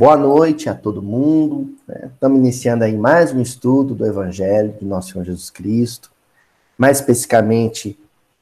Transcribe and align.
Boa 0.00 0.16
noite 0.16 0.66
a 0.66 0.74
todo 0.74 1.02
mundo. 1.02 1.76
Né? 1.86 2.08
Estamos 2.14 2.38
iniciando 2.38 2.84
aí 2.84 2.96
mais 2.96 3.34
um 3.34 3.40
estudo 3.42 3.94
do 3.94 4.06
Evangelho 4.06 4.72
de 4.80 4.86
Nosso 4.86 5.12
Senhor 5.12 5.26
Jesus 5.26 5.50
Cristo, 5.50 6.10
mais 6.78 7.00
especificamente 7.00 8.00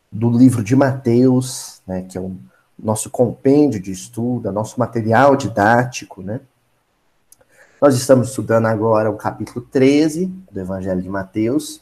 do 0.08 0.30
livro 0.30 0.62
de 0.62 0.76
Mateus, 0.76 1.82
né, 1.84 2.02
que 2.02 2.16
é 2.16 2.20
o 2.20 2.36
nosso 2.78 3.10
compêndio 3.10 3.82
de 3.82 3.90
estudo, 3.90 4.48
é 4.48 4.52
nosso 4.52 4.78
material 4.78 5.34
didático, 5.34 6.22
né? 6.22 6.42
Nós 7.82 7.96
estamos 7.96 8.28
estudando 8.28 8.66
agora 8.66 9.10
o 9.10 9.16
capítulo 9.16 9.60
13 9.60 10.26
do 10.52 10.60
Evangelho 10.60 11.02
de 11.02 11.08
Mateus. 11.08 11.80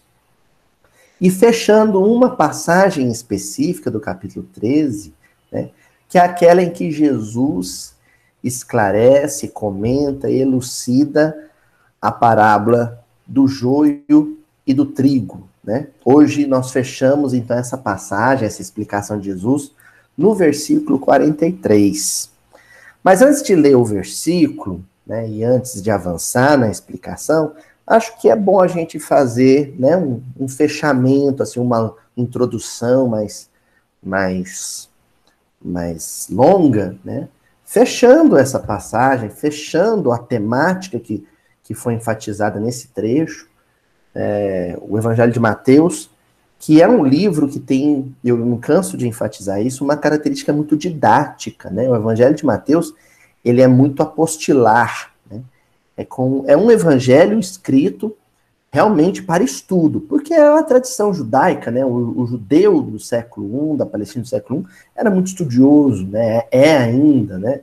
E 1.20 1.29
fechando 1.29 2.03
uma 2.03 2.34
passagem 2.34 3.11
específica 3.11 3.91
do 3.91 4.01
capítulo 4.01 4.47
13, 4.55 5.12
né, 5.53 5.69
que 6.09 6.17
é 6.17 6.23
aquela 6.23 6.62
em 6.62 6.73
que 6.73 6.91
Jesus 6.91 7.95
esclarece, 8.46 9.48
comenta, 9.48 10.30
elucida 10.30 11.36
a 12.00 12.12
parábola 12.12 13.02
do 13.27 13.48
joio 13.48 14.38
e 14.66 14.72
do 14.72 14.86
trigo. 14.86 15.48
Né? 15.62 15.88
Hoje 16.05 16.46
nós 16.46 16.70
fechamos 16.70 17.34
então 17.34 17.56
essa 17.56 17.77
passagem, 17.77 18.46
essa 18.46 18.62
explicação 18.62 19.19
de 19.19 19.27
Jesus, 19.27 19.72
no 20.16 20.34
versículo 20.34 20.98
43. 20.98 22.30
Mas 23.02 23.22
antes 23.22 23.42
de 23.42 23.55
ler 23.55 23.77
o 23.77 23.84
versículo, 23.84 24.84
né, 25.06 25.28
e 25.28 25.44
antes 25.44 25.83
de 25.83 25.91
avançar 25.91 26.58
na 26.58 26.69
explicação, 26.69 27.53
acho 27.86 28.19
que 28.20 28.28
é 28.28 28.34
bom 28.34 28.60
a 28.60 28.66
gente 28.66 28.98
fazer 28.98 29.75
né, 29.78 29.97
um, 29.97 30.20
um 30.38 30.48
fechamento, 30.48 31.42
assim, 31.42 31.60
uma 31.60 31.94
introdução 32.16 33.06
mais, 33.06 33.48
mais, 34.03 34.88
mais 35.62 36.27
longa, 36.31 36.97
né, 37.05 37.28
fechando 37.67 38.39
essa 38.39 38.61
passagem, 38.61 39.28
fechando 39.28 40.12
a 40.12 40.19
temática 40.19 41.00
que, 41.00 41.27
que 41.64 41.75
foi 41.75 41.95
enfatizada 41.95 42.61
nesse 42.61 42.89
trecho, 42.89 43.48
é, 44.14 44.78
o 44.81 44.97
Evangelho 44.97 45.33
de 45.33 45.41
Mateus, 45.41 46.09
que 46.59 46.81
é 46.81 46.89
um 46.89 47.05
livro 47.05 47.48
que 47.48 47.59
tem, 47.59 48.14
eu 48.25 48.39
não 48.39 48.56
canso 48.56 48.97
de 48.97 49.06
enfatizar 49.06 49.61
isso, 49.61 49.84
uma 49.84 49.97
característica 49.97 50.53
muito 50.53 50.77
didática, 50.77 51.69
né? 51.69 51.87
O 51.91 51.97
Evangelho 51.97 52.34
de 52.34 52.47
Mateus, 52.47 52.94
ele 53.44 53.61
é 53.61 53.67
muito 53.67 54.03
apostilar, 54.03 55.12
né? 55.28 55.42
É, 55.97 56.05
com, 56.05 56.44
é 56.47 56.56
um 56.56 56.70
evangelho 56.70 57.39
escrito 57.39 58.17
realmente 58.72 59.22
para 59.22 59.42
estudo, 59.42 60.00
porque 60.00 60.34
é 60.34 60.47
a 60.47 60.62
tradição 60.62 61.12
judaica, 61.14 61.70
né? 61.70 61.84
O, 61.84 62.20
o, 62.20 62.27
judeu 62.27 62.83
do 62.83 62.98
século 62.98 63.75
I, 63.75 63.78
da 63.78 63.86
Palestina 63.86 64.22
do 64.22 64.28
século 64.28 64.61
I, 64.61 64.67
era 64.95 65.11
muito 65.11 65.28
estudioso, 65.28 66.06
né? 66.06 66.42
É 66.50 66.77
ainda, 66.77 67.39
né? 67.39 67.61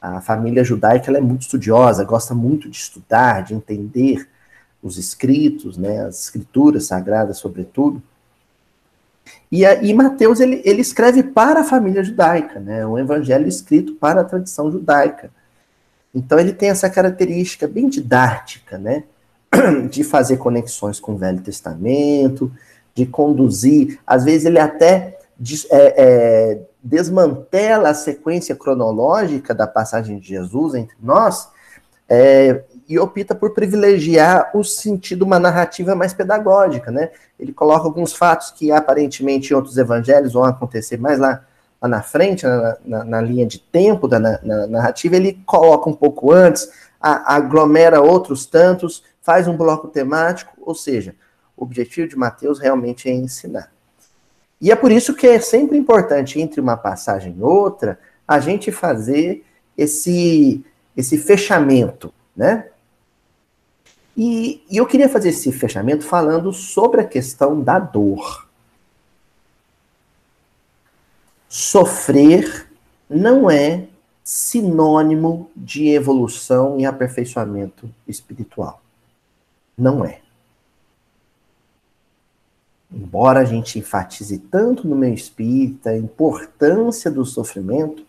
A 0.00 0.20
família 0.20 0.64
judaica 0.64 1.10
é 1.16 1.20
muito 1.20 1.42
estudiosa, 1.42 2.04
gosta 2.04 2.34
muito 2.34 2.68
de 2.68 2.76
estudar, 2.76 3.42
de 3.42 3.54
entender 3.54 4.28
os 4.82 4.98
escritos, 4.98 5.76
né? 5.76 6.00
As 6.06 6.24
escrituras 6.24 6.86
sagradas, 6.86 7.38
sobretudo. 7.38 8.02
E, 9.50 9.64
a, 9.64 9.82
e 9.82 9.92
Mateus 9.94 10.40
ele, 10.40 10.60
ele 10.64 10.80
escreve 10.80 11.22
para 11.22 11.60
a 11.60 11.64
família 11.64 12.02
judaica, 12.02 12.60
né? 12.60 12.86
Um 12.86 12.98
evangelho 12.98 13.48
escrito 13.48 13.94
para 13.94 14.20
a 14.20 14.24
tradição 14.24 14.70
judaica. 14.70 15.30
Então 16.14 16.38
ele 16.38 16.52
tem 16.52 16.70
essa 16.70 16.90
característica 16.90 17.68
bem 17.68 17.88
didática, 17.88 18.78
né? 18.78 19.04
De 19.90 20.04
fazer 20.04 20.36
conexões 20.36 21.00
com 21.00 21.12
o 21.12 21.16
Velho 21.16 21.40
Testamento, 21.40 22.52
de 22.94 23.06
conduzir. 23.06 23.98
Às 24.06 24.24
vezes 24.24 24.46
ele 24.46 24.58
até 24.58 25.18
é, 25.70 25.94
é, 25.96 26.60
desmantela 26.82 27.90
a 27.90 27.94
sequência 27.94 28.54
cronológica 28.54 29.54
da 29.54 29.66
passagem 29.66 30.18
de 30.18 30.28
Jesus 30.28 30.74
entre 30.74 30.96
nós 31.02 31.48
é, 32.08 32.62
e 32.88 32.98
opta 32.98 33.34
por 33.34 33.54
privilegiar 33.54 34.50
o 34.52 34.64
sentido, 34.64 35.24
uma 35.24 35.38
narrativa 35.38 35.94
mais 35.94 36.12
pedagógica, 36.12 36.90
né? 36.90 37.10
Ele 37.38 37.52
coloca 37.52 37.84
alguns 37.84 38.12
fatos 38.12 38.50
que 38.50 38.72
aparentemente 38.72 39.52
em 39.52 39.56
outros 39.56 39.78
evangelhos 39.78 40.32
vão 40.32 40.44
acontecer 40.44 40.98
mais 40.98 41.18
lá, 41.18 41.44
lá 41.80 41.88
na 41.88 42.02
frente, 42.02 42.44
na, 42.44 42.76
na, 42.84 43.04
na 43.04 43.20
linha 43.20 43.46
de 43.46 43.60
tempo 43.60 44.08
da 44.08 44.18
na, 44.18 44.66
narrativa, 44.66 45.14
ele 45.14 45.40
coloca 45.46 45.88
um 45.88 45.94
pouco 45.94 46.32
antes, 46.32 46.68
a, 47.00 47.36
aglomera 47.36 48.02
outros 48.02 48.44
tantos, 48.44 49.04
faz 49.22 49.46
um 49.46 49.56
bloco 49.56 49.88
temático, 49.88 50.52
ou 50.60 50.74
seja, 50.74 51.14
o 51.56 51.62
objetivo 51.62 52.08
de 52.08 52.16
Mateus 52.16 52.58
realmente 52.58 53.08
é 53.08 53.12
ensinar. 53.12 53.72
E 54.60 54.70
é 54.70 54.76
por 54.76 54.92
isso 54.92 55.14
que 55.14 55.26
é 55.26 55.40
sempre 55.40 55.76
importante, 55.76 56.40
entre 56.40 56.60
uma 56.60 56.76
passagem 56.76 57.34
e 57.38 57.42
outra, 57.42 57.98
a 58.26 58.38
gente 58.38 58.70
fazer 58.70 59.44
esse, 59.76 60.64
esse 60.96 61.16
fechamento, 61.16 62.12
né? 62.36 62.68
E, 64.16 64.62
e 64.70 64.76
eu 64.76 64.86
queria 64.86 65.08
fazer 65.08 65.30
esse 65.30 65.50
fechamento 65.50 66.04
falando 66.04 66.52
sobre 66.52 67.00
a 67.00 67.06
questão 67.06 67.60
da 67.60 67.78
dor. 67.78 68.48
Sofrer 71.48 72.70
não 73.08 73.50
é 73.50 73.88
sinônimo 74.22 75.50
de 75.56 75.88
evolução 75.88 76.78
e 76.78 76.84
aperfeiçoamento 76.84 77.90
espiritual. 78.06 78.80
Não 79.80 80.04
é. 80.04 80.20
Embora 82.92 83.40
a 83.40 83.44
gente 83.44 83.78
enfatize 83.78 84.38
tanto 84.38 84.86
no 84.86 84.94
meio 84.94 85.14
espírita 85.14 85.90
a 85.90 85.96
importância 85.96 87.10
do 87.10 87.24
sofrimento, 87.24 88.04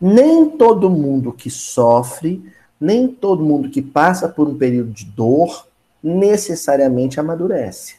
nem 0.00 0.50
todo 0.50 0.90
mundo 0.90 1.32
que 1.32 1.48
sofre 1.48 2.52
nem 2.82 3.06
todo 3.06 3.44
mundo 3.44 3.70
que 3.70 3.80
passa 3.80 4.28
por 4.28 4.48
um 4.48 4.58
período 4.58 4.90
de 4.90 5.04
dor 5.04 5.68
necessariamente 6.02 7.20
amadurece. 7.20 7.94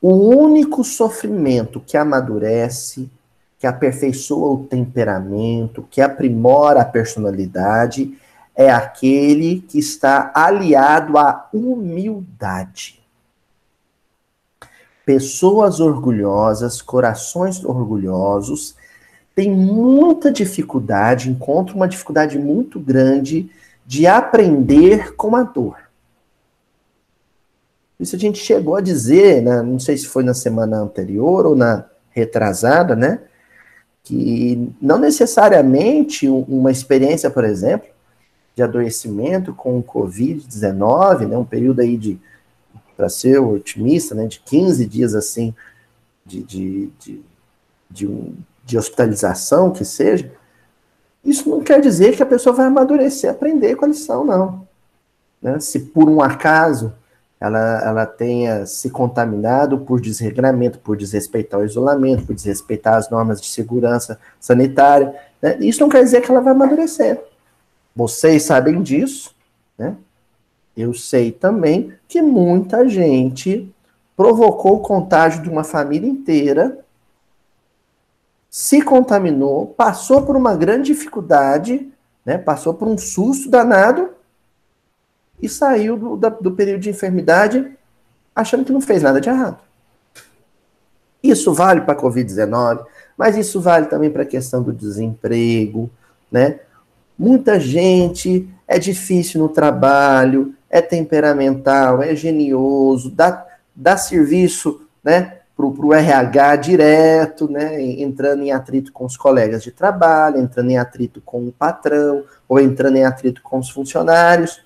O 0.00 0.14
único 0.14 0.82
sofrimento 0.82 1.78
que 1.78 1.98
amadurece, 1.98 3.10
que 3.58 3.66
aperfeiçoa 3.66 4.48
o 4.48 4.64
temperamento, 4.64 5.86
que 5.90 6.00
aprimora 6.00 6.80
a 6.80 6.86
personalidade, 6.86 8.18
é 8.54 8.70
aquele 8.70 9.60
que 9.60 9.78
está 9.78 10.30
aliado 10.34 11.16
à 11.16 11.48
humildade. 11.52 13.00
Pessoas 15.04 15.80
orgulhosas, 15.80 16.82
corações 16.82 17.64
orgulhosos, 17.64 18.76
tem 19.34 19.50
muita 19.50 20.30
dificuldade, 20.30 21.30
encontra 21.30 21.74
uma 21.74 21.88
dificuldade 21.88 22.38
muito 22.38 22.78
grande 22.78 23.50
de 23.86 24.06
aprender 24.06 25.14
com 25.16 25.34
a 25.34 25.42
dor. 25.42 25.78
Isso 27.98 28.16
a 28.16 28.18
gente 28.18 28.38
chegou 28.38 28.76
a 28.76 28.80
dizer, 28.80 29.42
né, 29.42 29.62
não 29.62 29.78
sei 29.78 29.96
se 29.96 30.06
foi 30.06 30.22
na 30.22 30.32
semana 30.32 30.78
anterior 30.78 31.46
ou 31.46 31.54
na 31.54 31.84
retrasada, 32.10 32.96
né? 32.96 33.20
Que 34.02 34.72
não 34.80 34.98
necessariamente 34.98 36.28
uma 36.28 36.70
experiência, 36.70 37.30
por 37.30 37.44
exemplo, 37.44 37.88
de 38.60 38.64
adoecimento 38.64 39.54
com 39.54 39.78
o 39.78 39.82
Covid-19, 39.82 41.26
né, 41.26 41.36
um 41.36 41.44
período 41.44 41.80
aí 41.80 41.96
de, 41.96 42.20
para 42.96 43.08
ser 43.08 43.38
otimista, 43.38 44.14
né, 44.14 44.26
de 44.26 44.40
15 44.40 44.86
dias 44.86 45.14
assim, 45.14 45.54
de, 46.26 46.42
de, 46.42 46.90
de, 46.98 47.22
de 47.90 48.06
um 48.06 48.34
de 48.70 48.78
hospitalização 48.78 49.72
que 49.72 49.84
seja, 49.84 50.30
isso 51.24 51.50
não 51.50 51.60
quer 51.60 51.80
dizer 51.80 52.16
que 52.16 52.22
a 52.22 52.26
pessoa 52.26 52.54
vai 52.54 52.66
amadurecer, 52.66 53.30
aprender 53.30 53.74
com 53.74 53.84
a 53.84 53.88
lição, 53.88 54.24
não. 54.24 54.66
Né? 55.42 55.58
Se 55.58 55.80
por 55.80 56.08
um 56.08 56.22
acaso 56.22 56.92
ela, 57.40 57.82
ela 57.82 58.06
tenha 58.06 58.64
se 58.66 58.90
contaminado 58.90 59.78
por 59.78 60.00
desregramento, 60.00 60.78
por 60.78 60.96
desrespeitar 60.96 61.60
o 61.60 61.64
isolamento, 61.64 62.26
por 62.26 62.34
desrespeitar 62.34 62.94
as 62.94 63.10
normas 63.10 63.40
de 63.40 63.48
segurança 63.48 64.18
sanitária, 64.38 65.14
né? 65.42 65.56
isso 65.60 65.80
não 65.80 65.88
quer 65.88 66.04
dizer 66.04 66.20
que 66.20 66.30
ela 66.30 66.40
vai 66.40 66.52
amadurecer. 66.52 67.20
Vocês 67.94 68.42
sabem 68.44 68.82
disso, 68.82 69.34
né? 69.76 69.96
Eu 70.76 70.94
sei 70.94 71.32
também 71.32 71.92
que 72.08 72.22
muita 72.22 72.88
gente 72.88 73.70
provocou 74.16 74.76
o 74.76 74.80
contágio 74.80 75.42
de 75.42 75.48
uma 75.48 75.64
família 75.64 76.08
inteira 76.08 76.84
se 78.50 78.82
contaminou, 78.82 79.68
passou 79.68 80.26
por 80.26 80.36
uma 80.36 80.56
grande 80.56 80.92
dificuldade, 80.92 81.88
né, 82.26 82.36
passou 82.36 82.74
por 82.74 82.88
um 82.88 82.98
susto 82.98 83.48
danado 83.48 84.10
e 85.40 85.48
saiu 85.48 85.96
do, 85.96 86.16
da, 86.16 86.28
do 86.28 86.50
período 86.50 86.80
de 86.80 86.90
enfermidade 86.90 87.72
achando 88.34 88.64
que 88.64 88.72
não 88.72 88.80
fez 88.80 89.02
nada 89.02 89.20
de 89.20 89.28
errado. 89.28 89.60
Isso 91.22 91.54
vale 91.54 91.82
para 91.82 91.92
a 91.92 92.02
Covid-19, 92.02 92.84
mas 93.16 93.36
isso 93.36 93.60
vale 93.60 93.86
também 93.86 94.10
para 94.10 94.22
a 94.24 94.26
questão 94.26 94.62
do 94.62 94.72
desemprego, 94.72 95.88
né? 96.30 96.60
Muita 97.20 97.60
gente 97.60 98.48
é 98.66 98.78
difícil 98.78 99.42
no 99.42 99.50
trabalho, 99.50 100.54
é 100.70 100.80
temperamental, 100.80 102.02
é 102.02 102.16
genioso, 102.16 103.10
dá, 103.10 103.46
dá 103.76 103.94
serviço, 103.98 104.80
né? 105.04 105.36
o 105.54 105.92
RH 105.92 106.56
direto, 106.56 107.46
né, 107.46 107.78
entrando 108.00 108.42
em 108.42 108.52
atrito 108.52 108.90
com 108.90 109.04
os 109.04 109.18
colegas 109.18 109.62
de 109.62 109.70
trabalho, 109.70 110.38
entrando 110.40 110.70
em 110.70 110.78
atrito 110.78 111.20
com 111.20 111.46
o 111.46 111.52
patrão, 111.52 112.24
ou 112.48 112.58
entrando 112.58 112.96
em 112.96 113.04
atrito 113.04 113.42
com 113.42 113.58
os 113.58 113.68
funcionários. 113.68 114.62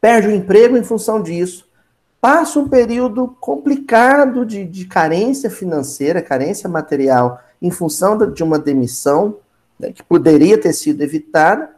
Perde 0.00 0.28
o 0.28 0.34
emprego 0.34 0.74
em 0.74 0.82
função 0.82 1.22
disso. 1.22 1.68
Passa 2.18 2.58
um 2.58 2.66
período 2.66 3.28
complicado 3.38 4.46
de, 4.46 4.64
de 4.64 4.86
carência 4.86 5.50
financeira, 5.50 6.22
carência 6.22 6.66
material, 6.66 7.42
em 7.60 7.70
função 7.70 8.16
de 8.32 8.42
uma 8.42 8.58
demissão 8.58 9.36
né, 9.80 9.92
que 9.92 10.02
poderia 10.02 10.60
ter 10.60 10.72
sido 10.72 11.02
evitada. 11.02 11.74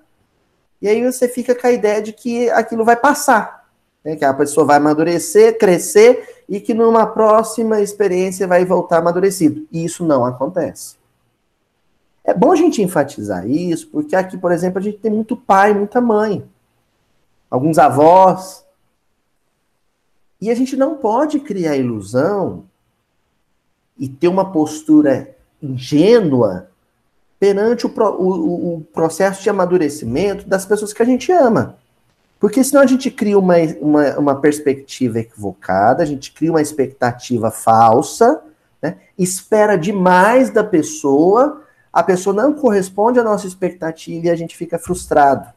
E 0.80 0.88
aí 0.88 1.02
você 1.04 1.28
fica 1.28 1.54
com 1.54 1.66
a 1.66 1.72
ideia 1.72 2.02
de 2.02 2.12
que 2.12 2.50
aquilo 2.50 2.84
vai 2.84 2.96
passar, 2.96 3.68
né, 4.04 4.16
que 4.16 4.24
a 4.24 4.34
pessoa 4.34 4.66
vai 4.66 4.76
amadurecer, 4.76 5.56
crescer 5.56 6.42
e 6.48 6.60
que 6.60 6.74
numa 6.74 7.06
próxima 7.06 7.80
experiência 7.80 8.46
vai 8.46 8.64
voltar 8.64 8.98
amadurecido. 8.98 9.66
E 9.70 9.84
isso 9.84 10.04
não 10.04 10.24
acontece. 10.24 10.96
É 12.24 12.34
bom 12.34 12.52
a 12.52 12.56
gente 12.56 12.82
enfatizar 12.82 13.48
isso, 13.48 13.88
porque 13.88 14.14
aqui, 14.14 14.36
por 14.36 14.52
exemplo, 14.52 14.78
a 14.78 14.82
gente 14.82 14.98
tem 14.98 15.10
muito 15.10 15.36
pai, 15.36 15.72
muita 15.72 16.00
mãe, 16.00 16.44
alguns 17.50 17.78
avós. 17.78 18.64
E 20.40 20.50
a 20.50 20.54
gente 20.54 20.76
não 20.76 20.96
pode 20.96 21.40
criar 21.40 21.76
ilusão 21.76 22.64
e 23.96 24.08
ter 24.08 24.28
uma 24.28 24.50
postura 24.52 25.36
ingênua 25.60 26.71
perante 27.42 27.88
o, 27.88 27.90
o, 27.90 28.76
o 28.76 28.80
processo 28.92 29.42
de 29.42 29.50
amadurecimento 29.50 30.48
das 30.48 30.64
pessoas 30.64 30.92
que 30.92 31.02
a 31.02 31.04
gente 31.04 31.32
ama. 31.32 31.76
Porque 32.38 32.62
senão 32.62 32.80
a 32.80 32.86
gente 32.86 33.10
cria 33.10 33.36
uma, 33.36 33.56
uma, 33.80 34.16
uma 34.16 34.40
perspectiva 34.40 35.18
equivocada, 35.18 36.04
a 36.04 36.06
gente 36.06 36.30
cria 36.30 36.52
uma 36.52 36.62
expectativa 36.62 37.50
falsa, 37.50 38.40
né? 38.80 38.98
espera 39.18 39.76
demais 39.76 40.50
da 40.50 40.62
pessoa, 40.62 41.64
a 41.92 42.00
pessoa 42.04 42.32
não 42.32 42.52
corresponde 42.52 43.18
à 43.18 43.24
nossa 43.24 43.48
expectativa 43.48 44.28
e 44.28 44.30
a 44.30 44.36
gente 44.36 44.56
fica 44.56 44.78
frustrado. 44.78 45.52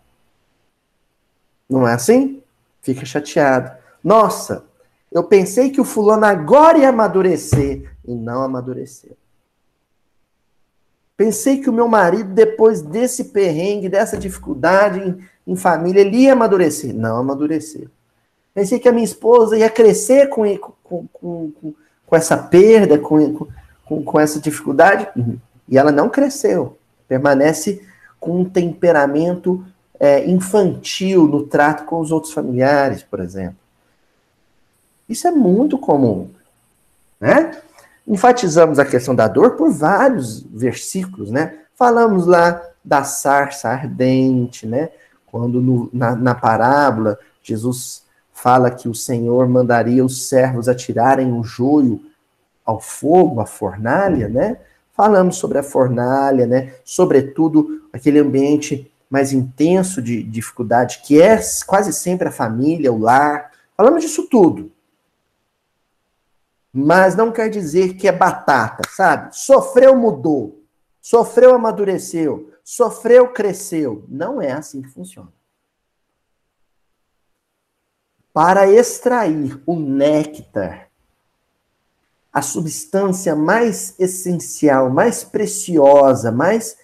Não 1.69 1.87
é 1.87 1.93
assim? 1.93 2.41
Fica 2.81 3.05
chateado. 3.05 3.77
Nossa, 4.03 4.63
eu 5.11 5.23
pensei 5.23 5.69
que 5.69 5.79
o 5.79 5.85
fulano 5.85 6.25
agora 6.25 6.79
ia 6.79 6.89
amadurecer 6.89 7.91
e 8.03 8.15
não 8.15 8.41
amadureceu. 8.41 9.15
Pensei 11.17 11.61
que 11.61 11.69
o 11.69 11.73
meu 11.73 11.87
marido, 11.87 12.33
depois 12.33 12.81
desse 12.81 13.25
perrengue, 13.25 13.87
dessa 13.87 14.17
dificuldade, 14.17 15.15
em 15.47 15.55
família, 15.55 16.01
ele 16.01 16.17
ia 16.17 16.33
amadurecer. 16.33 16.93
Não 16.93 17.17
amadureceu. 17.17 17.87
Pensei 18.53 18.79
que 18.79 18.87
a 18.89 18.91
minha 18.91 19.05
esposa 19.05 19.57
ia 19.57 19.69
crescer 19.69 20.27
com, 20.27 20.43
com, 20.83 21.07
com, 21.11 21.51
com 22.05 22.15
essa 22.15 22.37
perda, 22.37 22.97
com, 22.97 23.47
com, 23.85 24.03
com 24.03 24.19
essa 24.19 24.39
dificuldade, 24.39 25.07
e 25.67 25.77
ela 25.77 25.91
não 25.91 26.09
cresceu. 26.09 26.77
Permanece 27.07 27.81
com 28.19 28.41
um 28.41 28.45
temperamento 28.45 29.65
é, 29.99 30.25
infantil 30.29 31.27
no 31.27 31.43
trato 31.43 31.85
com 31.85 31.99
os 31.99 32.11
outros 32.11 32.33
familiares, 32.33 33.03
por 33.03 33.19
exemplo. 33.19 33.57
Isso 35.07 35.27
é 35.27 35.31
muito 35.31 35.77
comum. 35.77 36.29
Né? 37.19 37.51
Enfatizamos 38.07 38.77
a 38.77 38.85
questão 38.85 39.15
da 39.15 39.27
dor 39.27 39.51
por 39.51 39.71
vários 39.71 40.43
versículos, 40.43 41.31
né? 41.31 41.59
Falamos 41.75 42.25
lá 42.27 42.61
da 42.83 43.03
sarça 43.03 43.69
ardente, 43.69 44.67
né? 44.67 44.89
Quando 45.25 45.61
no, 45.61 45.89
na, 45.91 46.15
na 46.15 46.35
parábola 46.35 47.17
Jesus 47.41 48.03
fala 48.31 48.69
que 48.69 48.87
o 48.87 48.93
Senhor 48.93 49.47
mandaria 49.47 50.05
os 50.05 50.27
servos 50.27 50.69
atirarem 50.69 51.33
o 51.33 51.43
joio 51.43 52.01
ao 52.63 52.79
fogo, 52.79 53.39
a 53.39 53.45
fornalha, 53.45 54.29
né? 54.29 54.57
Falamos 54.93 55.37
sobre 55.37 55.57
a 55.57 55.63
fornalha, 55.63 56.45
né? 56.45 56.73
Sobretudo 56.83 57.87
aquele 57.91 58.19
ambiente 58.19 58.91
mais 59.09 59.33
intenso 59.33 60.01
de 60.01 60.21
dificuldade, 60.23 61.01
que 61.05 61.21
é 61.21 61.39
quase 61.65 61.91
sempre 61.93 62.27
a 62.27 62.31
família, 62.31 62.93
o 62.93 62.99
lar. 62.99 63.51
Falamos 63.75 64.03
disso 64.03 64.27
tudo. 64.29 64.71
Mas 66.77 67.15
não 67.15 67.31
quer 67.31 67.49
dizer 67.49 67.93
que 67.93 68.05
é 68.05 68.11
batata, 68.11 68.83
sabe? 68.89 69.33
Sofreu, 69.33 69.95
mudou. 69.95 70.61
Sofreu, 71.01 71.55
amadureceu. 71.55 72.51
Sofreu, 72.65 73.29
cresceu. 73.29 74.03
Não 74.09 74.41
é 74.41 74.51
assim 74.51 74.81
que 74.81 74.89
funciona. 74.89 75.31
Para 78.33 78.69
extrair 78.69 79.63
o 79.65 79.79
néctar, 79.79 80.89
a 82.33 82.41
substância 82.41 83.37
mais 83.37 83.97
essencial, 83.97 84.89
mais 84.89 85.23
preciosa, 85.23 86.29
mais 86.29 86.77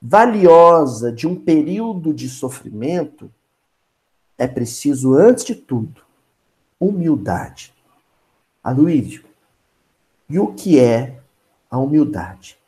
valiosa 0.00 1.12
de 1.12 1.26
um 1.26 1.36
período 1.36 2.14
de 2.14 2.30
sofrimento, 2.30 3.30
é 4.38 4.46
preciso, 4.46 5.12
antes 5.12 5.44
de 5.44 5.54
tudo, 5.54 6.00
humildade. 6.80 7.74
Aloísio, 8.62 9.23
e 10.28 10.38
o 10.38 10.54
que 10.54 10.78
é 10.80 11.20
a 11.70 11.78
humildade? 11.78 12.58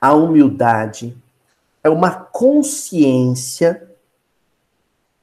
A 0.00 0.14
humildade 0.14 1.16
é 1.82 1.88
uma 1.88 2.10
consciência, 2.10 3.90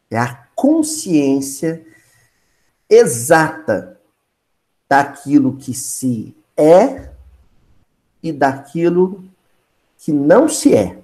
é 0.09 0.17
a 0.17 0.35
consciência 0.55 1.85
exata 2.89 3.99
daquilo 4.89 5.55
que 5.55 5.73
se 5.73 6.35
é 6.57 7.11
e 8.21 8.31
daquilo 8.31 9.23
que 9.97 10.11
não 10.11 10.49
se 10.49 10.75
é. 10.75 11.01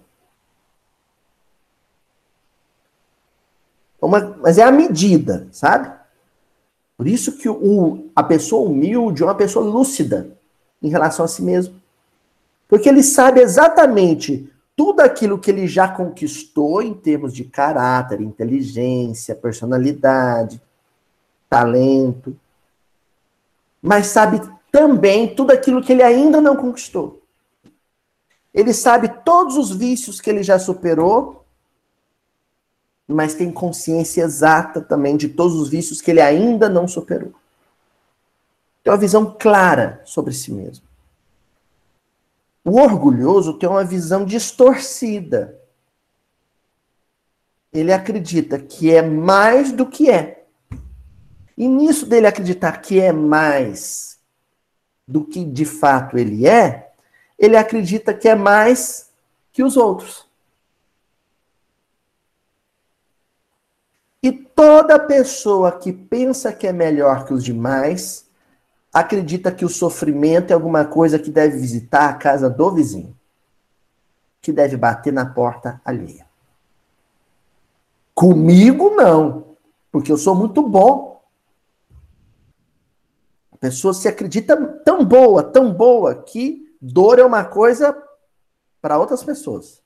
Uma, 4.01 4.19
mas 4.37 4.57
é 4.57 4.63
a 4.63 4.71
medida, 4.71 5.47
sabe? 5.51 5.96
Por 6.97 7.07
isso 7.07 7.37
que 7.37 7.47
o, 7.47 8.09
a 8.15 8.23
pessoa 8.23 8.67
humilde 8.67 9.21
é 9.21 9.25
uma 9.25 9.35
pessoa 9.35 9.63
lúcida 9.63 10.35
em 10.81 10.89
relação 10.89 11.23
a 11.23 11.27
si 11.27 11.43
mesmo. 11.43 11.79
Porque 12.67 12.89
ele 12.89 13.03
sabe 13.03 13.39
exatamente 13.39 14.51
tudo 14.75 15.01
aquilo 15.01 15.39
que 15.39 15.51
ele 15.51 15.67
já 15.67 15.87
conquistou 15.87 16.81
em 16.81 16.93
termos 16.93 17.33
de 17.33 17.43
caráter, 17.43 18.19
inteligência, 18.19 19.35
personalidade, 19.35 20.61
talento. 21.49 22.35
Mas 23.81 24.07
sabe 24.07 24.41
também 24.71 25.33
tudo 25.33 25.51
aquilo 25.51 25.81
que 25.81 25.93
ele 25.93 26.03
ainda 26.03 26.41
não 26.41 26.55
conquistou. 26.55 27.21
Ele 28.53 28.73
sabe 28.73 29.07
todos 29.23 29.55
os 29.55 29.71
vícios 29.71 30.19
que 30.19 30.29
ele 30.29 30.41
já 30.41 30.57
superou, 30.57 31.45
mas 33.07 33.33
tem 33.33 33.51
consciência 33.51 34.21
exata 34.23 34.81
também 34.81 35.15
de 35.15 35.29
todos 35.29 35.55
os 35.55 35.69
vícios 35.69 36.01
que 36.01 36.11
ele 36.11 36.21
ainda 36.21 36.67
não 36.67 36.87
superou. 36.87 37.33
Tem 38.83 38.91
uma 38.91 38.99
visão 38.99 39.35
clara 39.39 40.01
sobre 40.05 40.33
si 40.33 40.51
mesmo. 40.51 40.85
O 42.65 42.79
orgulhoso 42.79 43.53
tem 43.53 43.69
uma 43.69 43.83
visão 43.83 44.25
distorcida. 44.25 45.57
Ele 47.71 47.93
acredita 47.93 48.59
que 48.59 48.93
é 48.93 49.01
mais 49.01 49.71
do 49.71 49.85
que 49.85 50.09
é. 50.09 50.45
E 51.57 51.67
nisso 51.67 52.05
dele 52.05 52.27
acreditar 52.27 52.81
que 52.81 52.99
é 52.99 53.11
mais 53.11 54.19
do 55.07 55.23
que 55.23 55.45
de 55.45 55.63
fato 55.63 56.17
ele 56.17 56.45
é, 56.45 56.91
ele 57.39 57.55
acredita 57.55 58.13
que 58.13 58.27
é 58.27 58.35
mais 58.35 59.09
que 59.53 59.63
os 59.63 59.77
outros. 59.77 60.26
E 64.27 64.31
toda 64.33 64.99
pessoa 64.99 65.71
que 65.71 65.93
pensa 65.93 66.51
que 66.51 66.67
é 66.67 66.73
melhor 66.73 67.23
que 67.23 67.33
os 67.33 67.41
demais 67.41 68.29
acredita 68.91 69.53
que 69.53 69.63
o 69.63 69.69
sofrimento 69.69 70.51
é 70.51 70.53
alguma 70.53 70.83
coisa 70.83 71.17
que 71.17 71.31
deve 71.31 71.57
visitar 71.57 72.09
a 72.09 72.13
casa 72.13 72.49
do 72.49 72.69
vizinho, 72.73 73.17
que 74.41 74.51
deve 74.51 74.75
bater 74.75 75.13
na 75.13 75.25
porta 75.25 75.79
alheia. 75.85 76.27
Comigo 78.13 78.89
não, 78.89 79.55
porque 79.93 80.11
eu 80.11 80.17
sou 80.17 80.35
muito 80.35 80.61
bom. 80.61 81.23
A 83.53 83.55
pessoa 83.55 83.93
se 83.93 84.09
acredita 84.09 84.57
tão 84.83 85.05
boa, 85.05 85.41
tão 85.41 85.73
boa, 85.73 86.13
que 86.13 86.75
dor 86.81 87.17
é 87.17 87.23
uma 87.23 87.45
coisa 87.45 87.97
para 88.81 88.99
outras 88.99 89.23
pessoas. 89.23 89.81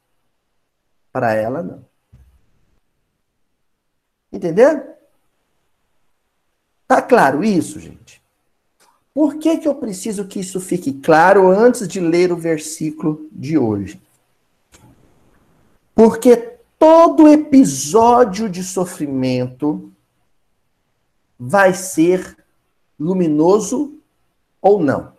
Para 1.11 1.35
ela, 1.35 1.61
não. 1.61 1.90
Entendeu? 4.31 4.95
Tá 6.87 7.01
claro 7.01 7.43
isso, 7.43 7.79
gente? 7.79 8.21
Por 9.13 9.35
que, 9.35 9.57
que 9.57 9.67
eu 9.67 9.75
preciso 9.75 10.27
que 10.27 10.39
isso 10.39 10.59
fique 10.59 10.93
claro 10.93 11.49
antes 11.49 11.87
de 11.87 11.99
ler 11.99 12.31
o 12.31 12.37
versículo 12.37 13.27
de 13.31 13.57
hoje? 13.57 14.01
Porque 15.93 16.37
todo 16.79 17.27
episódio 17.27 18.49
de 18.49 18.63
sofrimento 18.63 19.91
vai 21.37 21.73
ser 21.73 22.37
luminoso 22.99 23.99
ou 24.61 24.81
não? 24.81 25.13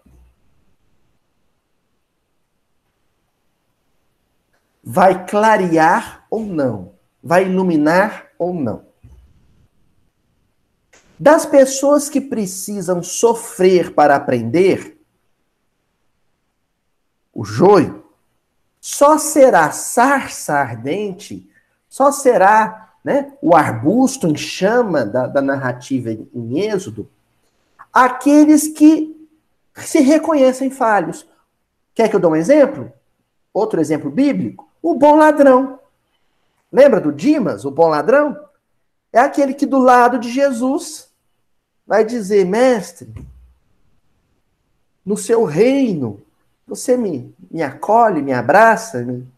Vai 4.82 5.26
clarear 5.26 6.26
ou 6.30 6.44
não? 6.44 6.94
Vai 7.22 7.44
iluminar 7.44 8.30
ou 8.38 8.54
não? 8.54 8.91
Das 11.22 11.46
pessoas 11.46 12.08
que 12.08 12.20
precisam 12.20 13.00
sofrer 13.00 13.94
para 13.94 14.16
aprender, 14.16 14.98
o 17.32 17.44
joio 17.44 18.04
só 18.80 19.16
será 19.18 19.70
sarça 19.70 20.54
ardente, 20.54 21.48
só 21.88 22.10
será 22.10 22.94
né, 23.04 23.34
o 23.40 23.54
arbusto 23.54 24.26
em 24.26 24.36
chama 24.36 25.06
da, 25.06 25.28
da 25.28 25.40
narrativa 25.40 26.10
em 26.10 26.58
Êxodo, 26.58 27.08
aqueles 27.92 28.66
que 28.66 29.16
se 29.76 30.00
reconhecem 30.00 30.72
falhos. 30.72 31.24
Quer 31.94 32.08
que 32.08 32.16
eu 32.16 32.20
dê 32.20 32.26
um 32.26 32.34
exemplo? 32.34 32.92
Outro 33.54 33.80
exemplo 33.80 34.10
bíblico? 34.10 34.68
O 34.82 34.96
bom 34.96 35.14
ladrão. 35.14 35.78
Lembra 36.72 37.00
do 37.00 37.12
Dimas, 37.12 37.64
o 37.64 37.70
bom 37.70 37.86
ladrão? 37.86 38.36
É 39.12 39.20
aquele 39.20 39.54
que 39.54 39.66
do 39.66 39.78
lado 39.78 40.18
de 40.18 40.28
Jesus 40.28 41.11
vai 41.86 42.04
dizer: 42.04 42.44
Mestre, 42.44 43.12
no 45.04 45.16
seu 45.16 45.44
reino, 45.44 46.20
você 46.66 46.96
me, 46.96 47.34
me 47.50 47.62
acolhe, 47.62 48.22
me 48.22 48.32
abraça, 48.32 49.02
me, 49.02 49.28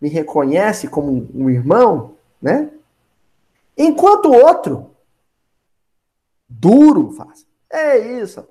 me 0.00 0.08
reconhece 0.08 0.88
como 0.88 1.28
um 1.34 1.50
irmão, 1.50 2.16
né? 2.40 2.70
Enquanto 3.76 4.26
o 4.26 4.34
outro, 4.34 4.90
duro, 6.48 7.12
faz. 7.12 7.46
É 7.70 7.98
isso. 7.98 8.46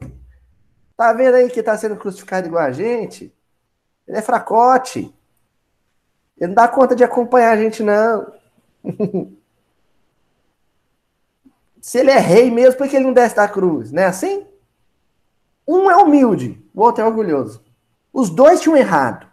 Tá 0.95 1.13
vendo 1.13 1.35
aí 1.35 1.49
que 1.49 1.61
tá 1.61 1.77
sendo 1.77 1.95
crucificado 1.95 2.47
igual 2.47 2.63
a 2.63 2.71
gente? 2.71 3.33
Ele 4.07 4.17
é 4.17 4.21
fracote. 4.21 5.13
Ele 6.37 6.47
não 6.47 6.55
dá 6.55 6.67
conta 6.67 6.95
de 6.95 7.03
acompanhar 7.03 7.51
a 7.51 7.57
gente, 7.57 7.83
não. 7.83 8.33
Se 11.87 11.99
ele 11.99 12.11
é 12.11 12.19
rei 12.19 12.51
mesmo, 12.51 12.77
por 12.77 12.89
que 12.89 12.97
ele 12.97 13.05
não 13.05 13.13
desce 13.13 13.33
da 13.33 13.47
cruz? 13.47 13.93
Não 13.93 14.03
é 14.03 14.07
assim? 14.07 14.45
Um 15.65 15.89
é 15.89 15.95
humilde, 15.95 16.61
o 16.75 16.81
outro 16.81 17.01
é 17.01 17.07
orgulhoso. 17.07 17.63
Os 18.11 18.29
dois 18.29 18.59
tinham 18.59 18.75
errado. 18.75 19.25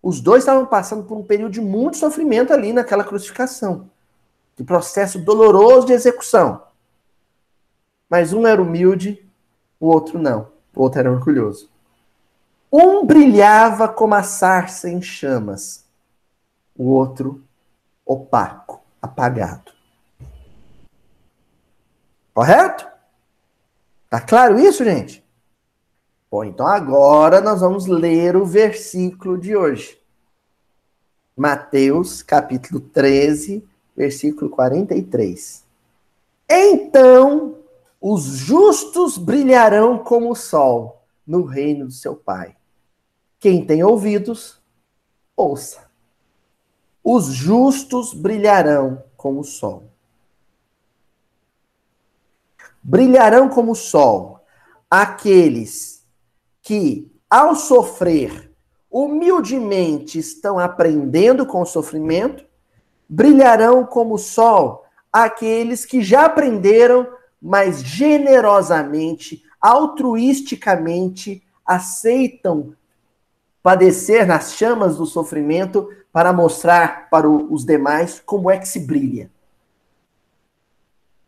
Os 0.00 0.20
dois 0.20 0.44
estavam 0.44 0.64
passando 0.64 1.02
por 1.02 1.18
um 1.18 1.24
período 1.24 1.50
de 1.50 1.60
muito 1.60 1.96
sofrimento 1.96 2.52
ali 2.52 2.72
naquela 2.72 3.02
crucificação. 3.02 3.90
De 4.56 4.62
processo 4.62 5.18
doloroso 5.18 5.88
de 5.88 5.92
execução. 5.92 6.62
Mas 8.08 8.32
um 8.32 8.46
era 8.46 8.62
humilde, 8.62 9.28
o 9.80 9.88
outro 9.88 10.20
não. 10.20 10.52
O 10.76 10.82
outro 10.82 11.00
era 11.00 11.10
orgulhoso. 11.10 11.68
Um 12.72 13.04
brilhava 13.04 13.88
como 13.88 14.14
a 14.14 14.22
sarça 14.22 14.88
em 14.88 15.02
chamas, 15.02 15.84
o 16.76 16.90
outro 16.90 17.42
opaco, 18.06 18.80
apagado. 19.02 19.71
Correto? 22.34 22.90
Tá 24.08 24.20
claro 24.20 24.58
isso, 24.58 24.84
gente? 24.84 25.22
Bom, 26.30 26.44
então 26.44 26.66
agora 26.66 27.42
nós 27.42 27.60
vamos 27.60 27.86
ler 27.86 28.36
o 28.36 28.46
versículo 28.46 29.36
de 29.36 29.54
hoje. 29.54 29.98
Mateus, 31.36 32.22
capítulo 32.22 32.80
13, 32.80 33.62
versículo 33.94 34.50
43. 34.50 35.64
Então 36.48 37.58
os 38.00 38.24
justos 38.24 39.18
brilharão 39.18 39.98
como 39.98 40.30
o 40.30 40.34
sol 40.34 41.02
no 41.26 41.44
reino 41.44 41.86
do 41.86 41.92
seu 41.92 42.16
Pai. 42.16 42.56
Quem 43.38 43.64
tem 43.64 43.84
ouvidos, 43.84 44.58
ouça. 45.36 45.90
Os 47.04 47.26
justos 47.26 48.14
brilharão 48.14 49.02
como 49.16 49.40
o 49.40 49.44
sol 49.44 49.91
brilharão 52.82 53.48
como 53.48 53.72
o 53.72 53.76
sol 53.76 54.40
aqueles 54.90 56.04
que, 56.60 57.10
ao 57.30 57.54
sofrer, 57.54 58.52
humildemente 58.90 60.18
estão 60.18 60.58
aprendendo 60.58 61.46
com 61.46 61.62
o 61.62 61.66
sofrimento, 61.66 62.44
brilharão 63.08 63.86
como 63.86 64.14
o 64.14 64.18
sol 64.18 64.84
aqueles 65.10 65.86
que 65.86 66.02
já 66.02 66.26
aprenderam, 66.26 67.06
mas 67.40 67.82
generosamente, 67.82 69.42
altruisticamente 69.60 71.42
aceitam 71.64 72.74
padecer 73.62 74.26
nas 74.26 74.54
chamas 74.54 74.96
do 74.96 75.06
sofrimento 75.06 75.88
para 76.12 76.32
mostrar 76.32 77.08
para 77.08 77.28
os 77.28 77.64
demais 77.64 78.20
como 78.20 78.50
é 78.50 78.58
que 78.58 78.68
se 78.68 78.80
brilha. 78.80 79.30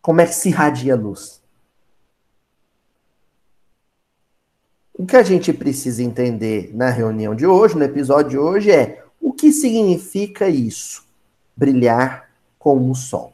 Como 0.03 0.21
é 0.21 0.27
que 0.27 0.35
se 0.35 0.51
irradia 0.51 0.95
a 0.95 0.97
luz. 0.97 1.44
O 4.97 5.05
que 5.05 5.17
a 5.17 5.25
gente 5.25 5.53
precisa 5.53 6.05
entender 6.05 6.71
na 6.73 6.89
reunião 6.89 7.35
de 7.35 7.45
hoje, 7.45 7.77
no 7.77 7.83
episódio 7.83 8.31
de 8.31 8.39
hoje, 8.39 8.71
é 8.71 9.05
o 9.21 9.33
que 9.33 9.51
significa 9.51 10.49
isso? 10.49 11.05
Brilhar 11.57 12.31
como 12.57 12.93
o 12.93 12.95
sol. 12.95 13.33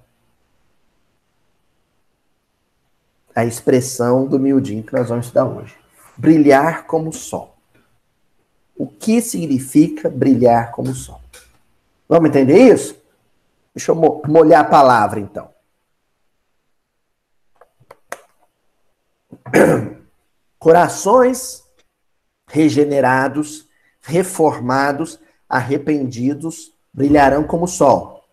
A 3.34 3.44
expressão 3.44 4.26
do 4.26 4.38
miudinho 4.38 4.82
que 4.82 4.94
nós 4.94 5.10
vamos 5.10 5.26
estudar 5.26 5.44
hoje. 5.44 5.76
Brilhar 6.16 6.86
como 6.86 7.10
o 7.10 7.12
sol. 7.12 7.54
O 8.74 8.86
que 8.86 9.20
significa 9.20 10.08
brilhar 10.08 10.72
como 10.72 10.90
o 10.90 10.94
sol? 10.94 11.20
Vamos 12.08 12.30
entender 12.30 12.72
isso? 12.72 12.96
Deixa 13.74 13.92
eu 13.92 14.22
molhar 14.26 14.62
a 14.62 14.68
palavra, 14.68 15.20
então. 15.20 15.50
Corações 20.60 21.64
regenerados, 22.46 23.66
reformados, 24.02 25.18
arrependidos, 25.48 26.74
brilharão 26.92 27.44
como 27.44 27.64
o 27.64 27.68
sol. 27.68 28.24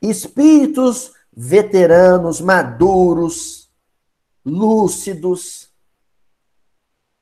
Espíritos 0.00 1.12
veteranos, 1.36 2.40
maduros, 2.40 3.68
lúcidos, 4.44 5.68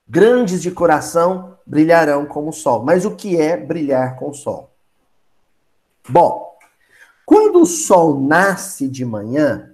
grandes 0.07 0.61
de 0.61 0.71
coração, 0.71 1.59
brilharão 1.67 2.27
como 2.27 2.51
o 2.51 2.53
sol. 2.53 2.85
Mas 2.85 3.07
o 3.07 3.17
que 3.17 3.41
é 3.41 3.57
brilhar 3.57 4.17
com 4.17 4.29
o 4.29 4.35
sol? 4.35 4.71
Bom, 6.07 6.55
quando 7.25 7.63
o 7.63 7.67
sol 7.67 8.21
nasce 8.21 8.87
de 8.87 9.07
manhã, 9.07 9.74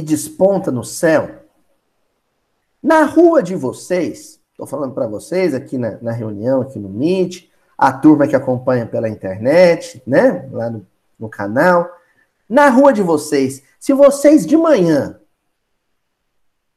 e 0.00 0.02
desponta 0.02 0.72
no 0.72 0.82
céu, 0.82 1.44
na 2.82 3.04
rua 3.04 3.42
de 3.42 3.54
vocês, 3.54 4.40
estou 4.50 4.66
falando 4.66 4.94
para 4.94 5.06
vocês 5.06 5.54
aqui 5.54 5.76
na, 5.76 5.98
na, 6.00 6.10
reunião, 6.10 6.62
aqui 6.62 6.78
no 6.78 6.88
Meet, 6.88 7.50
a 7.76 7.92
turma 7.92 8.26
que 8.26 8.34
acompanha 8.34 8.86
pela 8.86 9.10
internet, 9.10 10.02
né, 10.06 10.48
lá 10.50 10.70
no, 10.70 10.86
no 11.18 11.28
canal, 11.28 11.94
na 12.48 12.70
rua 12.70 12.94
de 12.94 13.02
vocês, 13.02 13.62
se 13.78 13.92
vocês 13.92 14.46
de 14.46 14.56
manhã, 14.56 15.20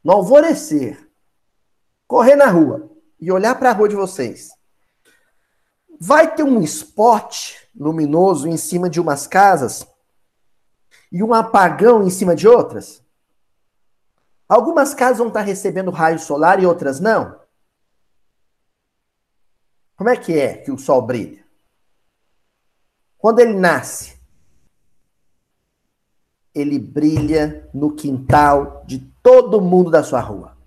no 0.03 0.11
alvorecer, 0.11 1.09
correr 2.05 2.35
na 2.35 2.47
rua 2.47 2.91
e 3.21 3.31
olhar 3.31 3.57
para 3.57 3.69
a 3.69 3.73
rua 3.73 3.87
de 3.87 3.95
vocês, 3.95 4.51
vai 5.97 6.35
ter 6.35 6.43
um 6.43 6.61
spot 6.61 7.55
luminoso 7.73 8.49
em 8.49 8.57
cima 8.57 8.89
de 8.89 8.99
umas 8.99 9.25
casas 9.25 9.87
e 11.09 11.23
um 11.23 11.33
apagão 11.33 12.03
em 12.03 12.09
cima 12.09 12.35
de 12.35 12.49
outras? 12.49 13.02
Algumas 14.47 14.93
casas 14.93 15.17
vão 15.17 15.27
estar 15.27 15.41
recebendo 15.41 15.91
raio 15.91 16.19
solar 16.19 16.61
e 16.61 16.65
outras 16.65 16.99
não. 16.99 17.39
Como 19.95 20.09
é 20.09 20.17
que 20.17 20.37
é 20.37 20.57
que 20.57 20.71
o 20.71 20.77
sol 20.77 21.01
brilha? 21.01 21.43
Quando 23.17 23.39
ele 23.39 23.53
nasce, 23.53 24.19
ele 26.53 26.77
brilha 26.77 27.69
no 27.73 27.95
quintal 27.95 28.83
de 28.85 28.99
todo 29.23 29.61
mundo 29.61 29.89
da 29.89 30.03
sua 30.03 30.19
rua. 30.19 30.57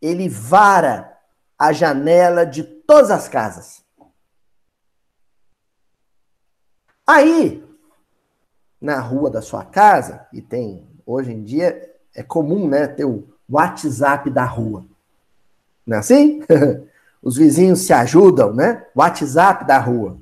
Ele 0.00 0.28
vara 0.28 1.18
a 1.58 1.72
janela 1.72 2.44
de 2.44 2.62
todas 2.62 3.10
as 3.10 3.28
casas. 3.28 3.82
Aí, 7.06 7.64
na 8.80 9.00
rua 9.00 9.30
da 9.30 9.40
sua 9.40 9.64
casa, 9.64 10.28
e 10.32 10.42
tem 10.42 10.86
hoje 11.06 11.32
em 11.32 11.42
dia 11.42 11.95
é 12.16 12.22
comum, 12.22 12.66
né, 12.66 12.86
ter 12.86 13.04
o 13.04 13.24
WhatsApp 13.48 14.30
da 14.30 14.44
rua. 14.44 14.84
Não 15.86 15.98
é 15.98 16.00
assim? 16.00 16.40
Os 17.22 17.36
vizinhos 17.36 17.80
se 17.80 17.92
ajudam, 17.92 18.54
né? 18.54 18.86
WhatsApp 18.94 19.66
da 19.66 19.78
rua. 19.78 20.18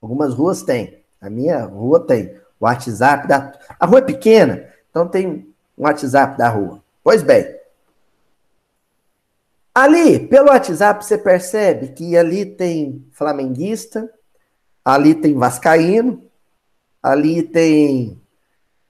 Algumas 0.00 0.32
ruas 0.34 0.62
têm. 0.62 1.02
A 1.20 1.28
minha 1.28 1.64
rua 1.64 1.98
tem 1.98 2.38
WhatsApp 2.60 3.26
da. 3.26 3.52
A 3.78 3.86
rua 3.86 3.98
é 3.98 4.02
pequena, 4.02 4.68
então 4.90 5.08
tem 5.08 5.26
um 5.76 5.84
WhatsApp 5.84 6.38
da 6.38 6.48
rua. 6.48 6.82
Pois 7.02 7.22
bem. 7.22 7.56
Ali, 9.74 10.26
pelo 10.28 10.48
WhatsApp, 10.48 11.04
você 11.04 11.18
percebe 11.18 11.88
que 11.88 12.16
ali 12.16 12.46
tem 12.46 13.04
flamenguista, 13.12 14.10
ali 14.84 15.14
tem 15.14 15.34
vascaíno, 15.34 16.22
ali 17.02 17.42
tem 17.42 18.20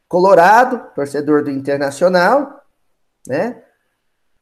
colorado, 0.08 0.92
torcedor 0.94 1.44
do 1.44 1.50
Internacional, 1.50 2.62
né? 3.26 3.62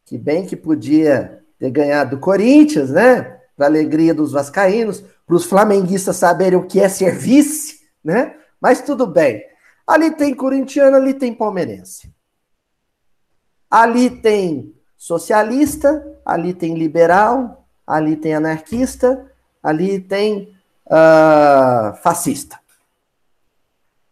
Que 0.05 0.19
bem 0.19 0.47
que 0.47 0.57
podia 0.57 1.43
ter 1.59 1.71
ganhado 1.71 2.17
do 2.17 2.21
Corinthians, 2.21 2.91
né? 2.91 3.41
Para 3.57 3.67
alegria 3.67 4.13
dos 4.13 4.33
vascaínos, 4.33 5.03
para 5.27 5.37
os 5.37 5.45
flamenguistas 5.45 6.17
saberem 6.17 6.59
o 6.59 6.67
que 6.67 6.81
é 6.81 6.89
ser 6.89 7.17
vice, 7.17 7.81
né? 8.03 8.37
Mas 8.61 8.83
tudo 8.83 9.07
bem. 9.07 9.43
Ali 9.87 10.11
tem 10.11 10.35
corintiano, 10.35 10.97
ali 10.97 11.15
tem 11.15 11.35
palmeirense. 11.35 12.13
Ali 13.71 14.11
tem 14.11 14.75
socialista, 14.97 16.05
ali 16.25 16.55
tem 16.55 16.75
liberal, 16.75 17.67
ali 17.87 18.17
tem 18.17 18.35
anarquista, 18.35 19.31
ali 19.63 20.01
tem 20.01 20.57
uh, 20.87 21.95
fascista. 22.03 22.59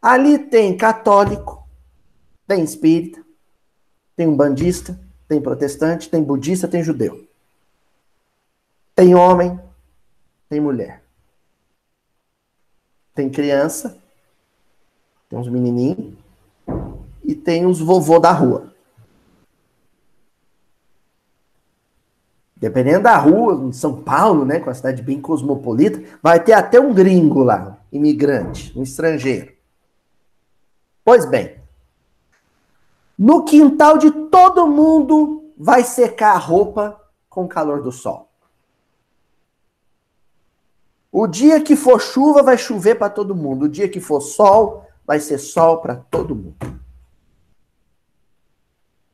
Ali 0.02 0.36
tem 0.36 0.76
católico, 0.76 1.64
tem 2.44 2.64
espírita, 2.64 3.24
tem 4.16 4.26
um 4.26 4.36
bandista, 4.36 4.98
tem 5.28 5.40
protestante, 5.40 6.10
tem 6.10 6.20
budista, 6.20 6.66
tem 6.66 6.82
judeu. 6.82 7.24
Tem 8.96 9.14
homem, 9.14 9.60
tem 10.48 10.60
mulher. 10.60 11.04
Tem 13.14 13.30
criança, 13.30 13.96
tem 15.28 15.38
uns 15.38 15.48
menininhos 15.48 16.14
e 17.22 17.34
tem 17.36 17.64
uns 17.64 17.78
vovô 17.78 18.18
da 18.18 18.32
rua. 18.32 18.72
Dependendo 22.56 23.04
da 23.04 23.16
rua, 23.16 23.54
em 23.54 23.72
São 23.72 24.02
Paulo, 24.02 24.44
né, 24.44 24.58
com 24.58 24.70
a 24.70 24.74
cidade 24.74 25.00
bem 25.00 25.20
cosmopolita, 25.20 26.02
vai 26.20 26.42
ter 26.42 26.54
até 26.54 26.80
um 26.80 26.92
gringo 26.92 27.44
lá, 27.44 27.78
imigrante, 27.92 28.76
um 28.76 28.82
estrangeiro. 28.82 29.61
Pois 31.04 31.24
bem, 31.24 31.60
no 33.18 33.44
quintal 33.44 33.98
de 33.98 34.10
todo 34.10 34.66
mundo 34.66 35.52
vai 35.56 35.84
secar 35.84 36.34
a 36.34 36.38
roupa 36.38 37.00
com 37.28 37.44
o 37.44 37.48
calor 37.48 37.82
do 37.82 37.90
sol. 37.90 38.28
O 41.10 41.26
dia 41.26 41.60
que 41.60 41.76
for 41.76 42.00
chuva, 42.00 42.42
vai 42.42 42.56
chover 42.56 42.94
para 42.94 43.10
todo 43.10 43.34
mundo. 43.34 43.64
O 43.64 43.68
dia 43.68 43.88
que 43.88 44.00
for 44.00 44.20
sol, 44.20 44.86
vai 45.06 45.20
ser 45.20 45.38
sol 45.38 45.78
para 45.78 45.96
todo 45.96 46.34
mundo. 46.34 46.80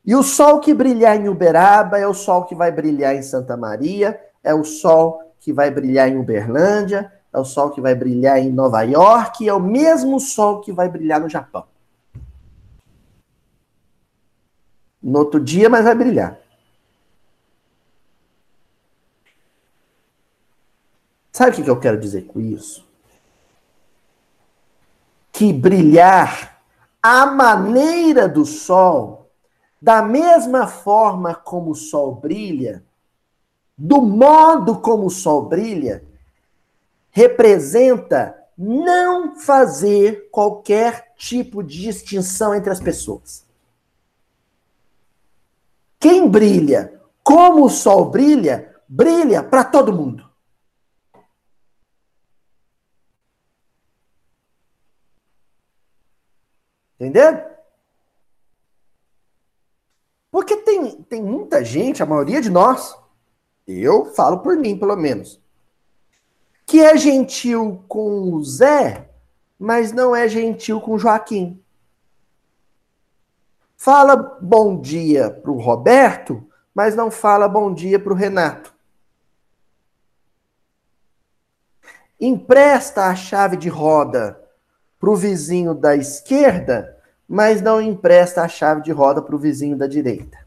E 0.05 0.15
o 0.15 0.23
sol 0.23 0.59
que 0.59 0.73
brilhar 0.73 1.17
em 1.17 1.27
Uberaba 1.27 1.99
é 1.99 2.07
o 2.07 2.13
sol 2.13 2.45
que 2.45 2.55
vai 2.55 2.71
brilhar 2.71 3.15
em 3.15 3.21
Santa 3.21 3.57
Maria, 3.57 4.19
é 4.43 4.53
o 4.55 4.63
sol 4.63 5.21
que 5.39 5.51
vai 5.51 5.69
brilhar 5.69 6.07
em 6.09 6.17
Uberlândia, 6.17 7.11
é 7.31 7.37
o 7.37 7.45
sol 7.45 7.69
que 7.69 7.81
vai 7.81 7.93
brilhar 7.93 8.39
em 8.39 8.49
Nova 8.49 8.81
York, 8.81 9.47
é 9.47 9.53
o 9.53 9.59
mesmo 9.59 10.19
sol 10.19 10.61
que 10.61 10.71
vai 10.71 10.89
brilhar 10.89 11.19
no 11.19 11.29
Japão. 11.29 11.65
No 15.01 15.19
outro 15.19 15.39
dia, 15.39 15.69
mas 15.69 15.85
vai 15.85 15.95
brilhar. 15.95 16.39
Sabe 21.31 21.61
o 21.61 21.63
que 21.63 21.69
eu 21.69 21.79
quero 21.79 21.99
dizer 21.99 22.25
com 22.25 22.39
isso? 22.39 22.89
que 25.39 25.53
brilhar 25.53 26.59
a 27.01 27.25
maneira 27.27 28.27
do 28.27 28.45
sol, 28.45 29.31
da 29.81 30.01
mesma 30.01 30.67
forma 30.67 31.33
como 31.33 31.71
o 31.71 31.75
sol 31.75 32.15
brilha, 32.15 32.83
do 33.77 34.01
modo 34.01 34.81
como 34.81 35.05
o 35.05 35.09
sol 35.09 35.43
brilha, 35.43 36.03
representa 37.09 38.35
não 38.57 39.33
fazer 39.37 40.29
qualquer 40.29 41.13
tipo 41.15 41.63
de 41.63 41.83
distinção 41.83 42.53
entre 42.53 42.73
as 42.73 42.81
pessoas. 42.81 43.45
Quem 45.99 46.29
brilha 46.29 46.99
como 47.23 47.65
o 47.65 47.69
sol 47.69 48.09
brilha, 48.09 48.75
brilha 48.87 49.43
para 49.43 49.63
todo 49.63 49.93
mundo. 49.93 50.27
Entendeu? 56.95 57.49
Porque 60.31 60.57
tem, 60.57 61.01
tem 61.03 61.23
muita 61.23 61.63
gente, 61.63 62.03
a 62.03 62.05
maioria 62.05 62.41
de 62.41 62.49
nós, 62.49 62.95
eu 63.67 64.05
falo 64.13 64.39
por 64.39 64.57
mim 64.57 64.77
pelo 64.77 64.95
menos, 64.95 65.39
que 66.65 66.81
é 66.81 66.95
gentil 66.97 67.83
com 67.87 68.33
o 68.33 68.43
Zé, 68.43 69.09
mas 69.57 69.91
não 69.91 70.15
é 70.15 70.27
gentil 70.27 70.79
com 70.79 70.93
o 70.93 70.99
Joaquim. 70.99 71.61
Fala 73.81 74.17
bom 74.41 74.81
dia 74.81 75.31
pro 75.31 75.53
Roberto, 75.53 76.45
mas 76.75 76.97
não 76.97 77.09
fala 77.09 77.47
bom 77.47 77.73
dia 77.73 77.97
pro 77.97 78.13
Renato. 78.13 78.75
Empresta 82.19 83.05
a 83.05 83.15
chave 83.15 83.55
de 83.55 83.69
roda 83.69 84.37
para 84.99 85.09
o 85.09 85.15
vizinho 85.15 85.73
da 85.73 85.95
esquerda, 85.95 87.01
mas 87.25 87.61
não 87.61 87.81
empresta 87.81 88.43
a 88.43 88.49
chave 88.49 88.81
de 88.81 88.91
roda 88.91 89.21
para 89.21 89.33
o 89.33 89.39
vizinho 89.39 89.77
da 89.77 89.87
direita. 89.87 90.45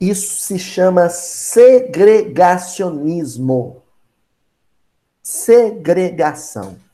Isso 0.00 0.40
se 0.40 0.58
chama 0.58 1.08
segregacionismo. 1.08 3.84
Segregação. 5.22 6.87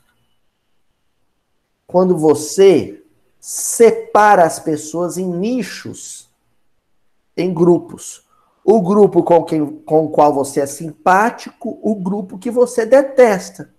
Quando 1.94 2.18
você 2.18 3.00
separa 3.38 4.44
as 4.44 4.58
pessoas 4.58 5.16
em 5.16 5.32
nichos, 5.32 6.28
em 7.36 7.54
grupos 7.54 8.24
o 8.64 8.82
grupo 8.82 9.22
com, 9.22 9.44
quem, 9.44 9.64
com 9.64 10.06
o 10.06 10.10
qual 10.10 10.34
você 10.34 10.58
é 10.58 10.66
simpático, 10.66 11.78
o 11.80 11.94
grupo 11.94 12.36
que 12.36 12.50
você 12.50 12.84
detesta. 12.84 13.72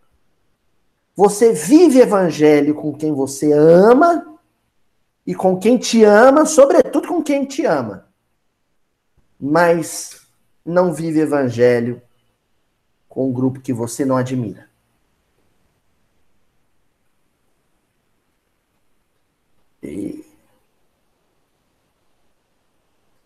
Você 1.14 1.52
vive 1.52 2.00
evangelho 2.00 2.74
com 2.74 2.94
quem 2.94 3.12
você 3.12 3.52
ama 3.52 4.40
e 5.28 5.36
com 5.36 5.60
quem 5.60 5.78
te 5.78 6.06
ama, 6.06 6.46
sobretudo 6.46 7.10
com 7.10 7.22
quem 7.22 7.44
te 7.44 7.66
ama. 7.66 8.08
Mas 9.38 10.26
não 10.64 10.94
vive 10.94 11.20
evangelho 11.20 12.02
com 13.10 13.28
um 13.28 13.34
grupo 13.34 13.60
que 13.60 13.74
você 13.74 14.06
não 14.06 14.16
admira. 14.16 14.74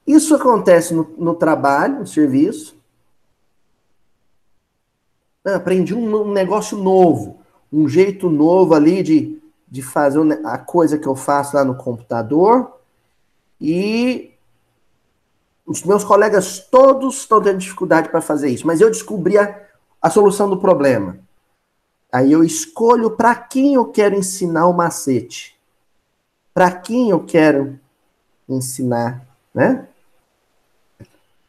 Isso 0.09 0.33
acontece 0.33 0.91
no, 0.91 1.07
no 1.19 1.35
trabalho, 1.35 1.99
no 1.99 2.07
serviço. 2.07 2.75
Eu 5.45 5.53
aprendi 5.53 5.93
um, 5.93 6.23
um, 6.23 6.31
negócio 6.31 6.75
novo, 6.75 7.39
um 7.71 7.87
jeito 7.87 8.27
novo 8.27 8.73
ali 8.73 9.03
de, 9.03 9.39
de 9.67 9.83
fazer 9.83 10.19
a 10.43 10.57
coisa 10.57 10.97
que 10.97 11.07
eu 11.07 11.15
faço 11.15 11.55
lá 11.55 11.63
no 11.63 11.75
computador. 11.75 12.75
E 13.61 14.33
os 15.63 15.83
meus 15.83 16.03
colegas 16.03 16.57
todos 16.57 17.17
estão 17.17 17.39
tendo 17.39 17.59
dificuldade 17.59 18.09
para 18.09 18.19
fazer 18.19 18.49
isso, 18.49 18.65
mas 18.65 18.81
eu 18.81 18.89
descobri 18.89 19.37
a, 19.37 19.61
a 20.01 20.09
solução 20.09 20.49
do 20.49 20.57
problema. 20.57 21.19
Aí 22.11 22.31
eu 22.31 22.43
escolho 22.43 23.11
para 23.11 23.35
quem 23.35 23.75
eu 23.75 23.85
quero 23.85 24.15
ensinar 24.15 24.65
o 24.65 24.73
macete. 24.73 25.55
Para 26.51 26.71
quem 26.71 27.11
eu 27.11 27.23
quero 27.23 27.79
ensinar, 28.49 29.23
né? 29.53 29.87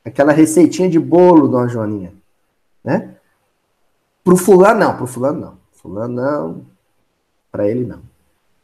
Aquela 0.05 0.33
receitinha 0.33 0.89
de 0.89 0.99
bolo, 0.99 1.49
dona 1.49 1.69
Joaninha. 1.69 2.13
Né? 2.83 3.17
Pro 4.25 4.37
fulano, 4.37 4.81
não. 4.81 4.97
Pro 4.97 5.07
fulano, 5.07 5.41
não. 5.41 5.59
Fulano, 5.73 6.15
não. 6.15 6.67
Pra 7.51 7.69
ele, 7.69 7.87
não. 7.87 8.03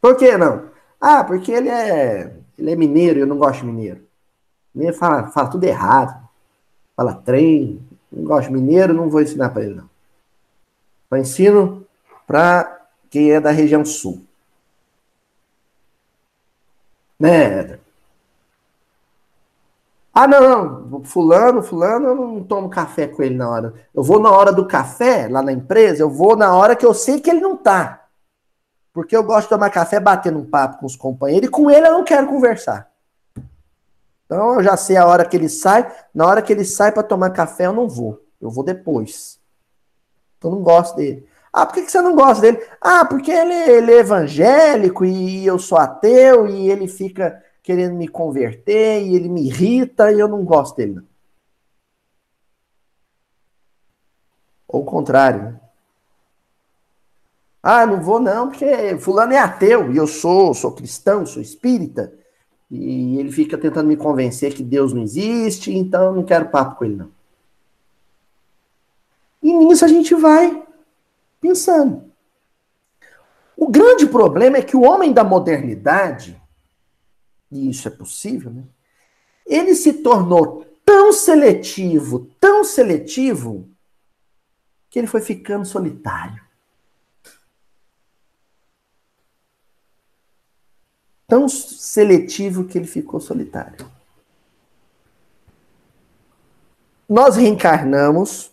Por 0.01 0.15
que 0.15 0.37
não? 0.37 0.69
Ah, 0.99 1.23
porque 1.23 1.51
ele 1.51 1.69
é, 1.69 2.35
ele 2.57 2.71
é 2.71 2.75
mineiro 2.75 3.19
e 3.19 3.21
eu 3.21 3.27
não 3.27 3.37
gosto 3.37 3.61
de 3.61 3.67
mineiro. 3.67 4.01
Mineiro 4.73 4.97
fala, 4.97 5.27
fala 5.27 5.49
tudo 5.49 5.63
errado. 5.63 6.27
Fala 6.95 7.13
trem. 7.13 7.81
Não 8.11 8.23
gosto 8.23 8.47
de 8.47 8.53
mineiro, 8.53 8.93
não 8.93 9.09
vou 9.09 9.21
ensinar 9.21 9.49
para 9.49 9.63
ele, 9.63 9.75
não. 9.75 9.89
Eu 11.11 11.17
ensino 11.17 11.85
para 12.25 12.87
quem 13.09 13.31
é 13.31 13.39
da 13.39 13.51
região 13.51 13.85
sul. 13.85 14.25
Né, 17.19 17.79
Ah, 20.19 20.25
não, 20.25 21.03
fulano, 21.03 21.61
fulano, 21.61 22.07
eu 22.07 22.15
não 22.15 22.43
tomo 22.43 22.71
café 22.71 23.07
com 23.07 23.21
ele 23.21 23.35
na 23.35 23.47
hora. 23.47 23.75
Eu 23.93 24.01
vou 24.01 24.19
na 24.19 24.31
hora 24.31 24.51
do 24.51 24.65
café, 24.65 25.27
lá 25.27 25.43
na 25.43 25.51
empresa, 25.51 26.01
eu 26.01 26.09
vou 26.09 26.35
na 26.35 26.55
hora 26.55 26.75
que 26.75 26.83
eu 26.83 26.91
sei 26.91 27.21
que 27.21 27.29
ele 27.29 27.39
não 27.39 27.55
tá. 27.55 28.07
Porque 28.91 29.15
eu 29.15 29.21
gosto 29.21 29.43
de 29.43 29.49
tomar 29.49 29.69
café 29.69 29.99
batendo 29.99 30.39
um 30.39 30.49
papo 30.49 30.79
com 30.79 30.87
os 30.87 30.95
companheiros 30.95 31.47
e 31.47 31.51
com 31.51 31.69
ele 31.69 31.85
eu 31.85 31.91
não 31.91 32.03
quero 32.03 32.25
conversar. 32.25 32.89
Então 34.25 34.55
eu 34.55 34.63
já 34.63 34.75
sei 34.75 34.97
a 34.97 35.05
hora 35.05 35.23
que 35.23 35.37
ele 35.37 35.47
sai, 35.47 35.87
na 36.11 36.25
hora 36.25 36.41
que 36.41 36.51
ele 36.51 36.65
sai 36.65 36.91
para 36.91 37.03
tomar 37.03 37.29
café 37.29 37.67
eu 37.67 37.73
não 37.73 37.87
vou. 37.87 38.19
Eu 38.41 38.49
vou 38.49 38.63
depois. 38.63 39.39
Eu 40.43 40.49
não 40.49 40.63
gosto 40.63 40.95
dele. 40.95 41.27
Ah, 41.53 41.63
por 41.63 41.75
que, 41.75 41.83
que 41.83 41.91
você 41.91 42.01
não 42.01 42.15
gosta 42.15 42.41
dele? 42.41 42.65
Ah, 42.81 43.05
porque 43.05 43.29
ele, 43.29 43.53
ele 43.53 43.91
é 43.91 43.99
evangélico 43.99 45.05
e 45.05 45.45
eu 45.45 45.59
sou 45.59 45.77
ateu 45.77 46.47
e 46.47 46.71
ele 46.71 46.87
fica 46.87 47.39
querendo 47.67 47.95
me 47.95 48.07
converter 48.07 49.05
e 49.05 49.13
ele 49.13 49.27
me 49.27 49.45
irrita 49.45 50.09
e 50.09 50.17
eu 50.17 50.27
não 50.29 50.45
gosto 50.45 50.77
dele. 50.77 51.01
Ou 54.65 54.83
o 54.83 54.85
contrário. 54.85 55.43
Né? 55.43 55.59
Ah, 57.61 57.85
não 57.85 58.01
vou 58.01 58.21
não, 58.21 58.47
porque 58.47 58.97
fulano 58.99 59.33
é 59.33 59.37
ateu 59.37 59.91
e 59.91 59.97
eu 59.97 60.07
sou, 60.07 60.53
sou 60.53 60.71
cristão, 60.71 61.25
sou 61.25 61.41
espírita. 61.41 62.13
E 62.71 63.19
ele 63.19 63.33
fica 63.33 63.57
tentando 63.57 63.87
me 63.87 63.97
convencer 63.97 64.53
que 64.53 64.63
Deus 64.63 64.93
não 64.93 65.03
existe, 65.03 65.75
então 65.75 66.05
eu 66.05 66.13
não 66.13 66.23
quero 66.23 66.47
papo 66.47 66.77
com 66.77 66.85
ele 66.85 66.95
não. 66.95 67.11
E 69.43 69.51
nisso 69.51 69.83
a 69.83 69.89
gente 69.89 70.15
vai 70.15 70.65
pensando. 71.41 72.09
O 73.57 73.67
grande 73.67 74.07
problema 74.07 74.55
é 74.55 74.61
que 74.61 74.77
o 74.77 74.83
homem 74.83 75.11
da 75.11 75.25
modernidade, 75.25 76.41
e 77.51 77.69
isso 77.69 77.87
é 77.87 77.91
possível, 77.91 78.51
né? 78.51 78.63
Ele 79.45 79.75
se 79.75 79.93
tornou 79.93 80.65
tão 80.85 81.13
seletivo, 81.13 82.29
tão 82.39 82.63
seletivo, 82.63 83.69
que 84.89 84.99
ele 84.99 85.07
foi 85.07 85.21
ficando 85.21 85.65
solitário. 85.65 86.45
Tão 91.27 91.47
seletivo 91.49 92.65
que 92.65 92.77
ele 92.77 92.87
ficou 92.87 93.19
solitário. 93.19 93.89
Nós 97.07 97.35
reencarnamos 97.37 98.51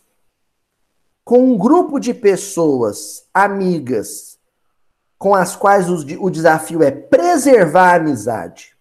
com 1.25 1.53
um 1.53 1.57
grupo 1.57 1.99
de 1.99 2.13
pessoas 2.13 3.27
amigas 3.33 4.39
com 5.19 5.35
as 5.35 5.57
quais 5.57 5.89
o, 5.89 6.29
desafio 6.29 6.83
é 6.83 6.91
preservar 6.91 7.93
a 7.93 7.97
amizade, 7.97 8.74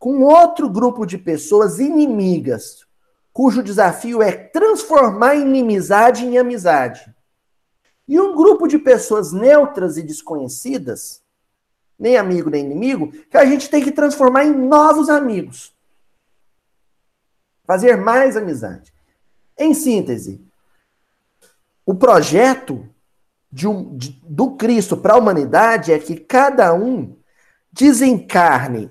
com 0.00 0.22
outro 0.22 0.66
grupo 0.70 1.04
de 1.04 1.18
pessoas 1.18 1.78
inimigas, 1.78 2.86
cujo 3.34 3.62
desafio 3.62 4.22
é 4.22 4.32
transformar 4.32 5.34
inimizade 5.34 6.24
em 6.24 6.38
amizade, 6.38 7.14
e 8.08 8.18
um 8.18 8.34
grupo 8.34 8.66
de 8.66 8.78
pessoas 8.78 9.30
neutras 9.30 9.98
e 9.98 10.02
desconhecidas, 10.02 11.22
nem 11.98 12.16
amigo 12.16 12.48
nem 12.48 12.64
inimigo, 12.64 13.12
que 13.12 13.36
a 13.36 13.44
gente 13.44 13.68
tem 13.68 13.84
que 13.84 13.92
transformar 13.92 14.44
em 14.44 14.52
novos 14.52 15.10
amigos. 15.10 15.76
Fazer 17.66 17.96
mais 17.96 18.38
amizade. 18.38 18.92
Em 19.56 19.74
síntese, 19.74 20.42
o 21.84 21.94
projeto 21.94 22.88
de 23.52 23.68
um, 23.68 23.94
de, 23.96 24.18
do 24.24 24.56
Cristo 24.56 24.96
para 24.96 25.12
a 25.12 25.18
humanidade 25.18 25.92
é 25.92 25.98
que 25.98 26.16
cada 26.16 26.72
um 26.72 27.16
desencarne, 27.70 28.90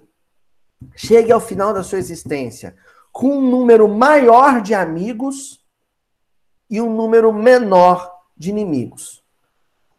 chegue 0.95 1.31
ao 1.31 1.39
final 1.39 1.73
da 1.73 1.83
sua 1.83 1.99
existência 1.99 2.75
com 3.11 3.37
um 3.37 3.49
número 3.49 3.87
maior 3.87 4.61
de 4.61 4.73
amigos 4.73 5.65
e 6.69 6.79
um 6.79 6.95
número 6.95 7.33
menor 7.33 8.11
de 8.37 8.49
inimigos. 8.49 9.23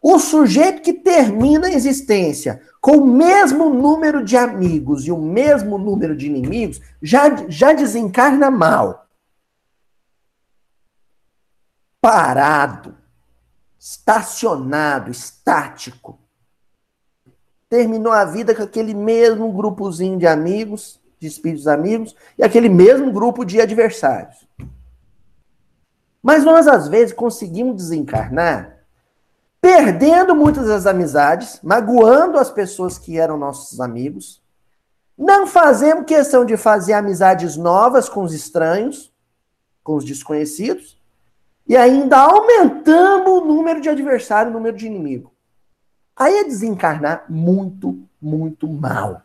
O 0.01 0.19
sujeito 0.19 0.81
que 0.81 0.95
termina 0.95 1.66
a 1.66 1.73
existência 1.73 2.62
com 2.81 2.99
o 2.99 3.07
mesmo 3.07 3.69
número 3.69 4.25
de 4.25 4.37
amigos 4.37 5.07
e 5.07 5.12
o 5.12 5.19
mesmo 5.19 5.77
número 5.77 6.16
de 6.16 6.27
inimigos 6.27 6.81
já, 7.03 7.49
já 7.49 7.73
desencarna 7.73 8.51
mal 8.51 9.07
parado, 12.01 12.97
estacionado, 13.79 15.11
estático. 15.11 16.19
Terminou 17.70 18.12
a 18.12 18.26
vida 18.26 18.54
com 18.54 18.62
aquele 18.62 18.92
mesmo 18.92 19.50
grupozinho 19.50 20.18
de 20.18 20.26
amigos, 20.26 21.00
de 21.18 21.26
espíritos 21.26 21.66
amigos, 21.66 22.14
e 22.37 22.44
aquele 22.44 22.68
mesmo 22.68 23.11
grupo 23.11 23.44
de 23.44 23.62
adversários. 23.62 24.46
Mas 26.22 26.44
nós, 26.44 26.68
às 26.68 26.87
vezes, 26.87 27.14
conseguimos 27.14 27.76
desencarnar 27.76 28.80
perdendo 29.61 30.35
muitas 30.35 30.66
das 30.66 30.87
amizades, 30.87 31.61
magoando 31.62 32.38
as 32.38 32.50
pessoas 32.50 32.98
que 32.98 33.18
eram 33.18 33.37
nossos 33.37 33.80
amigos. 33.80 34.40
Não 35.16 35.46
fazemos 35.46 36.06
questão 36.06 36.44
de 36.44 36.56
fazer 36.56 36.94
amizades 36.94 37.56
novas 37.56 38.09
com 38.09 38.22
os 38.22 38.33
estranhos, 38.33 39.12
com 39.85 39.96
os 39.96 40.04
desconhecidos 40.04 40.98
e 41.68 41.76
ainda 41.76 42.18
aumentamos 42.18 43.28
o 43.30 43.44
número 43.44 43.80
de 43.80 43.88
adversário, 43.88 44.50
o 44.50 44.54
número 44.54 44.76
de 44.76 44.87
inimigo. 44.87 45.33
Aí 46.20 46.37
é 46.37 46.44
desencarnar 46.44 47.24
muito, 47.30 48.06
muito 48.20 48.68
mal. 48.68 49.22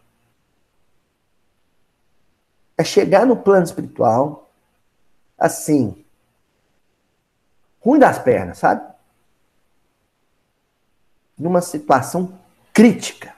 É 2.77 2.85
chegar 2.85 3.25
no 3.25 3.35
plano 3.35 3.65
espiritual, 3.65 4.49
assim, 5.37 6.05
ruim 7.81 7.99
das 7.99 8.17
pernas, 8.17 8.59
sabe? 8.59 8.81
Numa 11.37 11.59
situação 11.59 12.39
crítica. 12.73 13.35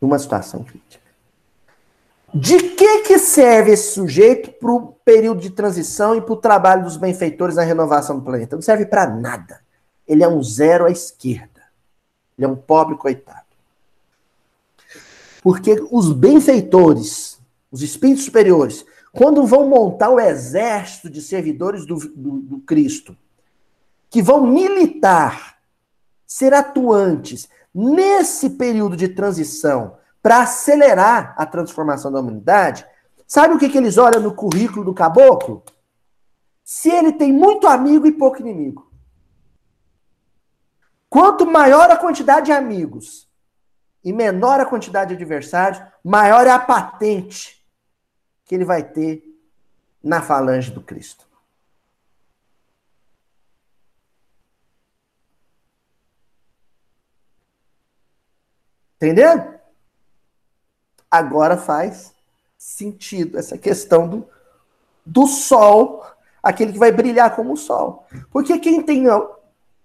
Numa 0.00 0.18
situação 0.18 0.64
crítica. 0.64 1.04
De 2.32 2.70
que, 2.70 3.02
que 3.02 3.18
serve 3.18 3.72
esse 3.72 3.92
sujeito 3.92 4.50
para 4.50 4.70
o 4.70 4.94
período 5.04 5.42
de 5.42 5.50
transição 5.50 6.16
e 6.16 6.22
para 6.22 6.32
o 6.32 6.40
trabalho 6.40 6.84
dos 6.84 6.96
benfeitores 6.96 7.56
na 7.56 7.62
renovação 7.64 8.18
do 8.18 8.24
planeta? 8.24 8.56
Não 8.56 8.62
serve 8.62 8.86
para 8.86 9.06
nada. 9.06 9.65
Ele 10.06 10.22
é 10.22 10.28
um 10.28 10.42
zero 10.42 10.86
à 10.86 10.90
esquerda. 10.90 11.62
Ele 12.36 12.46
é 12.46 12.48
um 12.48 12.56
pobre 12.56 12.96
coitado. 12.96 13.46
Porque 15.42 15.80
os 15.90 16.12
benfeitores, 16.12 17.40
os 17.70 17.82
espíritos 17.82 18.24
superiores, 18.24 18.84
quando 19.12 19.46
vão 19.46 19.68
montar 19.68 20.10
o 20.10 20.20
exército 20.20 21.08
de 21.08 21.22
servidores 21.22 21.86
do, 21.86 21.96
do, 21.96 22.40
do 22.40 22.58
Cristo, 22.60 23.16
que 24.10 24.22
vão 24.22 24.46
militar, 24.46 25.56
ser 26.26 26.52
atuantes 26.52 27.48
nesse 27.74 28.50
período 28.50 28.96
de 28.96 29.08
transição, 29.08 29.96
para 30.22 30.42
acelerar 30.42 31.34
a 31.38 31.46
transformação 31.46 32.10
da 32.10 32.18
humanidade, 32.18 32.84
sabe 33.26 33.54
o 33.54 33.58
que, 33.58 33.68
que 33.68 33.78
eles 33.78 33.96
olham 33.96 34.20
no 34.20 34.34
currículo 34.34 34.84
do 34.84 34.92
caboclo? 34.92 35.62
Se 36.64 36.90
ele 36.90 37.12
tem 37.12 37.32
muito 37.32 37.68
amigo 37.68 38.08
e 38.08 38.12
pouco 38.12 38.40
inimigo. 38.40 38.85
Quanto 41.16 41.46
maior 41.46 41.90
a 41.90 41.96
quantidade 41.96 42.44
de 42.44 42.52
amigos 42.52 43.26
e 44.04 44.12
menor 44.12 44.60
a 44.60 44.66
quantidade 44.66 45.08
de 45.08 45.14
adversários, 45.14 45.82
maior 46.04 46.46
é 46.46 46.50
a 46.50 46.58
patente 46.58 47.66
que 48.44 48.54
ele 48.54 48.66
vai 48.66 48.82
ter 48.82 49.24
na 50.04 50.20
falange 50.20 50.70
do 50.70 50.82
Cristo. 50.82 51.26
Entendendo? 58.96 59.58
agora 61.10 61.56
faz 61.56 62.14
sentido 62.58 63.38
essa 63.38 63.56
questão 63.56 64.06
do, 64.06 64.28
do 65.02 65.26
sol, 65.26 66.04
aquele 66.42 66.74
que 66.74 66.78
vai 66.78 66.92
brilhar 66.92 67.34
como 67.34 67.54
o 67.54 67.56
sol. 67.56 68.06
Porque 68.30 68.58
quem 68.58 68.82
tem 68.82 69.04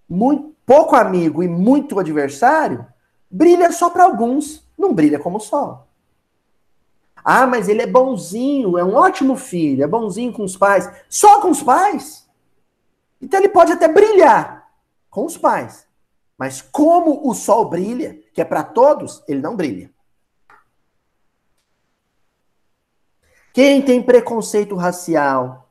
muito, 0.10 0.54
pouco 0.72 0.96
amigo 0.96 1.44
e 1.44 1.50
muito 1.50 2.00
adversário, 2.00 2.88
brilha 3.30 3.74
só 3.74 3.90
para 3.90 4.06
alguns, 4.06 4.66
não 4.78 4.94
brilha 4.94 5.20
como 5.20 5.36
o 5.36 5.42
sol. 5.42 5.86
Ah, 7.18 7.46
mas 7.46 7.68
ele 7.68 7.82
é 7.82 7.86
bonzinho, 7.86 8.78
é 8.78 8.84
um 8.84 8.96
ótimo 8.96 9.36
filho, 9.36 9.84
é 9.84 9.88
bonzinho 9.88 10.32
com 10.32 10.46
os 10.46 10.56
pais. 10.56 10.90
Só 11.10 11.42
com 11.42 11.50
os 11.50 11.62
pais? 11.62 12.26
Então 13.22 13.38
ele 13.38 13.50
pode 13.50 13.74
até 13.74 13.90
brilhar 13.90 14.72
com 15.10 15.26
os 15.26 15.38
pais. 15.38 15.86
Mas 16.38 16.62
como 16.62 17.30
o 17.30 17.34
sol 17.34 17.66
brilha, 17.66 18.18
que 18.34 18.40
é 18.40 18.46
para 18.46 18.64
todos, 18.64 19.22
ele 19.28 19.42
não 19.42 19.58
brilha. 19.58 19.92
Quem 23.52 23.82
tem 23.82 24.02
preconceito 24.02 24.74
racial, 24.78 25.70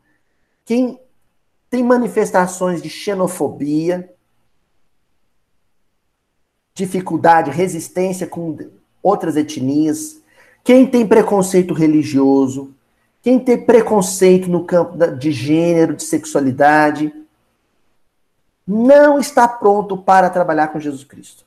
quem 0.63 1.01
tem 1.71 1.83
manifestações 1.83 2.83
de 2.83 2.91
xenofobia, 2.91 4.15
dificuldade, 6.81 7.51
resistência 7.51 8.27
com 8.27 8.57
outras 9.03 9.37
etnias, 9.37 10.21
quem 10.65 10.87
tem 10.87 11.07
preconceito 11.07 11.75
religioso, 11.75 12.75
quem 13.23 13.39
tem 13.39 13.65
preconceito 13.65 14.49
no 14.49 14.65
campo 14.65 14.97
de 15.17 15.31
gênero, 15.31 15.95
de 15.95 16.03
sexualidade, 16.03 17.13
não 18.67 19.19
está 19.19 19.47
pronto 19.47 19.97
para 19.97 20.31
trabalhar 20.31 20.69
com 20.69 20.81
Jesus 20.81 21.05
Cristo. 21.05 21.45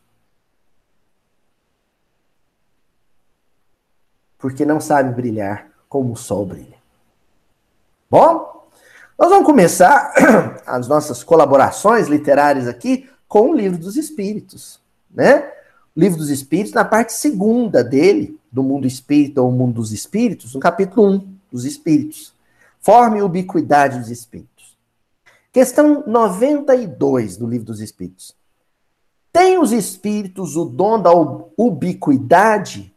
Porque 4.37 4.65
não 4.65 4.79
sabe 4.79 5.15
brilhar 5.15 5.69
como 5.87 6.13
o 6.13 6.17
sol 6.17 6.45
brilha. 6.45 6.77
Bom, 8.09 8.67
nós 9.17 9.29
vamos 9.29 9.45
começar 9.45 10.13
as 10.67 10.87
nossas 10.87 11.23
colaborações 11.23 12.07
literárias 12.07 12.67
aqui 12.67 13.09
com 13.27 13.49
o 13.49 13.55
Livro 13.55 13.79
dos 13.79 13.95
Espíritos, 13.95 14.82
né? 15.13 15.51
Livro 15.95 16.17
dos 16.17 16.29
Espíritos, 16.29 16.73
na 16.73 16.83
parte 16.83 17.13
segunda 17.13 17.83
dele, 17.83 18.39
do 18.51 18.63
mundo 18.63 18.87
espírita 18.87 19.41
ou 19.41 19.51
mundo 19.51 19.75
dos 19.75 19.91
espíritos, 19.91 20.53
no 20.53 20.59
capítulo 20.59 21.07
1 21.07 21.37
dos 21.51 21.65
espíritos. 21.65 22.33
Forme 22.79 23.21
ubiquidade 23.21 23.99
dos 23.99 24.09
espíritos. 24.09 24.75
Questão 25.51 26.03
92 26.07 27.37
do 27.37 27.47
Livro 27.47 27.67
dos 27.67 27.79
Espíritos. 27.79 28.35
Tem 29.31 29.57
os 29.57 29.71
espíritos 29.71 30.55
o 30.55 30.65
dom 30.65 31.01
da 31.01 31.11
ubiquidade? 31.57 32.93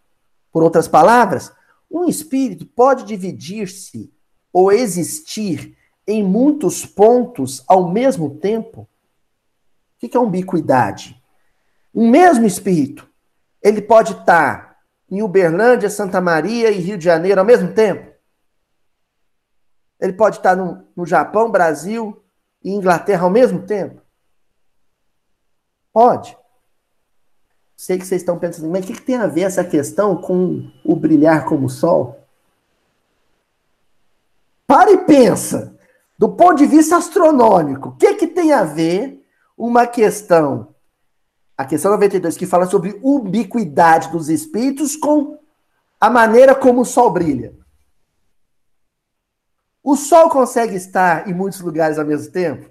Por 0.50 0.62
outras 0.62 0.88
palavras, 0.88 1.52
um 1.90 2.06
espírito 2.06 2.64
pode 2.66 3.04
dividir-se 3.04 4.10
ou 4.52 4.72
existir 4.72 5.76
em 6.06 6.22
muitos 6.22 6.86
pontos 6.86 7.62
ao 7.66 7.90
mesmo 7.90 8.36
tempo? 8.36 8.82
O 8.82 10.08
que 10.08 10.16
é 10.16 10.20
ubiquidade? 10.20 11.15
Um 11.96 12.10
mesmo 12.10 12.44
espírito, 12.44 13.08
ele 13.62 13.80
pode 13.80 14.12
estar 14.12 14.76
em 15.10 15.22
Uberlândia, 15.22 15.88
Santa 15.88 16.20
Maria 16.20 16.70
e 16.70 16.78
Rio 16.78 16.98
de 16.98 17.04
Janeiro 17.04 17.40
ao 17.40 17.46
mesmo 17.46 17.72
tempo? 17.72 18.14
Ele 19.98 20.12
pode 20.12 20.36
estar 20.36 20.54
no, 20.54 20.86
no 20.94 21.06
Japão, 21.06 21.50
Brasil 21.50 22.22
e 22.62 22.70
Inglaterra 22.70 23.24
ao 23.24 23.30
mesmo 23.30 23.62
tempo? 23.62 24.02
Pode. 25.90 26.36
Sei 27.74 27.98
que 27.98 28.04
vocês 28.04 28.20
estão 28.20 28.38
pensando, 28.38 28.68
mas 28.68 28.84
o 28.84 28.88
que, 28.88 28.92
que 28.92 29.02
tem 29.02 29.16
a 29.16 29.26
ver 29.26 29.42
essa 29.42 29.64
questão 29.64 30.20
com 30.20 30.70
o 30.84 30.94
brilhar 30.94 31.46
como 31.46 31.64
o 31.64 31.70
sol? 31.70 32.20
Para 34.66 34.90
e 34.90 34.98
pensa. 34.98 35.74
Do 36.18 36.28
ponto 36.28 36.56
de 36.56 36.66
vista 36.66 36.96
astronômico, 36.98 37.88
o 37.88 37.96
que, 37.96 38.14
que 38.14 38.26
tem 38.26 38.52
a 38.52 38.64
ver 38.64 39.26
uma 39.56 39.86
questão 39.86 40.75
a 41.56 41.64
questão 41.64 41.90
92, 41.92 42.36
que 42.36 42.46
fala 42.46 42.66
sobre 42.66 43.00
ubiquidade 43.02 44.10
dos 44.10 44.28
espíritos 44.28 44.94
com 44.94 45.38
a 45.98 46.10
maneira 46.10 46.54
como 46.54 46.82
o 46.82 46.84
sol 46.84 47.10
brilha. 47.10 47.56
O 49.82 49.96
sol 49.96 50.28
consegue 50.28 50.74
estar 50.74 51.28
em 51.28 51.32
muitos 51.32 51.60
lugares 51.60 51.98
ao 51.98 52.04
mesmo 52.04 52.30
tempo? 52.30 52.70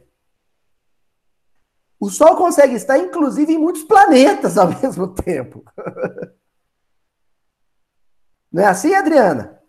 O 2.00 2.10
sol 2.10 2.36
consegue 2.36 2.76
estar, 2.76 3.00
inclusive, 3.00 3.54
em 3.54 3.58
muitos 3.58 3.84
planetas 3.84 4.58
ao 4.58 4.68
mesmo 4.80 5.08
tempo. 5.08 5.64
Não 8.52 8.62
é 8.62 8.68
assim, 8.68 8.94
Adriana? 8.94 9.60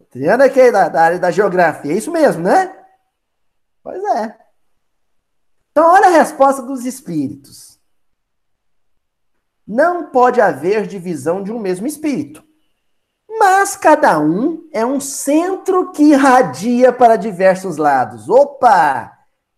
Adriana 0.00 0.48
que 0.48 0.60
é 0.60 0.72
da, 0.72 0.88
da 0.88 1.02
área 1.02 1.18
da 1.18 1.30
geografia, 1.30 1.92
é 1.92 1.96
isso 1.96 2.10
mesmo, 2.10 2.42
né? 2.42 2.74
Pois 3.82 4.02
é. 4.02 4.38
Então, 5.72 5.92
olha 5.92 6.06
a 6.06 6.10
resposta 6.10 6.62
dos 6.62 6.86
espíritos 6.86 7.75
não 9.66 10.10
pode 10.10 10.40
haver 10.40 10.86
divisão 10.86 11.42
de 11.42 11.52
um 11.52 11.58
mesmo 11.58 11.86
espírito. 11.86 12.44
Mas 13.28 13.76
cada 13.76 14.18
um 14.18 14.68
é 14.72 14.86
um 14.86 15.00
centro 15.00 15.90
que 15.92 16.02
irradia 16.04 16.92
para 16.92 17.16
diversos 17.16 17.76
lados. 17.76 18.28
Opa! 18.28 19.12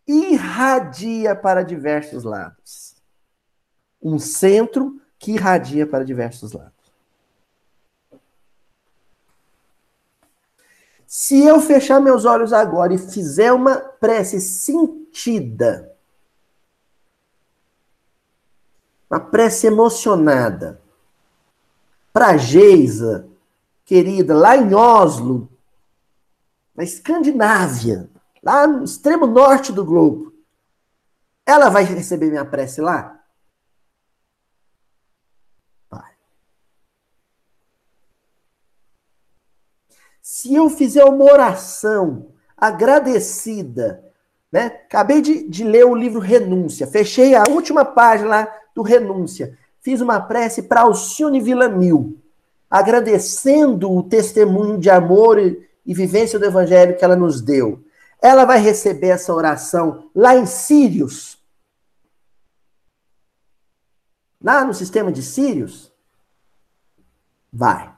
Irradia 0.07 1.37
para 1.37 1.63
diversos 1.63 2.25
lados. 2.25 2.97
Um 4.03 4.19
centro 4.19 5.01
que 5.19 5.33
irradia 5.33 5.87
para 5.87 6.05
diversos 6.05 6.53
lados. 6.53 6.73
Se 11.07 11.43
eu 11.43 11.61
fechar 11.61 12.01
meus 12.01 12.25
olhos 12.25 12.53
agora 12.53 12.93
e 12.93 12.99
fizer 12.99 13.53
uma 13.53 13.77
prece 13.77 14.41
sentida, 14.41 15.88
uma 19.11 19.21
prece 19.21 19.67
emocionada. 19.67 20.81
Para 22.13 22.37
Geisa, 22.37 23.29
querida, 23.85 24.35
lá 24.35 24.57
em 24.57 24.75
Oslo, 24.75 25.49
na 26.75 26.85
Escandinávia, 26.85 28.09
lá 28.43 28.67
no 28.67 28.85
extremo 28.85 29.27
norte 29.27 29.73
do 29.73 29.85
globo. 29.85 30.33
Ela 31.47 31.71
vai 31.71 31.85
receber 31.85 32.27
minha 32.29 32.45
prece 32.45 32.81
lá? 32.81 33.25
Vai. 35.91 36.13
Se 40.21 40.55
eu 40.55 40.69
fizer 40.69 41.05
uma 41.05 41.25
oração 41.25 42.33
agradecida, 42.57 44.05
né? 44.51 44.67
Acabei 44.67 45.21
de, 45.21 45.49
de 45.49 45.65
ler 45.65 45.85
o 45.85 45.95
livro 45.95 46.21
Renúncia, 46.21 46.87
fechei 46.87 47.35
a 47.35 47.45
última 47.49 47.85
página 47.85 48.29
lá 48.29 48.58
do 48.79 48.83
Renúncia. 48.83 49.59
Fiz 49.81 50.01
uma 50.01 50.21
prece 50.21 50.63
para 50.63 50.83
Alcione 50.83 51.41
Villamil, 51.41 52.17
agradecendo 52.71 53.91
o 53.91 54.05
testemunho 54.05 54.79
de 54.79 54.89
amor 54.89 55.37
e, 55.37 55.69
e 55.85 55.93
vivência 55.93 56.39
do 56.39 56.45
Evangelho 56.45 56.97
que 56.97 57.05
ela 57.05 57.17
nos 57.17 57.41
deu. 57.41 57.85
Ela 58.23 58.45
vai 58.45 58.61
receber 58.61 59.09
essa 59.09 59.35
oração 59.35 60.09
lá 60.15 60.37
em 60.37 60.47
Sírios. 60.47 61.39
Lá 64.41 64.65
no 64.65 64.73
sistema 64.73 65.11
de 65.11 65.23
Sírios? 65.23 65.93
Vai. 67.53 67.93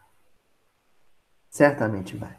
Certamente 1.50 2.16
vai. 2.16 2.38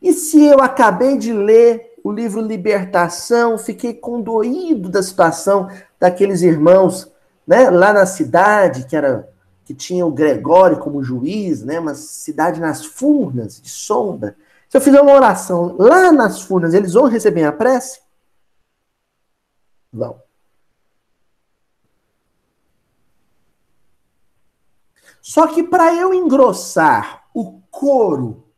E 0.00 0.12
se 0.12 0.44
eu 0.44 0.60
acabei 0.60 1.18
de 1.18 1.32
ler 1.32 1.94
o 2.04 2.12
livro 2.12 2.40
Libertação, 2.40 3.58
fiquei 3.58 3.94
condoído 3.94 4.88
da 4.88 5.02
situação 5.02 5.68
daqueles 5.98 6.42
irmãos, 6.42 7.10
né, 7.46 7.70
lá 7.70 7.92
na 7.92 8.06
cidade, 8.06 8.86
que 8.86 8.96
era 8.96 9.28
que 9.64 9.74
tinha 9.74 10.06
o 10.06 10.10
Gregório 10.10 10.78
como 10.78 11.04
juiz, 11.04 11.62
né, 11.62 11.78
uma 11.78 11.94
cidade 11.94 12.58
nas 12.58 12.86
Furnas, 12.86 13.60
de 13.60 13.68
Sonda. 13.68 14.34
Se 14.66 14.76
eu 14.76 14.80
fizer 14.80 15.00
uma 15.00 15.12
oração 15.12 15.76
lá 15.78 16.10
nas 16.10 16.40
Furnas, 16.40 16.72
eles 16.72 16.94
vão 16.94 17.04
receber 17.04 17.44
a 17.44 17.52
prece? 17.52 18.00
Vão. 19.92 20.22
Só 25.20 25.46
que 25.48 25.62
para 25.62 25.94
eu 25.94 26.14
engrossar 26.14 27.28
o 27.34 27.60
coro, 27.70 28.48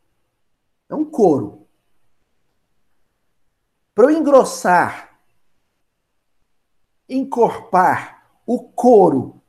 é 0.89 0.95
um 0.95 1.03
coro, 1.03 1.67
para 3.93 4.05
eu 4.05 4.11
engrossar 4.11 5.10
encorpar 7.11 8.23
o 8.45 8.59
coro 8.59 9.41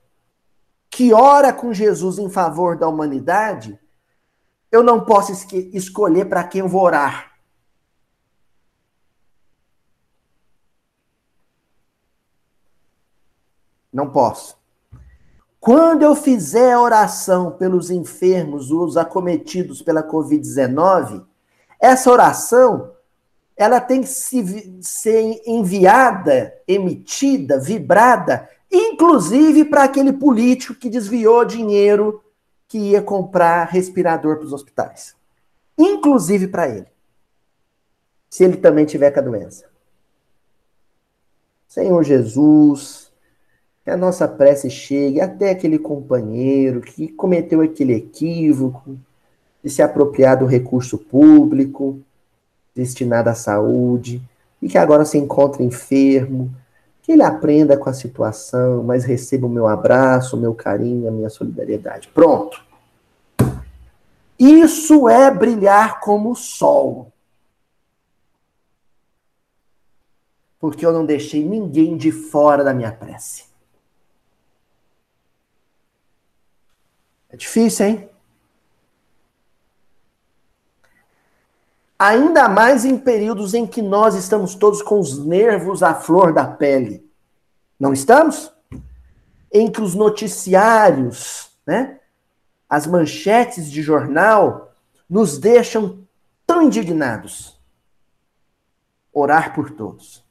que 0.90 1.12
ora 1.12 1.52
com 1.52 1.72
Jesus 1.72 2.18
em 2.18 2.28
favor 2.28 2.76
da 2.76 2.86
humanidade, 2.86 3.78
eu 4.70 4.82
não 4.82 5.04
posso 5.04 5.32
escolher 5.72 6.26
para 6.26 6.44
quem 6.44 6.60
eu 6.60 6.68
vou 6.68 6.82
orar. 6.82 7.32
Não 13.92 14.10
posso. 14.10 14.60
Quando 15.60 16.02
eu 16.02 16.14
fizer 16.14 16.76
oração 16.76 17.52
pelos 17.52 17.90
enfermos, 17.90 18.70
os 18.70 18.96
acometidos 18.96 19.80
pela 19.80 20.02
Covid-19, 20.02 21.24
essa 21.78 22.10
oração 22.10 22.92
ela 23.56 23.80
tem 23.80 24.00
que 24.00 24.08
se, 24.08 24.78
ser 24.80 25.42
enviada, 25.46 26.54
emitida, 26.66 27.58
vibrada, 27.58 28.48
inclusive 28.70 29.64
para 29.64 29.84
aquele 29.84 30.12
político 30.12 30.74
que 30.74 30.88
desviou 30.88 31.44
dinheiro 31.44 32.22
que 32.66 32.78
ia 32.78 33.02
comprar 33.02 33.64
respirador 33.64 34.36
para 34.36 34.46
os 34.46 34.52
hospitais. 34.52 35.14
Inclusive 35.76 36.48
para 36.48 36.68
ele. 36.68 36.86
Se 38.30 38.44
ele 38.44 38.56
também 38.56 38.86
tiver 38.86 39.10
com 39.10 39.20
a 39.20 39.22
doença. 39.22 39.66
Senhor 41.68 42.02
Jesus, 42.02 43.12
que 43.84 43.90
a 43.90 43.96
nossa 43.96 44.26
prece 44.28 44.70
chegue 44.70 45.20
até 45.20 45.50
aquele 45.50 45.78
companheiro 45.78 46.80
que 46.80 47.08
cometeu 47.08 47.60
aquele 47.60 47.94
equívoco 47.94 48.98
de 49.62 49.70
se 49.70 49.82
apropriar 49.82 50.38
do 50.38 50.46
recurso 50.46 50.96
público 50.96 52.00
destinada 52.74 53.30
à 53.30 53.34
saúde 53.34 54.22
e 54.60 54.68
que 54.68 54.78
agora 54.78 55.04
se 55.04 55.18
encontra 55.18 55.62
enfermo, 55.62 56.54
que 57.02 57.12
ele 57.12 57.22
aprenda 57.22 57.76
com 57.76 57.90
a 57.90 57.92
situação, 57.92 58.82
mas 58.84 59.04
receba 59.04 59.46
o 59.46 59.50
meu 59.50 59.66
abraço, 59.66 60.36
o 60.36 60.40
meu 60.40 60.54
carinho, 60.54 61.08
a 61.08 61.10
minha 61.10 61.28
solidariedade. 61.28 62.08
Pronto. 62.08 62.64
Isso 64.38 65.08
é 65.08 65.30
brilhar 65.30 66.00
como 66.00 66.30
o 66.30 66.36
sol. 66.36 67.12
Porque 70.60 70.86
eu 70.86 70.92
não 70.92 71.04
deixei 71.04 71.44
ninguém 71.44 71.96
de 71.96 72.12
fora 72.12 72.62
da 72.62 72.72
minha 72.72 72.92
prece. 72.92 73.44
É 77.28 77.36
difícil, 77.36 77.86
hein? 77.86 78.11
Ainda 82.02 82.48
mais 82.48 82.84
em 82.84 82.98
períodos 82.98 83.54
em 83.54 83.64
que 83.64 83.80
nós 83.80 84.16
estamos 84.16 84.56
todos 84.56 84.82
com 84.82 84.98
os 84.98 85.24
nervos 85.24 85.84
à 85.84 85.94
flor 85.94 86.32
da 86.32 86.44
pele. 86.44 87.08
Não 87.78 87.92
estamos? 87.92 88.52
Em 89.52 89.70
que 89.70 89.80
os 89.80 89.94
noticiários, 89.94 91.52
né? 91.64 92.00
As 92.68 92.88
manchetes 92.88 93.70
de 93.70 93.82
jornal 93.82 94.74
nos 95.08 95.38
deixam 95.38 96.04
tão 96.44 96.62
indignados. 96.62 97.56
Orar 99.12 99.54
por 99.54 99.70
todos. 99.70 100.24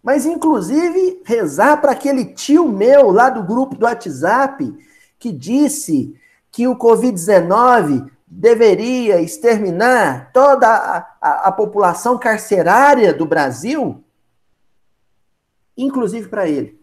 Mas, 0.00 0.24
inclusive, 0.26 1.22
rezar 1.24 1.80
para 1.80 1.90
aquele 1.90 2.24
tio 2.24 2.68
meu 2.68 3.10
lá 3.10 3.30
do 3.30 3.42
grupo 3.42 3.74
do 3.74 3.84
WhatsApp 3.84 4.93
que 5.24 5.32
disse 5.32 6.14
que 6.50 6.68
o 6.68 6.76
Covid-19 6.76 8.10
deveria 8.26 9.22
exterminar 9.22 10.30
toda 10.34 10.68
a, 10.68 10.98
a, 11.18 11.48
a, 11.48 11.52
população 11.52 12.18
carcerária 12.18 13.14
do 13.14 13.24
Brasil, 13.24 14.04
inclusive 15.74 16.28
para 16.28 16.46
ele. 16.46 16.78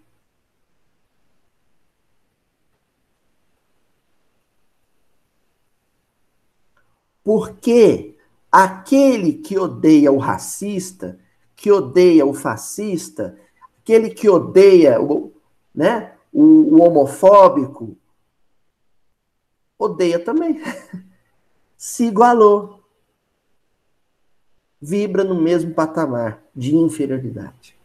Porque 7.23 8.17
aquele 8.51 9.33
que 9.33 9.55
odeia 9.55 10.11
o 10.11 10.17
racista, 10.17 11.19
que 11.55 11.71
odeia 11.71 12.25
o 12.25 12.33
fascista, 12.33 13.37
aquele 13.79 14.09
que 14.09 14.27
odeia 14.27 14.99
o, 14.99 15.31
né, 15.75 16.13
o, 16.33 16.41
o 16.41 16.81
homofóbico, 16.81 18.00
odeia 19.81 20.19
também. 20.19 20.61
Se 21.75 22.05
igualou. 22.05 22.79
Vibra 24.79 25.23
no 25.23 25.39
mesmo 25.39 25.73
patamar 25.73 26.41
de 26.55 26.75
inferioridade. 26.75 27.77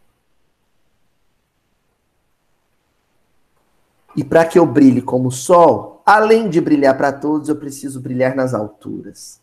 E 4.15 4.23
para 4.23 4.45
que 4.45 4.57
eu 4.57 4.65
brilhe 4.65 5.01
como 5.01 5.27
o 5.27 5.31
sol, 5.31 6.01
além 6.03 6.49
de 6.49 6.59
brilhar 6.59 6.97
para 6.97 7.11
todos, 7.11 7.49
eu 7.49 7.55
preciso 7.55 7.99
brilhar 7.99 8.35
nas 8.35 8.53
alturas. 8.53 9.39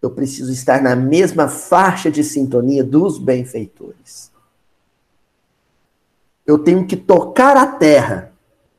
Eu 0.00 0.10
preciso 0.10 0.52
estar 0.52 0.80
na 0.80 0.94
mesma 0.94 1.48
faixa 1.48 2.08
de 2.10 2.22
sintonia 2.22 2.84
dos 2.84 3.18
benfeitores. 3.18 4.30
Eu 6.46 6.58
tenho 6.58 6.86
que 6.86 6.96
tocar 6.96 7.56
a 7.56 7.66
terra, 7.66 8.32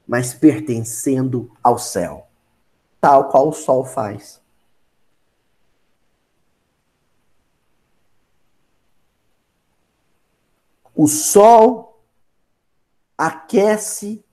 mas 0.07 0.33
pertencendo 0.33 1.51
ao 1.61 1.77
céu 1.77 2.27
tal 3.03 3.27
qual 3.27 3.49
o 3.49 3.53
Sol 3.53 3.83
faz. 3.83 4.41
O 10.95 11.05
Sol 11.05 12.01
aquece 13.17 14.23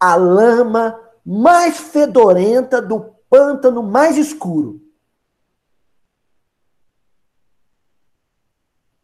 a 0.00 0.14
lama 0.14 0.98
mais 1.22 1.76
fedorenta 1.76 2.80
do 2.80 3.14
pântano 3.28 3.82
mais 3.82 4.16
escuro. 4.16 4.80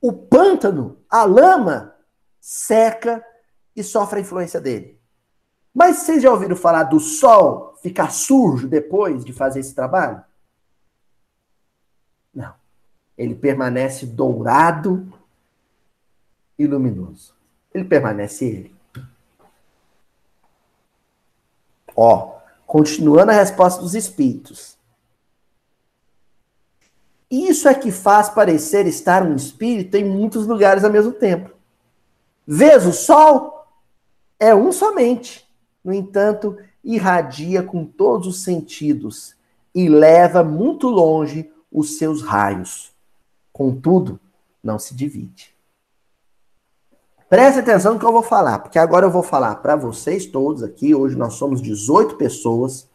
O 0.00 0.14
pântano, 0.14 1.04
a 1.10 1.24
lama, 1.24 1.94
seca 2.40 3.22
e 3.76 3.84
sofre 3.84 4.20
a 4.20 4.22
influência 4.22 4.58
dele. 4.58 4.99
Mas 5.74 5.98
vocês 5.98 6.22
já 6.22 6.30
ouviram 6.30 6.56
falar 6.56 6.84
do 6.84 6.98
sol 6.98 7.74
ficar 7.82 8.10
sujo 8.10 8.68
depois 8.68 9.24
de 9.24 9.32
fazer 9.32 9.60
esse 9.60 9.74
trabalho? 9.74 10.22
Não. 12.34 12.54
Ele 13.16 13.34
permanece 13.34 14.06
dourado 14.06 15.12
e 16.58 16.66
luminoso. 16.66 17.34
Ele 17.72 17.84
permanece 17.84 18.44
ele. 18.44 18.74
Ó, 21.94 22.38
continuando 22.66 23.30
a 23.30 23.34
resposta 23.34 23.80
dos 23.80 23.94
espíritos. 23.94 24.78
Isso 27.30 27.68
é 27.68 27.74
que 27.74 27.92
faz 27.92 28.28
parecer 28.28 28.86
estar 28.86 29.22
um 29.22 29.36
espírito 29.36 29.96
em 29.96 30.04
muitos 30.04 30.46
lugares 30.46 30.82
ao 30.82 30.90
mesmo 30.90 31.12
tempo. 31.12 31.50
Vês 32.46 32.84
o 32.86 32.92
sol? 32.92 33.66
É 34.38 34.54
um 34.54 34.72
somente. 34.72 35.48
No 35.84 35.92
entanto, 35.92 36.56
irradia 36.84 37.62
com 37.62 37.84
todos 37.84 38.26
os 38.26 38.42
sentidos 38.42 39.34
e 39.74 39.88
leva 39.88 40.42
muito 40.42 40.88
longe 40.88 41.50
os 41.70 41.96
seus 41.98 42.22
raios. 42.22 42.92
Contudo, 43.52 44.18
não 44.62 44.78
se 44.78 44.94
divide. 44.94 45.54
Preste 47.28 47.60
atenção 47.60 47.94
no 47.94 48.00
que 48.00 48.04
eu 48.04 48.12
vou 48.12 48.24
falar, 48.24 48.58
porque 48.58 48.78
agora 48.78 49.06
eu 49.06 49.10
vou 49.10 49.22
falar 49.22 49.54
para 49.56 49.76
vocês 49.76 50.26
todos 50.26 50.62
aqui. 50.64 50.94
Hoje 50.94 51.16
nós 51.16 51.34
somos 51.34 51.62
18 51.62 52.16
pessoas 52.16 52.88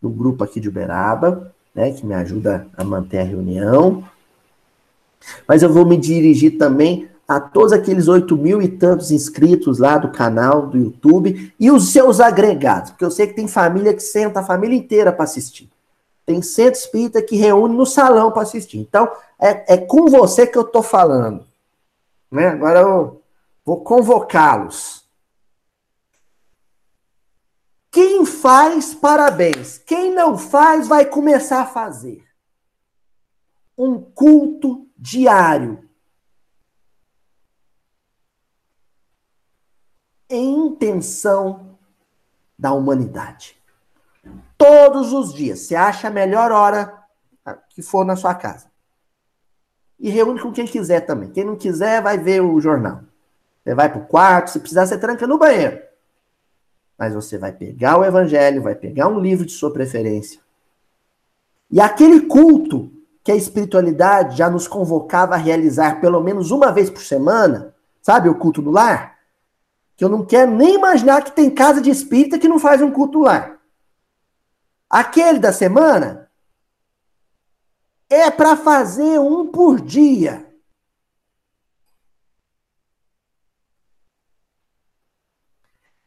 do 0.00 0.08
grupo 0.08 0.44
aqui 0.44 0.60
de 0.60 0.68
Uberaba, 0.68 1.52
né, 1.74 1.90
que 1.90 2.06
me 2.06 2.14
ajuda 2.14 2.68
a 2.76 2.84
manter 2.84 3.18
a 3.18 3.24
reunião. 3.24 4.08
Mas 5.48 5.62
eu 5.62 5.72
vou 5.72 5.84
me 5.84 5.96
dirigir 5.96 6.56
também 6.58 7.08
a 7.28 7.40
todos 7.40 7.72
aqueles 7.72 8.06
oito 8.06 8.36
mil 8.36 8.62
e 8.62 8.68
tantos 8.68 9.10
inscritos 9.10 9.78
lá 9.78 9.98
do 9.98 10.10
canal 10.12 10.66
do 10.66 10.78
YouTube 10.78 11.52
e 11.58 11.70
os 11.70 11.90
seus 11.90 12.20
agregados, 12.20 12.90
porque 12.90 13.04
eu 13.04 13.10
sei 13.10 13.26
que 13.26 13.34
tem 13.34 13.48
família 13.48 13.92
que 13.92 14.02
senta 14.02 14.40
a 14.40 14.44
família 14.44 14.76
inteira 14.76 15.12
para 15.12 15.24
assistir. 15.24 15.68
Tem 16.24 16.42
centro 16.42 16.78
espírita 16.78 17.22
que 17.22 17.36
reúne 17.36 17.76
no 17.76 17.86
salão 17.86 18.32
para 18.32 18.42
assistir. 18.42 18.78
Então, 18.78 19.08
é, 19.40 19.74
é 19.74 19.76
com 19.76 20.06
você 20.06 20.46
que 20.46 20.58
eu 20.58 20.62
estou 20.62 20.82
falando. 20.82 21.44
Né? 22.30 22.48
Agora 22.48 22.80
eu 22.80 23.22
vou 23.64 23.80
convocá-los. 23.80 25.04
Quem 27.90 28.26
faz, 28.26 28.92
parabéns. 28.92 29.78
Quem 29.78 30.12
não 30.12 30.36
faz, 30.36 30.86
vai 30.86 31.06
começar 31.06 31.62
a 31.62 31.66
fazer. 31.66 32.24
Um 33.78 34.00
culto 34.00 34.86
diário 34.98 35.78
em 35.78 35.86
intenção 40.30 41.78
da 42.58 42.72
humanidade. 42.72 43.56
Todos 44.56 45.12
os 45.12 45.32
dias, 45.32 45.60
você 45.60 45.74
acha 45.74 46.08
a 46.08 46.10
melhor 46.10 46.50
hora 46.50 46.92
que 47.70 47.82
for 47.82 48.04
na 48.04 48.16
sua 48.16 48.34
casa. 48.34 48.66
E 49.98 50.10
reúne 50.10 50.40
com 50.40 50.52
quem 50.52 50.66
quiser 50.66 51.00
também. 51.00 51.30
Quem 51.30 51.44
não 51.44 51.56
quiser, 51.56 52.02
vai 52.02 52.18
ver 52.18 52.40
o 52.40 52.60
jornal. 52.60 53.00
Você 53.62 53.74
vai 53.74 53.88
para 53.88 54.00
o 54.00 54.06
quarto, 54.06 54.50
se 54.50 54.60
precisar, 54.60 54.86
você 54.86 54.98
tranca 54.98 55.26
no 55.26 55.38
banheiro. 55.38 55.80
Mas 56.98 57.14
você 57.14 57.36
vai 57.36 57.52
pegar 57.52 57.98
o 57.98 58.04
evangelho, 58.04 58.62
vai 58.62 58.74
pegar 58.74 59.08
um 59.08 59.20
livro 59.20 59.44
de 59.44 59.52
sua 59.52 59.72
preferência. 59.72 60.40
E 61.70 61.80
aquele 61.80 62.22
culto 62.22 62.90
que 63.22 63.32
a 63.32 63.36
espiritualidade 63.36 64.36
já 64.36 64.48
nos 64.48 64.68
convocava 64.68 65.34
a 65.34 65.38
realizar 65.38 66.00
pelo 66.00 66.20
menos 66.20 66.50
uma 66.50 66.70
vez 66.70 66.88
por 66.88 67.02
semana, 67.02 67.74
sabe, 68.00 68.28
o 68.28 68.36
culto 68.36 68.62
no 68.62 68.70
lar? 68.70 69.15
Que 69.96 70.04
eu 70.04 70.08
não 70.08 70.24
quero 70.24 70.50
nem 70.50 70.74
imaginar 70.74 71.24
que 71.24 71.32
tem 71.32 71.50
casa 71.50 71.80
de 71.80 71.90
espírita 71.90 72.38
que 72.38 72.48
não 72.48 72.58
faz 72.58 72.82
um 72.82 72.90
culto 72.90 73.20
lá. 73.20 73.58
Aquele 74.88 75.38
da 75.38 75.52
semana 75.52 76.30
é 78.08 78.30
para 78.30 78.56
fazer 78.56 79.18
um 79.18 79.50
por 79.50 79.80
dia. 79.80 80.46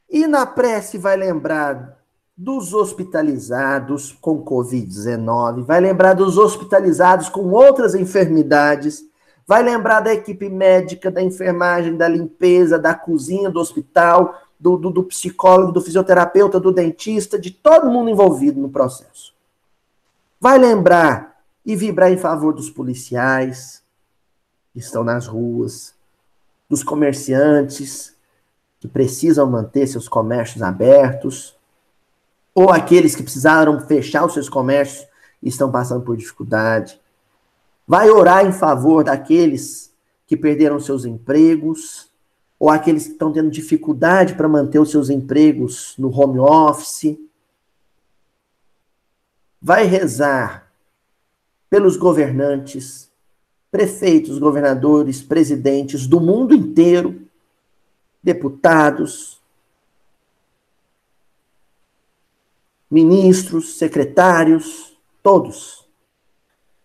E 0.07 0.25
na 0.25 0.45
prece 0.45 0.97
vai 0.97 1.15
lembrar 1.17 1.99
dos 2.35 2.73
hospitalizados 2.73 4.13
com 4.13 4.43
Covid-19, 4.43 5.63
vai 5.63 5.81
lembrar 5.81 6.13
dos 6.13 6.37
hospitalizados 6.37 7.27
com 7.27 7.51
outras 7.51 7.93
enfermidades 7.93 9.08
Vai 9.49 9.63
lembrar 9.63 10.01
da 10.01 10.13
equipe 10.13 10.47
médica, 10.47 11.09
da 11.09 11.23
enfermagem, 11.23 11.97
da 11.97 12.07
limpeza, 12.07 12.77
da 12.77 12.93
cozinha 12.93 13.49
do 13.49 13.59
hospital, 13.59 14.39
do, 14.59 14.77
do, 14.77 14.91
do 14.91 15.03
psicólogo, 15.05 15.71
do 15.71 15.81
fisioterapeuta, 15.81 16.59
do 16.59 16.71
dentista, 16.71 17.39
de 17.39 17.49
todo 17.49 17.89
mundo 17.89 18.11
envolvido 18.11 18.61
no 18.61 18.69
processo. 18.69 19.33
Vai 20.39 20.59
lembrar 20.59 21.41
e 21.65 21.75
vibrar 21.75 22.11
em 22.11 22.17
favor 22.17 22.53
dos 22.53 22.69
policiais 22.69 23.81
que 24.71 24.77
estão 24.77 25.03
nas 25.03 25.25
ruas, 25.25 25.95
dos 26.69 26.83
comerciantes 26.83 28.15
que 28.79 28.87
precisam 28.87 29.49
manter 29.49 29.87
seus 29.87 30.07
comércios 30.07 30.61
abertos, 30.61 31.57
ou 32.53 32.69
aqueles 32.69 33.15
que 33.15 33.23
precisaram 33.23 33.79
fechar 33.79 34.23
os 34.23 34.33
seus 34.33 34.47
comércios 34.47 35.07
e 35.41 35.49
estão 35.49 35.71
passando 35.71 36.05
por 36.05 36.15
dificuldade. 36.15 37.01
Vai 37.89 38.11
orar 38.11 38.45
em 38.45 38.51
favor 38.51 39.03
daqueles 39.03 39.91
que 40.27 40.37
perderam 40.37 40.79
seus 40.79 41.05
empregos, 41.05 42.07
ou 42.59 42.69
aqueles 42.69 43.07
que 43.07 43.13
estão 43.13 43.33
tendo 43.33 43.49
dificuldade 43.49 44.35
para 44.35 44.47
manter 44.47 44.77
os 44.77 44.91
seus 44.91 45.09
empregos 45.09 45.95
no 45.97 46.15
home 46.15 46.37
office. 46.37 47.17
Vai 49.59 49.85
rezar 49.85 50.71
pelos 51.67 51.97
governantes, 51.97 53.11
prefeitos, 53.71 54.37
governadores, 54.37 55.23
presidentes 55.23 56.05
do 56.05 56.21
mundo 56.21 56.53
inteiro, 56.53 57.19
deputados, 58.21 59.41
ministros, 62.87 63.79
secretários, 63.79 64.95
todos. 65.23 65.78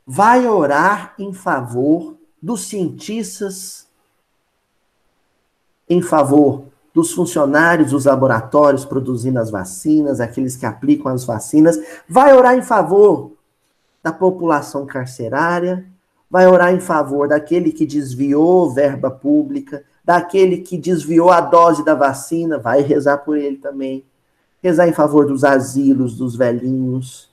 Vai 0.06 0.46
orar 0.46 1.14
em 1.18 1.32
favor 1.32 2.16
dos 2.40 2.68
cientistas, 2.68 3.86
em 5.88 6.02
favor 6.02 6.64
dos 6.92 7.12
funcionários 7.12 7.90
dos 7.90 8.04
laboratórios 8.04 8.84
produzindo 8.84 9.40
as 9.40 9.50
vacinas, 9.50 10.20
aqueles 10.20 10.56
que 10.56 10.64
aplicam 10.64 11.12
as 11.12 11.24
vacinas, 11.24 11.78
vai 12.08 12.32
orar 12.36 12.56
em 12.56 12.62
favor 12.62 13.32
da 14.02 14.12
população 14.12 14.86
carcerária, 14.86 15.84
vai 16.30 16.46
orar 16.46 16.72
em 16.72 16.80
favor 16.80 17.26
daquele 17.26 17.72
que 17.72 17.86
desviou 17.86 18.70
verba 18.70 19.10
pública, 19.10 19.82
daquele 20.04 20.58
que 20.58 20.76
desviou 20.76 21.30
a 21.30 21.40
dose 21.40 21.84
da 21.84 21.94
vacina, 21.94 22.58
vai 22.58 22.82
rezar 22.82 23.18
por 23.18 23.36
ele 23.36 23.56
também 23.56 24.04
rezar 24.62 24.88
em 24.88 24.92
favor 24.92 25.26
dos 25.26 25.44
asilos, 25.44 26.16
dos 26.16 26.36
velhinhos. 26.36 27.30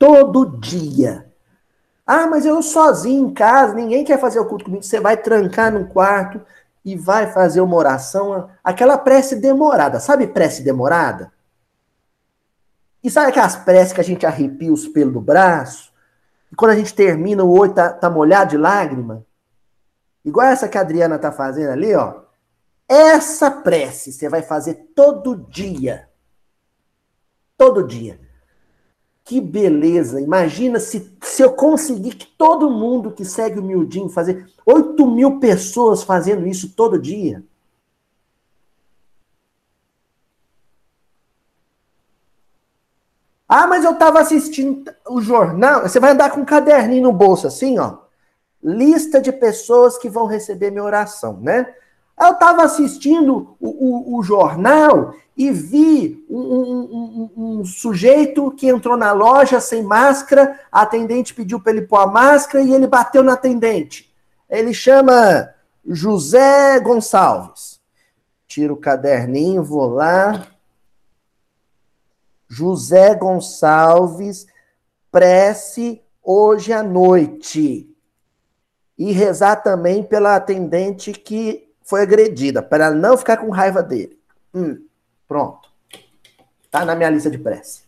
Todo 0.00 0.56
dia. 0.58 1.30
Ah, 2.06 2.26
mas 2.26 2.46
eu 2.46 2.62
sozinho 2.62 3.28
em 3.28 3.34
casa, 3.34 3.74
ninguém 3.74 4.02
quer 4.02 4.18
fazer 4.18 4.40
o 4.40 4.46
culto 4.46 4.64
comigo. 4.64 4.82
Você 4.82 4.98
vai 4.98 5.14
trancar 5.18 5.70
num 5.70 5.86
quarto 5.86 6.40
e 6.82 6.96
vai 6.96 7.30
fazer 7.30 7.60
uma 7.60 7.76
oração, 7.76 8.48
aquela 8.64 8.96
prece 8.96 9.36
demorada. 9.36 10.00
Sabe 10.00 10.26
prece 10.26 10.62
demorada? 10.62 11.30
E 13.04 13.10
sabe 13.10 13.28
aquelas 13.28 13.56
preces 13.56 13.92
que 13.92 14.00
a 14.00 14.04
gente 14.04 14.24
arrepia 14.24 14.72
os 14.72 14.88
pelos 14.88 15.12
do 15.12 15.20
braço? 15.20 15.92
E 16.50 16.56
quando 16.56 16.70
a 16.70 16.76
gente 16.76 16.94
termina, 16.94 17.44
o 17.44 17.52
olho 17.52 17.74
tá, 17.74 17.92
tá 17.92 18.08
molhado 18.08 18.52
de 18.52 18.56
lágrima? 18.56 19.26
Igual 20.24 20.46
essa 20.46 20.66
que 20.66 20.78
a 20.78 20.80
Adriana 20.80 21.18
tá 21.18 21.30
fazendo 21.30 21.72
ali, 21.72 21.94
ó. 21.94 22.22
Essa 22.88 23.50
prece 23.50 24.12
você 24.12 24.30
vai 24.30 24.40
fazer 24.40 24.92
todo 24.96 25.36
dia. 25.36 26.08
Todo 27.58 27.86
dia. 27.86 28.29
Que 29.24 29.40
beleza! 29.40 30.20
Imagina 30.20 30.80
se, 30.80 31.16
se 31.22 31.42
eu 31.42 31.52
conseguir 31.52 32.14
que 32.14 32.26
todo 32.26 32.70
mundo 32.70 33.12
que 33.12 33.24
segue 33.24 33.58
o 33.58 33.62
Miudinho 33.62 34.08
fazer 34.08 34.46
8 34.66 35.06
mil 35.06 35.38
pessoas 35.38 36.02
fazendo 36.02 36.46
isso 36.46 36.74
todo 36.74 36.98
dia. 36.98 37.42
Ah, 43.52 43.66
mas 43.66 43.84
eu 43.84 43.92
estava 43.92 44.20
assistindo 44.20 44.94
o 45.08 45.20
jornal. 45.20 45.82
Você 45.82 45.98
vai 45.98 46.12
andar 46.12 46.30
com 46.30 46.40
um 46.40 46.44
caderninho 46.44 47.02
no 47.02 47.12
bolso 47.12 47.48
assim, 47.48 47.78
ó. 47.80 47.98
Lista 48.62 49.20
de 49.20 49.32
pessoas 49.32 49.98
que 49.98 50.08
vão 50.08 50.26
receber 50.26 50.70
minha 50.70 50.84
oração, 50.84 51.36
né? 51.40 51.74
Eu 52.20 52.32
estava 52.32 52.62
assistindo 52.64 53.56
o, 53.58 53.68
o, 53.68 54.18
o, 54.18 54.22
jornal 54.22 55.14
e 55.34 55.50
vi 55.50 56.22
um, 56.28 56.38
um, 56.38 57.30
um, 57.34 57.60
um, 57.60 57.64
sujeito 57.64 58.50
que 58.50 58.68
entrou 58.68 58.94
na 58.94 59.10
loja 59.10 59.58
sem 59.58 59.82
máscara, 59.82 60.60
a 60.70 60.82
atendente 60.82 61.32
pediu 61.32 61.58
para 61.58 61.72
ele 61.72 61.86
pôr 61.86 61.96
a 61.96 62.06
máscara 62.06 62.62
e 62.62 62.74
ele 62.74 62.86
bateu 62.86 63.22
na 63.22 63.32
atendente. 63.32 64.14
Ele 64.50 64.74
chama 64.74 65.48
José 65.86 66.78
Gonçalves. 66.80 67.80
Tiro 68.46 68.74
o 68.74 68.80
caderninho, 68.80 69.64
vou 69.64 69.88
lá. 69.88 70.46
José 72.46 73.14
Gonçalves, 73.14 74.46
prece 75.10 76.02
hoje 76.22 76.70
à 76.70 76.82
noite. 76.82 77.88
E 78.98 79.10
rezar 79.12 79.56
também 79.56 80.02
pela 80.02 80.36
atendente 80.36 81.12
que 81.12 81.69
foi 81.90 82.02
agredida, 82.02 82.62
para 82.62 82.86
ela 82.86 82.94
não 82.94 83.18
ficar 83.18 83.38
com 83.38 83.50
raiva 83.50 83.82
dele. 83.82 84.16
Hum, 84.54 84.80
pronto. 85.26 85.68
Tá 86.70 86.84
na 86.84 86.94
minha 86.94 87.10
lista 87.10 87.28
de 87.28 87.36
prece. 87.36 87.82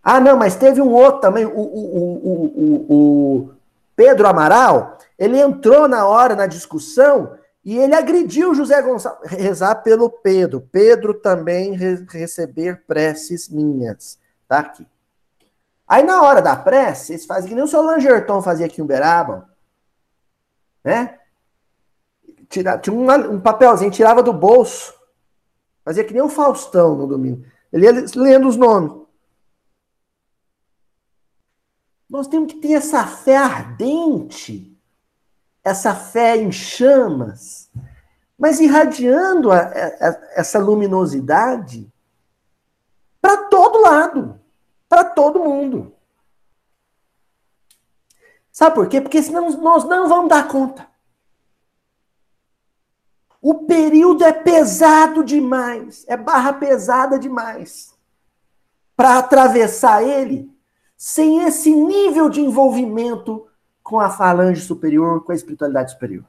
Ah, 0.00 0.20
não, 0.20 0.36
mas 0.36 0.54
teve 0.54 0.80
um 0.80 0.92
outro 0.92 1.20
também, 1.20 1.44
o, 1.44 1.50
o, 1.50 2.86
o, 2.88 2.94
o, 2.94 3.54
Pedro 3.96 4.28
Amaral, 4.28 4.96
ele 5.18 5.40
entrou 5.40 5.88
na 5.88 6.06
hora 6.06 6.36
na 6.36 6.46
discussão 6.46 7.36
e 7.64 7.76
ele 7.76 7.96
agrediu 7.96 8.54
José 8.54 8.80
Gonçalves. 8.80 9.28
Rezar 9.28 9.82
pelo 9.82 10.08
Pedro. 10.08 10.60
Pedro 10.60 11.14
também 11.14 11.72
re 11.72 12.06
receber 12.08 12.84
preces 12.86 13.48
minhas. 13.48 14.20
Tá 14.46 14.60
aqui. 14.60 14.86
Aí 15.86 16.02
na 16.02 16.22
hora 16.22 16.42
da 16.42 16.56
prece, 16.56 17.12
eles 17.12 17.26
fazem 17.26 17.48
que 17.48 17.54
nem 17.54 17.62
o 17.62 17.68
seu 17.68 17.80
Langerton 17.80 18.42
fazia 18.42 18.66
aqui 18.66 18.80
em 18.80 18.84
Uberaba. 18.84 19.48
Né? 20.82 21.18
Tira, 22.48 22.76
tinha 22.78 22.94
um, 22.94 23.34
um 23.34 23.40
papelzinho, 23.40 23.90
tirava 23.90 24.22
do 24.22 24.32
bolso. 24.32 24.94
Fazia 25.84 26.02
que 26.02 26.12
nem 26.12 26.22
o 26.22 26.28
Faustão 26.28 26.96
no 26.96 27.06
domingo. 27.06 27.44
Ele 27.72 27.86
ia 27.86 27.92
lendo 28.16 28.48
os 28.48 28.56
nomes. 28.56 29.06
Nós 32.10 32.26
temos 32.26 32.52
que 32.52 32.60
ter 32.60 32.72
essa 32.72 33.04
fé 33.06 33.36
ardente, 33.36 34.76
essa 35.62 35.94
fé 35.94 36.36
em 36.36 36.50
chamas, 36.50 37.70
mas 38.38 38.60
irradiando 38.60 39.50
a, 39.50 39.58
a, 39.58 40.06
essa 40.34 40.58
luminosidade 40.58 41.92
para 43.20 43.48
todo 43.48 43.82
lado 43.82 44.40
para 44.88 45.04
todo 45.04 45.44
mundo. 45.44 45.94
Sabe 48.50 48.74
por 48.74 48.88
quê? 48.88 49.00
Porque 49.00 49.22
senão 49.22 49.50
nós 49.60 49.84
não 49.84 50.08
vamos 50.08 50.30
dar 50.30 50.48
conta. 50.48 50.88
O 53.40 53.66
período 53.66 54.24
é 54.24 54.32
pesado 54.32 55.22
demais, 55.22 56.04
é 56.08 56.16
barra 56.16 56.54
pesada 56.54 57.18
demais 57.18 57.94
para 58.96 59.18
atravessar 59.18 60.02
ele 60.02 60.50
sem 60.96 61.42
esse 61.44 61.70
nível 61.70 62.30
de 62.30 62.40
envolvimento 62.40 63.46
com 63.82 64.00
a 64.00 64.08
falange 64.08 64.62
superior, 64.62 65.22
com 65.22 65.32
a 65.32 65.34
espiritualidade 65.34 65.92
superior. 65.92 66.24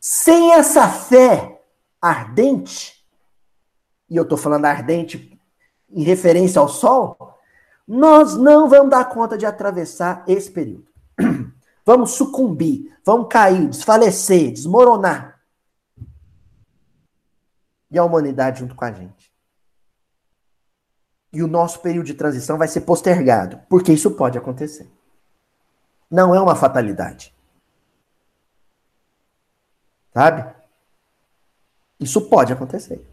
Sem 0.00 0.52
essa 0.52 0.88
fé 0.88 1.62
ardente, 2.02 3.06
e 4.10 4.16
eu 4.16 4.24
estou 4.24 4.36
falando 4.36 4.66
ardente 4.66 5.33
em 5.90 6.02
referência 6.02 6.60
ao 6.60 6.68
Sol, 6.68 7.38
nós 7.86 8.36
não 8.36 8.68
vamos 8.68 8.90
dar 8.90 9.04
conta 9.06 9.36
de 9.36 9.46
atravessar 9.46 10.24
esse 10.26 10.50
período. 10.50 10.86
Vamos 11.86 12.12
sucumbir, 12.12 12.96
vamos 13.04 13.28
cair, 13.28 13.68
desfalecer, 13.68 14.50
desmoronar. 14.50 15.38
E 17.90 17.98
a 17.98 18.04
humanidade 18.04 18.60
junto 18.60 18.74
com 18.74 18.86
a 18.86 18.90
gente. 18.90 19.30
E 21.30 21.42
o 21.42 21.46
nosso 21.46 21.80
período 21.80 22.06
de 22.06 22.14
transição 22.14 22.56
vai 22.56 22.68
ser 22.68 22.80
postergado, 22.80 23.60
porque 23.68 23.92
isso 23.92 24.12
pode 24.12 24.38
acontecer. 24.38 24.90
Não 26.10 26.34
é 26.34 26.40
uma 26.40 26.56
fatalidade. 26.56 27.34
Sabe? 30.14 30.54
Isso 32.00 32.30
pode 32.30 32.50
acontecer. 32.50 33.06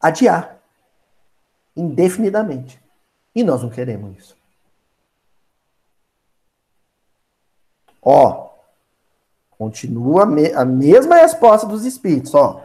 Adiar 0.00 0.53
indefinidamente. 1.76 2.82
E 3.34 3.42
nós 3.42 3.62
não 3.62 3.70
queremos 3.70 4.16
isso. 4.16 4.36
Ó, 8.00 8.50
continua 9.50 10.24
a 10.24 10.64
mesma 10.64 11.16
resposta 11.16 11.66
dos 11.66 11.84
espíritos, 11.84 12.34
ó. 12.34 12.62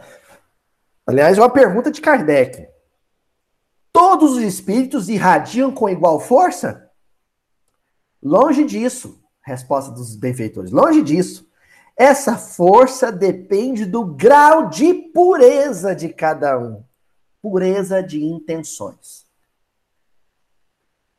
Aliás, 1.06 1.38
é 1.38 1.40
uma 1.40 1.50
pergunta 1.50 1.90
de 1.90 2.00
Kardec. 2.00 2.68
Todos 3.92 4.32
os 4.32 4.42
espíritos 4.42 5.08
irradiam 5.08 5.72
com 5.72 5.88
igual 5.88 6.20
força? 6.20 6.90
Longe 8.22 8.64
disso. 8.64 9.20
Resposta 9.42 9.90
dos 9.90 10.14
benfeitores. 10.14 10.70
Longe 10.70 11.02
disso. 11.02 11.48
Essa 11.96 12.36
força 12.36 13.10
depende 13.10 13.84
do 13.86 14.04
grau 14.04 14.68
de 14.68 14.94
pureza 14.94 15.94
de 15.96 16.10
cada 16.10 16.58
um 16.58 16.84
pureza 17.42 18.02
de 18.02 18.24
intenções. 18.24 19.26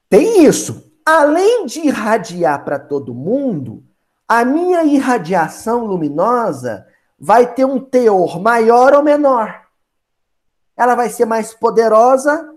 Tem 0.10 0.46
isso. 0.46 0.92
Além 1.06 1.66
de 1.66 1.80
irradiar 1.80 2.64
para 2.64 2.78
todo 2.78 3.14
mundo, 3.14 3.84
a 4.28 4.46
minha 4.46 4.84
irradiação 4.84 5.86
luminosa 5.86 6.88
vai 7.20 7.54
ter 7.54 7.66
um 7.66 7.80
teor 7.80 8.40
maior 8.40 8.94
ou 8.94 9.04
menor. 9.04 9.68
Ela 10.76 10.96
vai 10.96 11.10
ser 11.10 11.26
mais 11.26 11.54
poderosa 11.54 12.54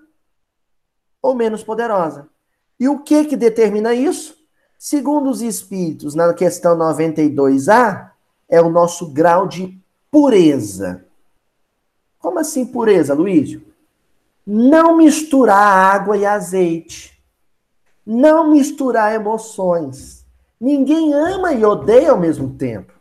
ou 1.22 1.34
menos 1.34 1.62
poderosa. 1.62 2.28
E 2.78 2.88
o 2.88 2.98
que 3.00 3.24
que 3.24 3.36
determina 3.36 3.94
isso? 3.94 4.36
Segundo 4.78 5.30
os 5.30 5.40
espíritos, 5.40 6.14
na 6.14 6.34
questão 6.34 6.76
92A, 6.76 8.10
é 8.48 8.60
o 8.60 8.68
nosso 8.68 9.10
grau 9.12 9.46
de 9.46 9.80
pureza. 10.10 11.03
Como 12.24 12.38
assim 12.38 12.64
pureza, 12.64 13.12
Luísio? 13.12 13.62
Não 14.46 14.96
misturar 14.96 15.94
água 15.94 16.16
e 16.16 16.24
azeite. 16.24 17.22
Não 18.06 18.50
misturar 18.50 19.14
emoções. 19.14 20.26
Ninguém 20.58 21.12
ama 21.12 21.52
e 21.52 21.62
odeia 21.62 22.12
ao 22.12 22.18
mesmo 22.18 22.56
tempo. 22.56 22.94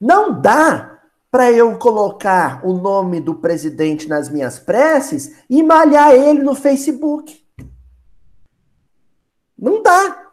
Não 0.00 0.40
dá 0.40 1.00
para 1.32 1.50
eu 1.50 1.76
colocar 1.80 2.64
o 2.64 2.72
nome 2.72 3.20
do 3.20 3.34
presidente 3.34 4.06
nas 4.06 4.28
minhas 4.28 4.60
preces 4.60 5.42
e 5.50 5.64
malhar 5.64 6.12
ele 6.12 6.44
no 6.44 6.54
Facebook. 6.54 7.44
Não 9.58 9.82
dá. 9.82 10.25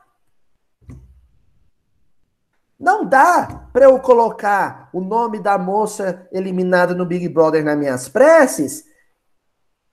Não 2.84 3.06
dá 3.06 3.70
para 3.72 3.86
eu 3.86 3.98
colocar 3.98 4.90
o 4.92 5.00
nome 5.00 5.40
da 5.40 5.58
moça 5.58 6.28
eliminada 6.34 6.94
no 6.94 7.06
Big 7.06 7.30
Brother 7.30 7.64
nas 7.64 7.78
minhas 7.78 8.10
preces 8.10 8.84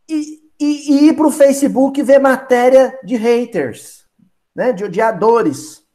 e, 0.09 0.43
e, 0.59 0.91
e 0.91 1.05
ir 1.07 1.16
para 1.16 1.28
o 1.28 1.30
Facebook 1.30 2.03
ver 2.03 2.18
matéria 2.18 2.99
de 3.05 3.14
haters, 3.14 4.05
né, 4.53 4.72
de 4.72 4.82
odiadores, 4.82 5.86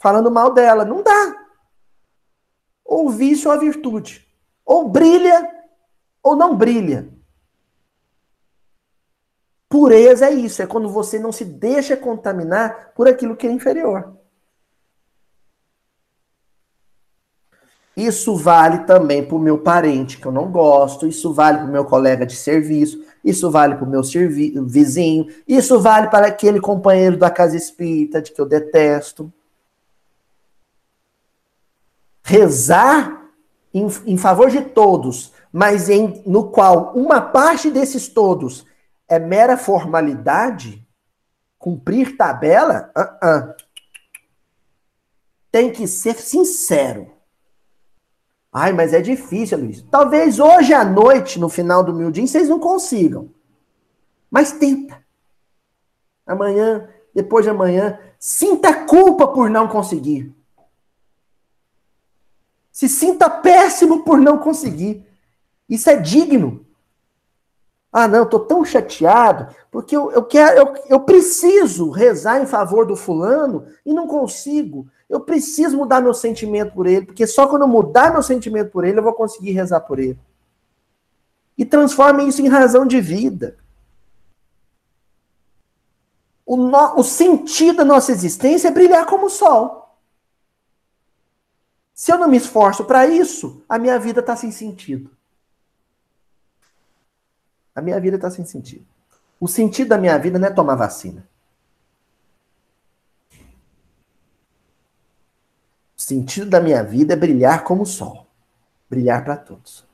falando 0.00 0.30
mal 0.30 0.54
dela. 0.54 0.86
Não 0.86 1.02
dá. 1.02 1.36
Ou 2.82 3.10
vício 3.10 3.50
ou 3.50 3.60
virtude. 3.60 4.26
Ou 4.64 4.88
brilha 4.88 5.50
ou 6.22 6.34
não 6.34 6.56
brilha. 6.56 7.10
Pureza 9.68 10.30
é 10.30 10.32
isso, 10.32 10.62
é 10.62 10.66
quando 10.66 10.88
você 10.88 11.18
não 11.18 11.30
se 11.30 11.44
deixa 11.44 11.94
contaminar 11.94 12.94
por 12.94 13.06
aquilo 13.06 13.36
que 13.36 13.46
é 13.46 13.50
inferior. 13.52 14.23
Isso 17.96 18.34
vale 18.36 18.78
também 18.78 19.24
para 19.24 19.36
o 19.36 19.40
meu 19.40 19.58
parente 19.58 20.18
que 20.18 20.26
eu 20.26 20.32
não 20.32 20.50
gosto, 20.50 21.06
isso 21.06 21.32
vale 21.32 21.58
para 21.58 21.66
o 21.66 21.70
meu 21.70 21.84
colega 21.84 22.26
de 22.26 22.34
serviço, 22.34 23.04
isso 23.24 23.50
vale 23.50 23.76
para 23.76 23.84
o 23.84 23.88
meu 23.88 24.02
vizinho, 24.66 25.28
isso 25.46 25.80
vale 25.80 26.08
para 26.08 26.26
aquele 26.26 26.60
companheiro 26.60 27.16
da 27.16 27.30
casa 27.30 27.56
espírita 27.56 28.20
de 28.20 28.32
que 28.32 28.40
eu 28.40 28.46
detesto. 28.46 29.32
Rezar 32.24 33.30
em, 33.72 33.86
em 34.06 34.16
favor 34.16 34.50
de 34.50 34.62
todos, 34.62 35.32
mas 35.52 35.88
em, 35.88 36.20
no 36.26 36.48
qual 36.50 36.92
uma 36.96 37.20
parte 37.20 37.70
desses 37.70 38.08
todos 38.08 38.66
é 39.08 39.20
mera 39.20 39.56
formalidade, 39.56 40.84
cumprir 41.58 42.16
tabela, 42.16 42.90
uh 42.96 43.26
-uh. 43.26 43.54
tem 45.52 45.70
que 45.70 45.86
ser 45.86 46.16
sincero. 46.16 47.13
Ai, 48.56 48.72
mas 48.72 48.92
é 48.92 49.00
difícil, 49.00 49.58
Luiz. 49.58 49.82
Talvez 49.90 50.38
hoje 50.38 50.72
à 50.72 50.84
noite, 50.84 51.40
no 51.40 51.48
final 51.48 51.82
do 51.82 51.92
mildinho, 51.92 52.28
vocês 52.28 52.48
não 52.48 52.60
consigam. 52.60 53.28
Mas 54.30 54.52
tenta. 54.52 55.04
Amanhã, 56.24 56.88
depois 57.12 57.44
de 57.44 57.50
amanhã, 57.50 57.98
sinta 58.16 58.86
culpa 58.86 59.26
por 59.26 59.50
não 59.50 59.66
conseguir. 59.66 60.32
Se 62.70 62.88
sinta 62.88 63.28
péssimo 63.28 64.04
por 64.04 64.20
não 64.20 64.38
conseguir. 64.38 65.04
Isso 65.68 65.90
é 65.90 65.96
digno. 65.96 66.64
Ah, 67.92 68.06
não, 68.06 68.22
estou 68.22 68.40
tão 68.40 68.64
chateado, 68.64 69.52
porque 69.70 69.96
eu, 69.96 70.12
eu 70.12 70.24
quero, 70.24 70.58
eu, 70.58 70.74
eu 70.90 71.00
preciso 71.00 71.90
rezar 71.90 72.40
em 72.40 72.46
favor 72.46 72.86
do 72.86 72.94
fulano 72.94 73.66
e 73.84 73.92
não 73.92 74.06
consigo. 74.06 74.88
Eu 75.08 75.20
preciso 75.20 75.76
mudar 75.76 76.00
meu 76.00 76.14
sentimento 76.14 76.72
por 76.72 76.86
ele, 76.86 77.06
porque 77.06 77.26
só 77.26 77.46
quando 77.46 77.62
eu 77.62 77.68
mudar 77.68 78.12
meu 78.12 78.22
sentimento 78.22 78.70
por 78.70 78.84
ele, 78.84 78.98
eu 78.98 79.02
vou 79.02 79.12
conseguir 79.12 79.52
rezar 79.52 79.80
por 79.80 79.98
ele. 79.98 80.18
E 81.56 81.64
transforme 81.64 82.26
isso 82.26 82.42
em 82.42 82.48
razão 82.48 82.86
de 82.86 83.00
vida. 83.00 83.56
O, 86.44 86.56
no, 86.56 87.00
o 87.00 87.02
sentido 87.04 87.78
da 87.78 87.84
nossa 87.84 88.12
existência 88.12 88.68
é 88.68 88.70
brilhar 88.70 89.06
como 89.06 89.26
o 89.26 89.30
sol. 89.30 89.96
Se 91.94 92.12
eu 92.12 92.18
não 92.18 92.28
me 92.28 92.36
esforço 92.36 92.84
para 92.84 93.06
isso, 93.06 93.62
a 93.68 93.78
minha 93.78 93.98
vida 93.98 94.20
está 94.20 94.34
sem 94.34 94.50
sentido. 94.50 95.10
A 97.74 97.80
minha 97.80 98.00
vida 98.00 98.16
está 98.16 98.30
sem 98.30 98.44
sentido. 98.44 98.84
O 99.40 99.46
sentido 99.46 99.88
da 99.88 99.98
minha 99.98 100.18
vida 100.18 100.38
não 100.38 100.48
é 100.48 100.50
tomar 100.50 100.74
vacina. 100.74 101.26
O 105.96 106.02
sentido 106.02 106.50
da 106.50 106.60
minha 106.60 106.82
vida 106.82 107.14
é 107.14 107.16
brilhar 107.16 107.64
como 107.64 107.82
o 107.82 107.86
sol. 107.86 108.26
Brilhar 108.90 109.24
para 109.24 109.36
todos. 109.36 109.84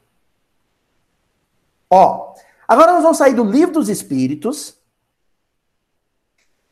Ó, 1.89 2.35
agora 2.67 2.93
nós 2.93 3.03
vamos 3.03 3.19
sair 3.19 3.35
do 3.35 3.45
livro 3.45 3.75
dos 3.75 3.89
Espíritos 3.89 4.79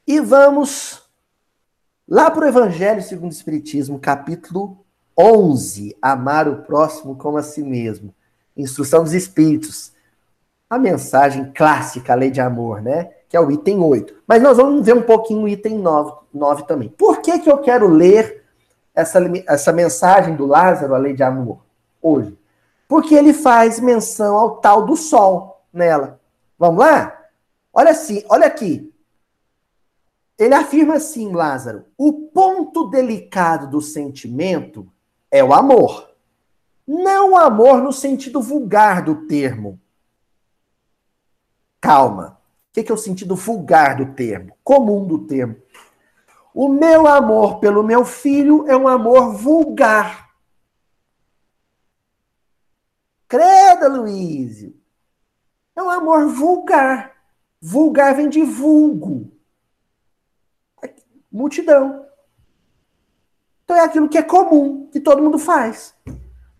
e 0.06 0.20
vamos 0.20 1.02
lá 2.08 2.30
para 2.30 2.44
o 2.44 2.48
Evangelho 2.48 3.02
segundo 3.02 3.30
o 3.30 3.34
Espiritismo, 3.34 3.98
capítulo 3.98 4.78
11. 5.18 5.96
Amar 6.00 6.48
o 6.48 6.62
próximo 6.62 7.16
como 7.16 7.36
a 7.36 7.42
si 7.42 7.62
mesmo. 7.62 8.14
Instrução 8.56 9.02
dos 9.02 9.12
Espíritos. 9.12 9.92
A 10.70 10.78
mensagem 10.78 11.52
clássica, 11.52 12.12
a 12.12 12.16
lei 12.16 12.30
de 12.30 12.40
amor, 12.40 12.80
né? 12.80 13.10
Que 13.28 13.36
é 13.36 13.40
o 13.40 13.50
item 13.50 13.80
8. 13.80 14.22
Mas 14.26 14.42
nós 14.42 14.56
vamos 14.56 14.86
ver 14.86 14.94
um 14.94 15.02
pouquinho 15.02 15.42
o 15.42 15.48
item 15.48 15.78
9, 15.78 16.12
9 16.32 16.66
também. 16.66 16.88
Por 16.88 17.20
que, 17.20 17.38
que 17.40 17.50
eu 17.50 17.58
quero 17.58 17.88
ler 17.88 18.37
essa, 18.98 19.20
essa 19.46 19.72
mensagem 19.72 20.34
do 20.34 20.44
Lázaro, 20.44 20.92
a 20.92 20.98
lei 20.98 21.14
de 21.14 21.22
amor, 21.22 21.60
hoje? 22.02 22.36
Porque 22.88 23.14
ele 23.14 23.32
faz 23.32 23.78
menção 23.78 24.36
ao 24.36 24.56
tal 24.56 24.84
do 24.84 24.96
sol 24.96 25.62
nela. 25.72 26.20
Vamos 26.58 26.80
lá? 26.80 27.16
Olha 27.72 27.92
assim, 27.92 28.24
olha 28.28 28.46
aqui. 28.46 28.92
Ele 30.36 30.54
afirma 30.54 30.94
assim, 30.94 31.32
Lázaro: 31.32 31.84
o 31.96 32.12
ponto 32.12 32.88
delicado 32.88 33.68
do 33.68 33.80
sentimento 33.80 34.90
é 35.30 35.44
o 35.44 35.54
amor. 35.54 36.10
Não 36.84 37.32
o 37.32 37.36
amor 37.36 37.80
no 37.80 37.92
sentido 37.92 38.42
vulgar 38.42 39.02
do 39.02 39.26
termo. 39.26 39.78
Calma. 41.80 42.40
O 42.70 42.82
que 42.82 42.90
é 42.90 42.94
o 42.94 42.98
sentido 42.98 43.36
vulgar 43.36 43.96
do 43.96 44.14
termo? 44.14 44.56
Comum 44.64 45.06
do 45.06 45.18
termo. 45.26 45.56
O 46.60 46.68
meu 46.68 47.06
amor 47.06 47.60
pelo 47.60 47.84
meu 47.84 48.04
filho 48.04 48.66
é 48.66 48.76
um 48.76 48.88
amor 48.88 49.32
vulgar. 49.32 50.28
Creda, 53.28 53.86
Luísio. 53.86 54.76
É 55.76 55.80
um 55.80 55.88
amor 55.88 56.26
vulgar. 56.26 57.14
Vulgar 57.60 58.12
vem 58.16 58.28
de 58.28 58.42
vulgo. 58.42 59.30
Multidão. 61.30 62.04
Então 63.62 63.76
é 63.76 63.84
aquilo 63.84 64.08
que 64.08 64.18
é 64.18 64.22
comum, 64.24 64.88
que 64.90 64.98
todo 64.98 65.22
mundo 65.22 65.38
faz. 65.38 65.94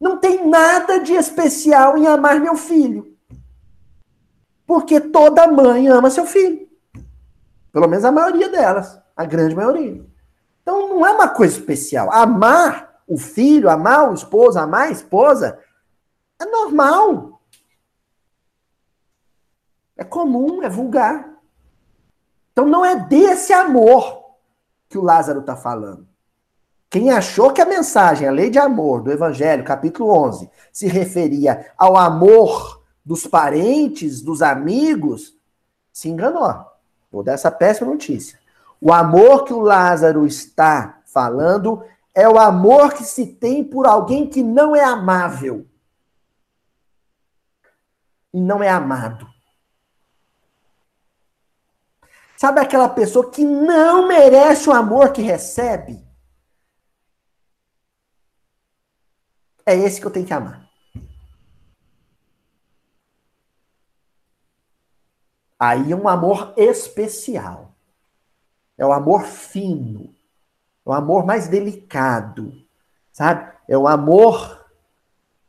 Não 0.01 0.17
tem 0.21 0.47
nada 0.47 1.01
de 1.01 1.15
especial 1.15 1.99
em 1.99 2.07
amar 2.07 2.39
meu 2.39 2.55
filho. 2.55 3.19
Porque 4.65 5.01
toda 5.01 5.49
mãe 5.49 5.89
ama 5.89 6.09
seu 6.09 6.25
filho. 6.25 6.69
Pelo 7.73 7.89
menos 7.89 8.05
a 8.05 8.13
maioria 8.13 8.49
delas. 8.49 9.08
A 9.19 9.27
grande 9.27 9.55
maioria. 9.55 10.07
Então 10.63 10.91
não 10.91 11.05
é 11.05 11.11
uma 11.11 11.29
coisa 11.29 11.59
especial. 11.59 12.13
Amar 12.13 13.03
o 13.05 13.19
filho, 13.19 13.69
amar 13.69 14.09
o 14.09 14.15
esposo, 14.15 14.59
amar 14.59 14.89
a 14.89 14.91
esposa 14.93 15.59
é 16.41 16.47
normal. 16.47 17.43
É 19.97 20.05
comum, 20.05 20.63
é 20.63 20.69
vulgar. 20.69 21.29
Então 22.53 22.65
não 22.65 22.85
é 22.85 22.95
desse 22.95 23.53
amor 23.53 24.25
que 24.89 24.97
o 24.97 25.03
Lázaro 25.03 25.41
está 25.41 25.57
falando. 25.57 26.07
Quem 26.89 27.11
achou 27.11 27.53
que 27.53 27.61
a 27.61 27.67
mensagem, 27.67 28.27
a 28.27 28.33
lei 28.33 28.49
de 28.49 28.59
amor 28.59 29.03
do 29.03 29.11
Evangelho, 29.11 29.65
capítulo 29.65 30.11
11, 30.11 30.49
se 30.73 30.87
referia 30.87 31.73
ao 31.77 31.97
amor 31.97 32.83
dos 33.05 33.27
parentes, 33.27 34.23
dos 34.23 34.43
amigos, 34.43 35.37
se 35.93 36.09
enganou. 36.09 36.55
Vou 37.11 37.23
dar 37.23 37.33
essa 37.33 37.51
péssima 37.51 37.91
notícia. 37.91 38.39
O 38.81 38.93
amor 38.93 39.45
que 39.45 39.53
o 39.53 39.61
Lázaro 39.61 40.27
está 40.27 41.03
falando 41.07 41.85
é 42.15 42.29
o 42.29 42.39
amor 42.39 42.95
que 42.95 43.05
se 43.05 43.27
tem 43.27 43.65
por 43.65 43.87
alguém 43.87 44.29
que 44.29 44.43
não 44.43 44.75
é 44.75 44.83
amável 44.83 45.67
e 48.33 48.41
não 48.41 48.63
é 48.63 48.69
amado. 48.69 49.29
Sabe 52.37 52.61
aquela 52.61 52.89
pessoa 52.89 53.31
que 53.31 53.45
não 53.45 54.07
merece 54.07 54.69
o 54.69 54.73
amor 54.73 55.13
que 55.13 55.21
recebe? 55.21 56.07
É 59.67 59.75
esse 59.75 60.01
que 60.01 60.07
eu 60.07 60.11
tenho 60.11 60.25
que 60.25 60.33
amar. 60.33 60.69
Aí 65.59 65.91
é 65.91 65.97
um 65.97 66.09
amor 66.09 66.55
especial. 66.57 67.68
É 68.79 68.87
o 68.87 68.93
amor 68.93 69.25
fino. 69.25 70.15
É 70.87 70.91
o 70.91 70.93
amor 70.93 71.27
mais 71.27 71.49
delicado. 71.49 72.53
Sabe? 73.13 73.53
É 73.67 73.77
o 73.77 73.89
amor 73.89 74.65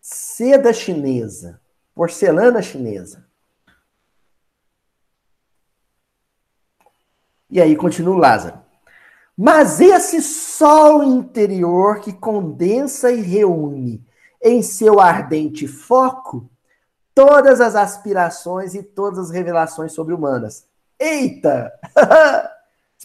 seda 0.01 0.73
chinesa, 0.73 1.61
porcelana 1.93 2.61
chinesa. 2.61 3.29
E 7.49 7.61
aí 7.61 7.75
continua 7.75 8.17
Lázaro. 8.17 8.59
Mas 9.37 9.79
esse 9.79 10.21
sol 10.21 11.03
interior 11.03 12.01
que 12.01 12.11
condensa 12.11 13.11
e 13.11 13.21
reúne 13.21 14.05
em 14.41 14.61
seu 14.61 14.99
ardente 14.99 15.67
foco 15.67 16.49
todas 17.15 17.61
as 17.61 17.75
aspirações 17.75 18.73
e 18.75 18.83
todas 18.83 19.19
as 19.19 19.29
revelações 19.31 19.93
sobre 19.93 20.13
humanas. 20.13 20.67
Eita! 20.99 21.71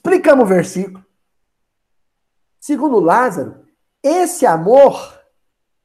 Explicamos 0.04 0.44
o 0.44 0.46
versículo. 0.46 1.02
Segundo 2.60 3.00
Lázaro, 3.00 3.64
esse 4.02 4.44
amor, 4.44 5.18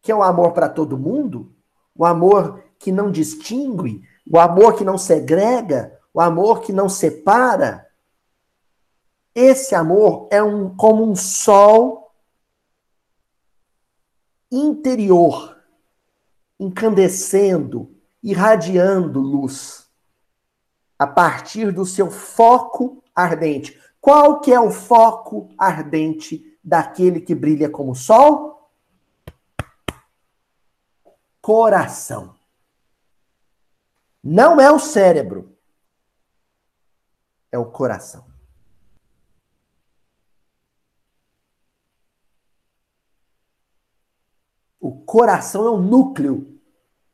que 0.01 0.11
é 0.11 0.15
o 0.15 0.21
amor 0.21 0.51
para 0.51 0.67
todo 0.67 0.97
mundo, 0.97 1.55
o 1.95 2.05
amor 2.05 2.65
que 2.77 2.91
não 2.91 3.09
distingue, 3.09 4.03
o 4.29 4.37
amor 4.37 4.75
que 4.75 4.83
não 4.83 4.97
segrega, 4.97 5.97
o 6.13 6.19
amor 6.19 6.59
que 6.59 6.73
não 6.73 6.89
separa, 6.89 7.89
esse 9.33 9.73
amor 9.73 10.27
é 10.29 10.43
um 10.43 10.75
como 10.75 11.09
um 11.09 11.15
sol 11.15 12.13
interior, 14.51 15.57
incandescendo, 16.59 17.95
irradiando 18.21 19.21
luz 19.21 19.89
a 20.97 21.07
partir 21.07 21.71
do 21.71 21.85
seu 21.85 22.11
foco 22.11 23.01
ardente. 23.15 23.79
Qual 24.01 24.39
que 24.39 24.51
é 24.51 24.59
o 24.59 24.71
foco 24.71 25.49
ardente 25.57 26.57
daquele 26.63 27.19
que 27.19 27.35
brilha 27.35 27.69
como 27.69 27.95
sol? 27.95 28.71
Coração. 31.41 32.35
Não 34.23 34.59
é 34.59 34.71
o 34.71 34.79
cérebro. 34.79 35.57
É 37.51 37.57
o 37.57 37.65
coração. 37.65 38.29
O 44.79 45.03
coração 45.03 45.65
é 45.65 45.69
o 45.69 45.77
núcleo 45.77 46.59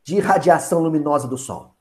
de 0.03 0.19
radiação 0.19 0.79
luminosa 0.81 1.27
do 1.27 1.38
Sol. 1.38 1.74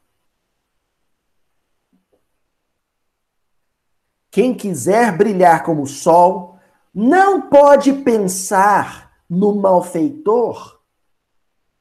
Quem 4.34 4.52
quiser 4.52 5.16
brilhar 5.16 5.62
como 5.62 5.82
o 5.82 5.86
Sol 5.86 6.58
não 6.92 7.48
pode 7.48 7.92
pensar 7.92 9.16
no 9.30 9.54
malfeitor, 9.54 10.80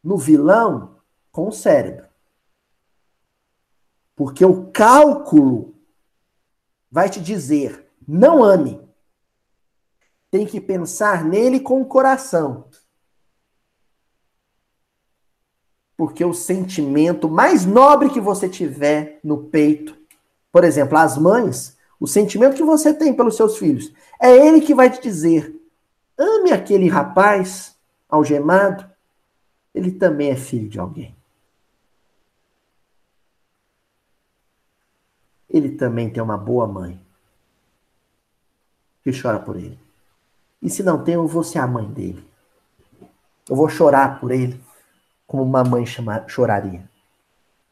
no 0.03 0.19
vilão, 0.19 0.97
com 1.31 1.47
o 1.47 1.51
cérebro. 1.51 2.05
Porque 4.15 4.45
o 4.45 4.69
cálculo 4.69 5.73
vai 6.91 7.09
te 7.09 7.19
dizer: 7.19 7.91
não 8.07 8.43
ame. 8.43 8.79
Tem 10.29 10.45
que 10.45 10.61
pensar 10.61 11.25
nele 11.25 11.59
com 11.59 11.81
o 11.81 11.87
coração. 11.87 12.69
Porque 15.97 16.23
o 16.23 16.35
sentimento 16.35 17.27
mais 17.27 17.65
nobre 17.65 18.11
que 18.11 18.21
você 18.21 18.47
tiver 18.47 19.19
no 19.23 19.45
peito, 19.45 19.97
por 20.51 20.63
exemplo, 20.63 20.99
as 20.99 21.17
mães, 21.17 21.81
o 22.03 22.07
sentimento 22.07 22.57
que 22.57 22.63
você 22.63 22.93
tem 22.93 23.13
pelos 23.13 23.37
seus 23.37 23.57
filhos, 23.57 23.93
é 24.21 24.29
ele 24.29 24.59
que 24.59 24.75
vai 24.75 24.89
te 24.89 25.01
dizer: 25.01 25.55
ame 26.17 26.51
aquele 26.51 26.89
rapaz 26.89 27.77
algemado, 28.09 28.85
ele 29.73 29.89
também 29.89 30.29
é 30.29 30.35
filho 30.35 30.67
de 30.67 30.77
alguém. 30.77 31.15
Ele 35.49 35.77
também 35.77 36.09
tem 36.09 36.21
uma 36.21 36.37
boa 36.37 36.67
mãe 36.67 36.99
que 39.01 39.17
chora 39.17 39.39
por 39.39 39.55
ele. 39.55 39.79
E 40.61 40.69
se 40.69 40.83
não 40.83 41.01
tem, 41.01 41.13
eu 41.13 41.25
vou 41.25 41.41
ser 41.41 41.59
a 41.59 41.67
mãe 41.67 41.89
dele. 41.89 42.27
Eu 43.49 43.55
vou 43.55 43.69
chorar 43.69 44.19
por 44.19 44.31
ele 44.31 44.61
como 45.25 45.41
uma 45.41 45.63
mãe 45.63 45.85
chama, 45.85 46.27
choraria. 46.27 46.83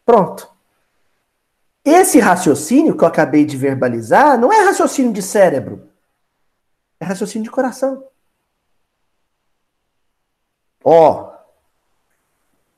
Pronto. 0.06 0.50
Esse 1.84 2.20
raciocínio 2.20 2.96
que 2.96 3.04
eu 3.04 3.08
acabei 3.08 3.44
de 3.44 3.58
verbalizar 3.58 4.38
não 4.38 4.54
é 4.54 4.64
raciocínio 4.64 5.12
de 5.12 5.22
cérebro, 5.22 5.90
é 7.00 7.06
raciocínio 7.06 7.44
de 7.44 7.52
coração. 7.52 8.04
Ó, 10.84 11.32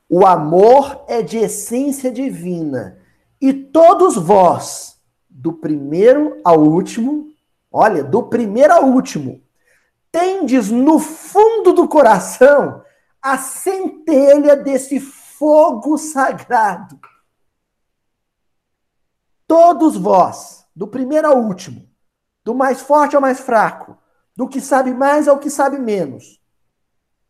o 0.10 0.26
amor 0.26 1.04
é 1.08 1.22
de 1.22 1.38
essência 1.38 2.12
divina 2.12 3.00
e 3.42 3.54
todos 3.54 4.16
vós, 4.16 5.02
do 5.30 5.52
primeiro 5.52 6.40
ao 6.44 6.60
último, 6.60 7.34
olha, 7.72 8.04
do 8.04 8.24
primeiro 8.24 8.74
ao 8.74 8.86
último, 8.86 9.42
tendes 10.12 10.70
no 10.70 11.00
fundo 11.00 11.74
do 11.74 11.88
coração 11.88 12.84
a 13.22 13.38
centelha 13.38 14.56
desse 14.56 15.00
fogo 15.00 15.98
sagrado. 15.98 17.00
Todos 19.48 19.98
vós, 19.98 20.66
do 20.76 20.88
primeiro 20.88 21.28
ao 21.28 21.38
último, 21.38 21.88
do 22.44 22.54
mais 22.56 22.82
forte 22.82 23.16
ao 23.16 23.22
mais 23.22 23.40
fraco, 23.40 23.98
do 24.36 24.48
que 24.48 24.60
sabe 24.60 24.94
mais 24.94 25.28
ao 25.28 25.40
que 25.40 25.50
sabe 25.50 25.78
menos, 25.78 26.42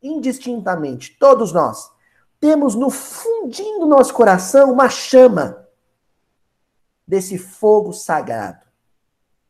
indistintamente, 0.02 1.18
todos 1.20 1.52
nós, 1.52 1.92
temos 2.40 2.76
no 2.76 2.90
fundinho 2.90 3.80
do 3.80 3.86
nosso 3.86 4.14
coração 4.14 4.72
uma 4.72 4.90
chama 4.90 5.66
desse 7.08 7.38
fogo 7.38 7.94
sagrado. 7.94 8.66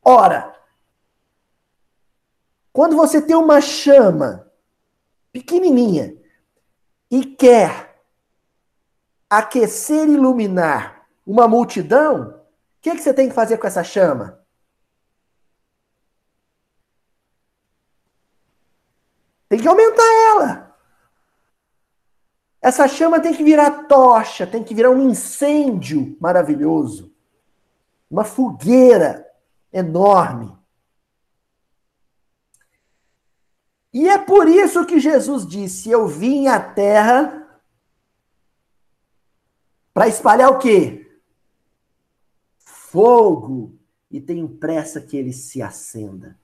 Ora, 0.04 0.56
quando 2.72 2.96
você 2.96 3.22
tem 3.22 3.36
uma 3.36 3.62
chama 3.62 4.52
pequenininha 5.32 6.16
e 7.10 7.26
quer 7.26 8.04
aquecer 9.30 10.08
e 10.08 10.14
iluminar 10.14 11.08
uma 11.26 11.48
multidão, 11.48 12.43
que, 12.84 12.92
que 12.92 13.02
você 13.02 13.14
tem 13.14 13.30
que 13.30 13.34
fazer 13.34 13.58
com 13.58 13.66
essa 13.66 13.82
chama? 13.82 14.44
Tem 19.48 19.58
que 19.58 19.68
aumentar 19.68 20.04
ela. 20.04 20.78
Essa 22.62 22.88
chama 22.88 23.22
tem 23.22 23.34
que 23.34 23.44
virar 23.44 23.86
tocha, 23.86 24.46
tem 24.46 24.64
que 24.64 24.76
virar 24.76 24.90
um 24.90 25.10
incêndio 25.10 26.18
maravilhoso. 26.20 27.16
Uma 28.12 28.26
fogueira 28.26 29.26
enorme. 29.72 30.54
E 33.94 34.10
é 34.10 34.18
por 34.18 34.50
isso 34.50 34.86
que 34.86 35.00
Jesus 35.00 35.48
disse: 35.48 35.90
Eu 35.90 36.06
vim 36.06 36.48
à 36.48 36.60
terra 36.60 37.62
para 39.94 40.08
espalhar 40.08 40.52
o 40.52 40.60
quê? 40.60 41.03
Fogo. 42.94 43.76
E 44.12 44.22
tenho 44.22 44.48
pressa 44.48 45.02
que 45.02 45.18
ele 45.18 45.34
se 45.34 45.64
acenda. 45.64 46.40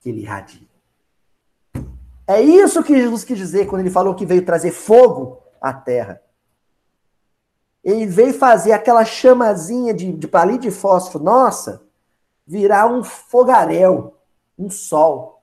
Que 0.00 0.08
ele 0.08 0.22
irradie. 0.22 0.70
É 2.26 2.40
isso 2.40 2.82
que 2.82 2.96
Jesus 2.96 3.24
quis 3.24 3.36
dizer 3.36 3.66
quando 3.66 3.82
ele 3.82 3.90
falou 3.90 4.14
que 4.14 4.24
veio 4.24 4.42
trazer 4.42 4.72
fogo 4.72 5.42
à 5.60 5.74
terra. 5.74 6.22
Ele 7.84 8.06
veio 8.06 8.32
fazer 8.32 8.72
aquela 8.72 9.04
chamazinha 9.04 9.92
de, 9.92 10.10
de 10.10 10.26
palito 10.26 10.60
de 10.60 10.70
fósforo, 10.70 11.22
nossa, 11.22 11.86
virar 12.46 12.86
um 12.86 13.04
fogaréu 13.04 14.16
um 14.58 14.70
sol. 14.70 15.42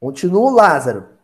Continua 0.00 0.50
Lázaro. 0.50 1.17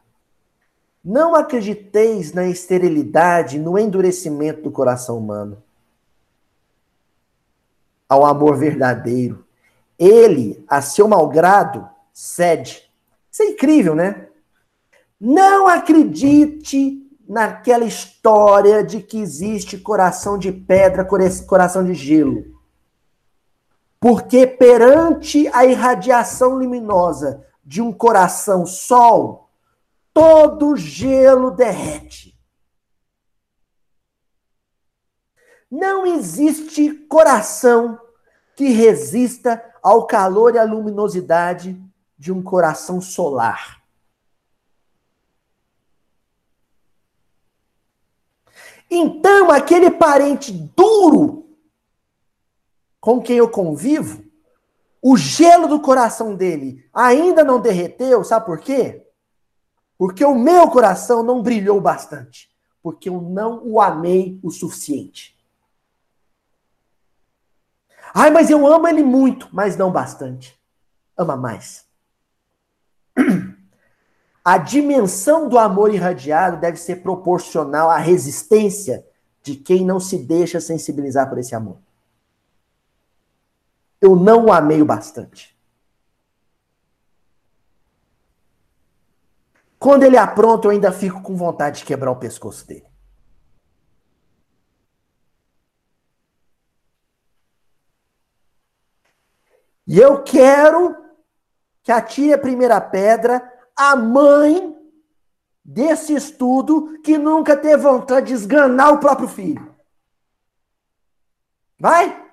Não 1.04 1.34
acrediteis 1.34 2.32
na 2.32 2.46
esterilidade, 2.46 3.58
no 3.58 3.78
endurecimento 3.78 4.62
do 4.62 4.70
coração 4.70 5.18
humano. 5.18 5.62
Ao 8.08 8.24
amor 8.24 8.56
verdadeiro. 8.56 9.44
Ele, 9.98 10.64
a 10.66 10.80
seu 10.80 11.06
malgrado, 11.06 11.86
cede. 12.12 12.90
Isso 13.30 13.42
é 13.42 13.46
incrível, 13.46 13.94
né? 13.94 14.28
Não 15.20 15.68
acredite 15.68 17.04
naquela 17.28 17.84
história 17.84 18.82
de 18.82 19.00
que 19.00 19.18
existe 19.18 19.78
coração 19.78 20.38
de 20.38 20.52
pedra, 20.52 21.06
coração 21.46 21.84
de 21.84 21.94
gelo. 21.94 22.44
Porque 24.00 24.46
perante 24.46 25.48
a 25.48 25.64
irradiação 25.64 26.54
luminosa 26.54 27.44
de 27.64 27.80
um 27.80 27.92
coração 27.92 28.66
sol, 28.66 29.43
todo 30.14 30.76
gelo 30.76 31.50
derrete. 31.50 32.38
Não 35.68 36.06
existe 36.06 36.94
coração 37.08 38.00
que 38.54 38.68
resista 38.68 39.62
ao 39.82 40.06
calor 40.06 40.54
e 40.54 40.58
à 40.58 40.64
luminosidade 40.64 41.78
de 42.16 42.32
um 42.32 42.40
coração 42.40 43.00
solar. 43.00 43.82
Então, 48.88 49.50
aquele 49.50 49.90
parente 49.90 50.52
duro 50.52 51.44
com 53.00 53.20
quem 53.20 53.36
eu 53.36 53.50
convivo, 53.50 54.24
o 55.02 55.16
gelo 55.16 55.66
do 55.66 55.80
coração 55.80 56.34
dele 56.34 56.88
ainda 56.94 57.44
não 57.44 57.60
derreteu, 57.60 58.24
sabe 58.24 58.46
por 58.46 58.60
quê? 58.60 59.03
Porque 59.96 60.24
o 60.24 60.34
meu 60.34 60.68
coração 60.68 61.22
não 61.22 61.42
brilhou 61.42 61.80
bastante, 61.80 62.50
porque 62.82 63.08
eu 63.08 63.20
não 63.20 63.62
o 63.64 63.80
amei 63.80 64.38
o 64.42 64.50
suficiente. 64.50 65.34
Ai, 68.12 68.30
mas 68.30 68.50
eu 68.50 68.66
amo 68.66 68.86
ele 68.86 69.02
muito, 69.02 69.48
mas 69.52 69.76
não 69.76 69.90
bastante. 69.90 70.58
Ama 71.16 71.36
mais. 71.36 71.84
A 74.44 74.58
dimensão 74.58 75.48
do 75.48 75.58
amor 75.58 75.92
irradiado 75.92 76.60
deve 76.60 76.76
ser 76.76 76.96
proporcional 76.96 77.90
à 77.90 77.96
resistência 77.96 79.06
de 79.42 79.56
quem 79.56 79.84
não 79.84 79.98
se 79.98 80.18
deixa 80.18 80.60
sensibilizar 80.60 81.28
por 81.28 81.38
esse 81.38 81.54
amor. 81.54 81.78
Eu 84.00 84.14
não 84.14 84.46
o 84.46 84.52
amei 84.52 84.82
o 84.82 84.84
bastante. 84.84 85.53
Quando 89.84 90.04
ele 90.04 90.16
apronta, 90.16 90.66
eu 90.66 90.70
ainda 90.70 90.90
fico 90.90 91.20
com 91.20 91.36
vontade 91.36 91.80
de 91.80 91.84
quebrar 91.84 92.10
o 92.10 92.16
pescoço 92.16 92.66
dele. 92.66 92.86
E 99.86 99.98
eu 99.98 100.22
quero 100.22 100.96
que 101.82 101.92
atire 101.92 102.32
a 102.32 102.38
primeira 102.38 102.80
pedra 102.80 103.46
a 103.76 103.94
mãe 103.94 104.74
desse 105.62 106.14
estudo 106.14 106.98
que 107.02 107.18
nunca 107.18 107.54
teve 107.54 107.82
vontade 107.82 108.28
de 108.28 108.32
esganar 108.32 108.90
o 108.90 109.00
próprio 109.00 109.28
filho. 109.28 109.76
Vai? 111.78 112.26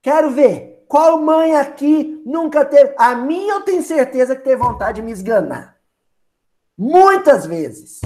Quero 0.00 0.30
ver. 0.30 0.84
Qual 0.86 1.20
mãe 1.20 1.56
aqui 1.56 2.22
nunca 2.24 2.64
teve. 2.64 2.94
A 2.96 3.16
minha 3.16 3.54
eu 3.54 3.62
tenho 3.62 3.82
certeza 3.82 4.36
que 4.36 4.44
teve 4.44 4.62
vontade 4.62 5.00
de 5.00 5.02
me 5.02 5.10
esganar. 5.10 5.75
Muitas 6.76 7.46
vezes. 7.46 8.00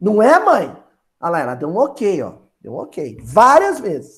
Não 0.00 0.22
é, 0.22 0.38
mãe? 0.42 0.76
Olha 1.20 1.30
lá, 1.30 1.40
ela 1.40 1.54
deu 1.54 1.68
um 1.68 1.76
ok, 1.76 2.22
ó. 2.22 2.38
Deu 2.60 2.72
um 2.72 2.78
ok. 2.78 3.18
Várias 3.22 3.78
vezes. 3.78 4.16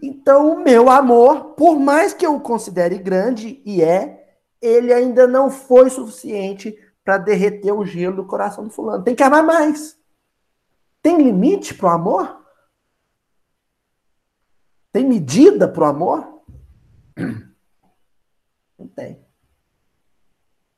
Então, 0.00 0.52
o 0.52 0.62
meu 0.62 0.88
amor, 0.88 1.54
por 1.54 1.78
mais 1.78 2.14
que 2.14 2.24
eu 2.24 2.36
o 2.36 2.40
considere 2.40 2.98
grande, 2.98 3.62
e 3.64 3.82
é, 3.82 4.38
ele 4.60 4.92
ainda 4.92 5.26
não 5.26 5.50
foi 5.50 5.90
suficiente 5.90 6.78
para 7.04 7.18
derreter 7.18 7.72
o 7.72 7.84
gelo 7.84 8.16
do 8.16 8.26
coração 8.26 8.64
do 8.64 8.70
fulano. 8.70 9.04
Tem 9.04 9.14
que 9.14 9.22
amar 9.22 9.42
mais. 9.42 9.98
Tem 11.02 11.18
limite 11.18 11.74
para 11.74 11.88
o 11.88 11.90
amor? 11.90 12.44
Tem 14.90 15.06
medida 15.06 15.68
para 15.68 15.84
o 15.84 15.88
amor? 15.88 16.42
Tem. 18.94 19.24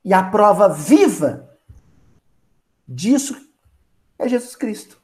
E 0.04 0.14
a 0.14 0.22
prova 0.22 0.68
viva 0.68 1.58
disso 2.86 3.34
é 4.18 4.28
Jesus 4.28 4.54
Cristo. 4.54 5.00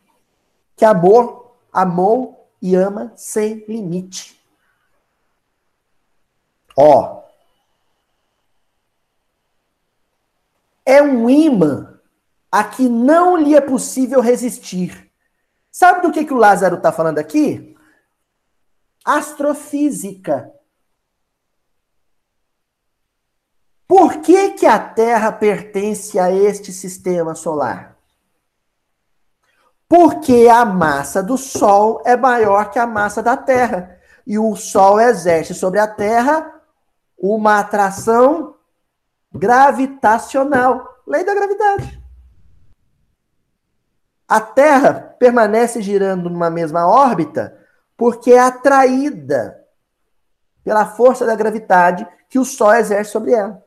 Que 0.77 0.85
amor, 0.85 1.57
amou 1.73 2.51
e 2.61 2.75
ama 2.75 3.13
sem 3.17 3.65
limite. 3.67 4.41
Ó. 6.77 7.23
É 10.85 11.03
um 11.03 11.29
imã 11.29 12.01
a 12.51 12.65
que 12.65 12.89
não 12.89 13.37
lhe 13.37 13.55
é 13.55 13.61
possível 13.61 14.21
resistir. 14.21 15.11
Sabe 15.71 16.03
do 16.03 16.13
que, 16.13 16.25
que 16.25 16.35
o 16.35 16.39
Lázaro 16.39 16.77
está 16.77 16.93
falando 16.93 17.19
aqui? 17.19 17.75
Astrofísica. 19.05 20.53
Por 23.95 24.23
que, 24.23 24.53
que 24.53 24.65
a 24.65 24.79
Terra 24.79 25.31
pertence 25.31 26.19
a 26.19 26.31
este 26.31 26.73
sistema 26.73 27.35
solar? 27.35 27.95
Porque 29.87 30.49
a 30.51 30.65
massa 30.65 31.23
do 31.23 31.37
Sol 31.37 32.01
é 32.07 32.17
maior 32.17 32.71
que 32.71 32.79
a 32.79 32.87
massa 32.87 33.23
da 33.23 33.37
Terra. 33.37 34.01
E 34.27 34.39
o 34.39 34.57
Sol 34.57 34.99
exerce 34.99 35.53
sobre 35.53 35.79
a 35.79 35.87
Terra 35.87 36.59
uma 37.19 37.59
atração 37.59 38.57
gravitacional 39.31 41.03
lei 41.07 41.23
da 41.23 41.35
gravidade. 41.35 42.03
A 44.27 44.41
Terra 44.41 45.15
permanece 45.19 45.83
girando 45.83 46.31
numa 46.31 46.49
mesma 46.49 46.87
órbita 46.87 47.59
porque 47.95 48.33
é 48.33 48.41
atraída 48.41 49.63
pela 50.65 50.87
força 50.87 51.27
da 51.27 51.35
gravidade 51.35 52.09
que 52.31 52.39
o 52.39 52.45
Sol 52.47 52.73
exerce 52.73 53.11
sobre 53.11 53.33
ela. 53.33 53.63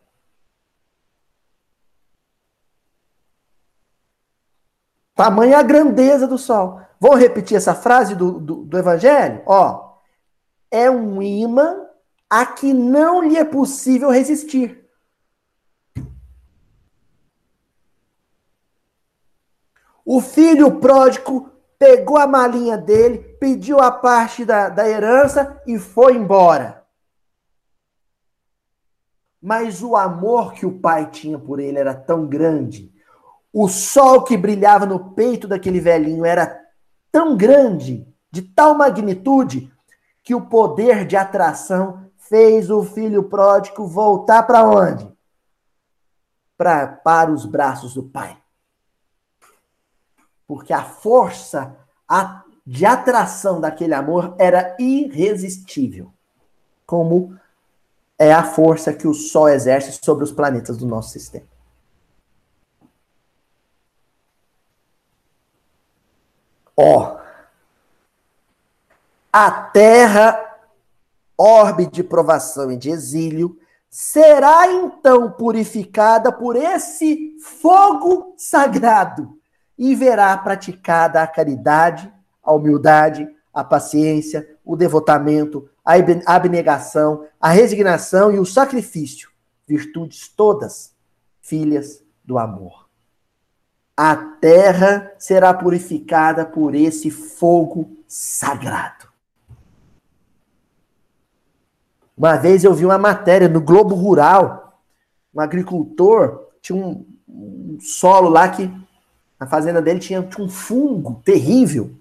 Tamanha 5.16 5.60
a 5.60 5.64
grandeza 5.64 6.28
do 6.28 6.38
sol. 6.38 6.82
Vou 7.00 7.16
repetir 7.16 7.56
essa 7.56 7.74
frase 7.74 8.14
do, 8.16 8.38
do, 8.38 8.56
do 8.66 8.78
Evangelho? 8.78 9.42
Ó, 9.46 9.96
é 10.70 10.92
um 10.92 11.22
imã 11.22 11.86
a 12.30 12.46
que 12.46 12.74
não 12.74 13.24
lhe 13.24 13.38
é 13.38 13.46
possível 13.46 14.10
resistir. 14.10 14.84
O 20.04 20.20
filho 20.22 20.80
pródigo 20.80 21.50
pegou 21.80 22.18
a 22.18 22.28
malinha 22.28 22.78
dele, 22.78 23.20
pediu 23.40 23.80
a 23.80 23.90
parte 23.92 24.44
da, 24.44 24.70
da 24.70 24.88
herança 24.88 25.62
e 25.66 25.80
foi 25.80 26.16
embora. 26.16 26.86
Mas 29.42 29.82
o 29.82 29.96
amor 29.96 30.54
que 30.54 30.66
o 30.66 30.80
pai 30.80 31.10
tinha 31.10 31.40
por 31.40 31.60
ele 31.60 31.80
era 31.80 31.94
tão 31.94 32.28
grande 32.28 32.95
o 33.58 33.70
sol 33.70 34.22
que 34.24 34.36
brilhava 34.36 34.86
no 34.86 35.12
peito 35.12 35.48
daquele 35.48 35.80
velhinho 35.80 36.26
era 36.26 36.62
tão 37.10 37.38
grande, 37.38 38.06
de 38.30 38.42
tal 38.42 38.76
magnitude, 38.76 39.72
que 40.22 40.36
o 40.36 40.48
poder 40.48 41.08
de 41.08 41.16
atração 41.16 42.12
fez 42.18 42.70
o 42.70 42.84
filho 42.84 43.24
pródigo 43.24 43.88
voltar 43.88 44.44
para 44.44 44.68
onde? 44.68 45.10
Pra, 46.58 46.86
para 46.86 47.32
os 47.32 47.46
braços 47.46 47.94
do 47.94 48.04
pai. 48.04 48.38
Porque 50.46 50.74
a 50.74 50.84
força 50.84 51.78
de 52.68 52.86
atração 52.86 53.62
daquele 53.62 53.94
amor 53.94 54.36
era 54.38 54.76
irresistível. 54.78 56.12
Como 56.86 57.40
é 58.20 58.34
a 58.34 58.44
força 58.44 58.92
que 58.92 59.08
o 59.08 59.14
Sol 59.14 59.48
exerce 59.48 59.98
sobre 60.04 60.26
os 60.26 60.32
planetas 60.34 60.78
do 60.78 60.86
nosso 60.86 61.12
sistema. 61.12 61.55
Ó, 66.78 67.18
a 69.32 69.52
terra, 69.52 70.58
orbe 71.38 71.86
de 71.86 72.04
provação 72.04 72.72
e 72.72 72.78
de 72.78 72.90
exílio, 72.90 73.58
será 73.90 74.72
então 74.72 75.32
purificada 75.32 76.32
por 76.32 76.56
esse 76.56 77.38
fogo 77.42 78.34
sagrado 78.38 79.40
e 79.78 79.96
verá 79.96 80.38
praticada 80.38 81.22
a 81.22 81.28
caridade, 81.28 82.12
a 82.44 82.54
humildade, 82.54 83.28
a 83.54 83.64
paciência, 83.64 84.58
o 84.64 84.76
devotamento, 84.76 85.70
a 85.84 85.94
abnegação, 86.26 87.26
a 87.40 87.50
resignação 87.50 88.32
e 88.34 88.40
o 88.40 88.46
sacrifício, 88.46 89.30
virtudes 89.66 90.28
todas 90.28 90.94
filhas 91.42 92.04
do 92.24 92.38
amor 92.38 92.85
a 93.98 94.16
terra 94.16 95.12
será 95.18 95.54
purificada 95.54 96.46
por 96.46 96.76
esse 96.76 97.10
fogo 97.10 97.98
sagrado. 98.08 99.06
Uma 102.18 102.38
vez 102.38 102.64
eu 102.64 102.74
vi 102.74 102.86
uma 102.86 102.98
matéria 102.98 103.48
no 103.48 103.62
Globo 103.62 103.96
Rural 103.96 104.66
um 105.36 105.42
agricultor 105.42 106.48
tinha 106.62 106.78
um, 106.78 107.06
um 107.28 107.78
solo 107.82 108.30
lá 108.30 108.48
que 108.48 108.72
na 109.38 109.46
fazenda 109.46 109.82
dele 109.82 110.00
tinha, 110.00 110.24
tinha 110.24 110.46
um 110.46 110.50
fungo 110.50 111.22
terrível, 111.26 111.92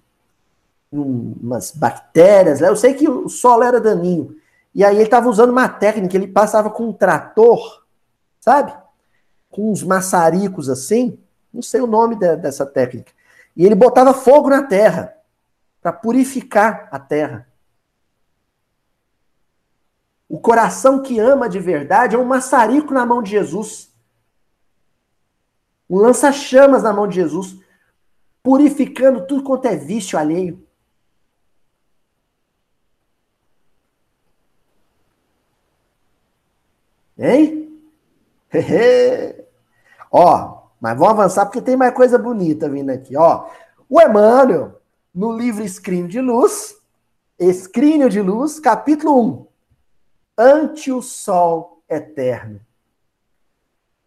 um, 0.93 1.35
umas 1.43 1.73
bactérias. 1.73 2.61
Eu 2.61 2.77
sei 2.77 2.95
que 2.95 3.09
o 3.09 3.29
solo 3.29 3.65
era 3.65 3.81
daninho. 3.81 4.37
E 4.73 4.85
aí 4.85 4.95
ele 4.95 5.05
estava 5.05 5.29
usando 5.29 5.51
uma 5.51 5.69
técnica, 5.69 6.17
ele 6.17 6.29
passava 6.29 6.71
com 6.71 6.89
um 6.89 6.93
trator, 6.93 7.83
sabe? 8.41 8.73
Com 9.51 9.73
uns 9.73 9.83
maçaricos 9.83 10.69
assim, 10.69 11.19
não 11.55 11.63
sei 11.63 11.81
o 11.81 11.87
nome 11.87 12.17
de, 12.17 12.37
dessa 12.37 12.67
técnica. 12.67 13.13
E 13.57 13.65
ele 13.65 13.77
botava 13.77 14.13
fogo 14.13 14.51
na 14.51 14.65
terra 14.65 15.17
para 15.81 15.93
purificar 15.93 16.89
a 16.91 16.99
terra. 16.99 17.49
O 20.29 20.41
coração 20.41 21.01
que 21.01 21.21
ama 21.21 21.49
de 21.49 21.61
verdade 21.61 22.17
é 22.17 22.19
um 22.19 22.25
maçarico 22.25 22.93
na 22.93 23.07
mão 23.07 23.23
de 23.23 23.31
Jesus. 23.31 23.95
Um 25.89 25.99
lança-chamas 25.99 26.83
na 26.83 26.93
mão 26.93 27.07
de 27.07 27.15
Jesus, 27.17 27.57
purificando 28.43 29.27
tudo 29.27 29.45
quanto 29.45 29.67
é 29.67 29.77
vício 29.77 30.19
alheio. 30.19 30.67
Hein? 37.17 37.81
Ó, 40.11 40.64
mas 40.85 40.99
vamos 40.99 41.15
avançar 41.15 41.47
porque 41.47 41.63
tem 41.63 41.79
mais 41.79 41.95
coisa 41.95 42.19
bonita 42.19 42.69
vindo 42.69 42.91
aqui. 42.91 43.17
Ó, 43.17 43.49
o 43.89 44.03
Emmanuel, 44.03 44.83
no 45.15 45.33
livro 45.33 45.65
Escrínio 45.65 46.09
de 46.09 46.21
Luz, 46.21 46.77
Escrínio 47.39 48.11
de 48.11 48.21
Luz, 48.21 48.61
capítulo 48.61 49.19
1 49.19 49.47
ante 50.37 50.93
o 50.93 51.01
sol 51.01 51.83
eterno. 51.89 52.61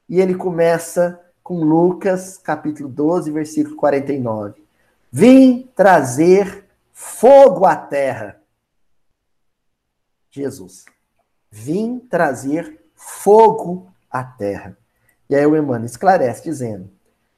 E 0.08 0.22
ele 0.22 0.36
começa 0.36 1.20
com 1.42 1.64
Lucas, 1.64 2.38
capítulo 2.38 2.88
12, 2.88 3.32
versículo 3.32 3.76
49. 3.76 4.64
Vim 5.12 5.72
trazer 5.76 6.64
fogo 6.94 7.66
à 7.66 7.76
terra. 7.76 8.40
Jesus. 10.30 10.86
Vim 11.50 11.98
trazer 11.98 12.88
fogo 12.94 13.92
à 14.12 14.24
terra. 14.24 14.78
E 15.30 15.36
aí 15.36 15.46
o 15.46 15.56
Emmanuel 15.56 15.86
esclarece, 15.86 16.44
dizendo: 16.44 16.90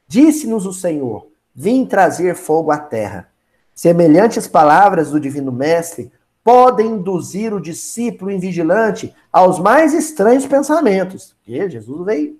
Disse-nos 0.06 0.66
o 0.66 0.72
Senhor: 0.72 1.28
Vim 1.54 1.84
trazer 1.84 2.34
fogo 2.34 2.70
à 2.70 2.78
terra. 2.78 3.28
Semelhantes 3.74 4.46
palavras 4.46 5.10
do 5.10 5.20
Divino 5.20 5.50
Mestre 5.50 6.12
podem 6.44 6.92
induzir 6.92 7.52
o 7.54 7.60
discípulo 7.60 8.30
invigilante 8.30 9.14
aos 9.32 9.58
mais 9.58 9.92
estranhos 9.94 10.46
pensamentos. 10.46 11.34
Porque 11.34 11.68
Jesus 11.70 12.04
veio, 12.04 12.38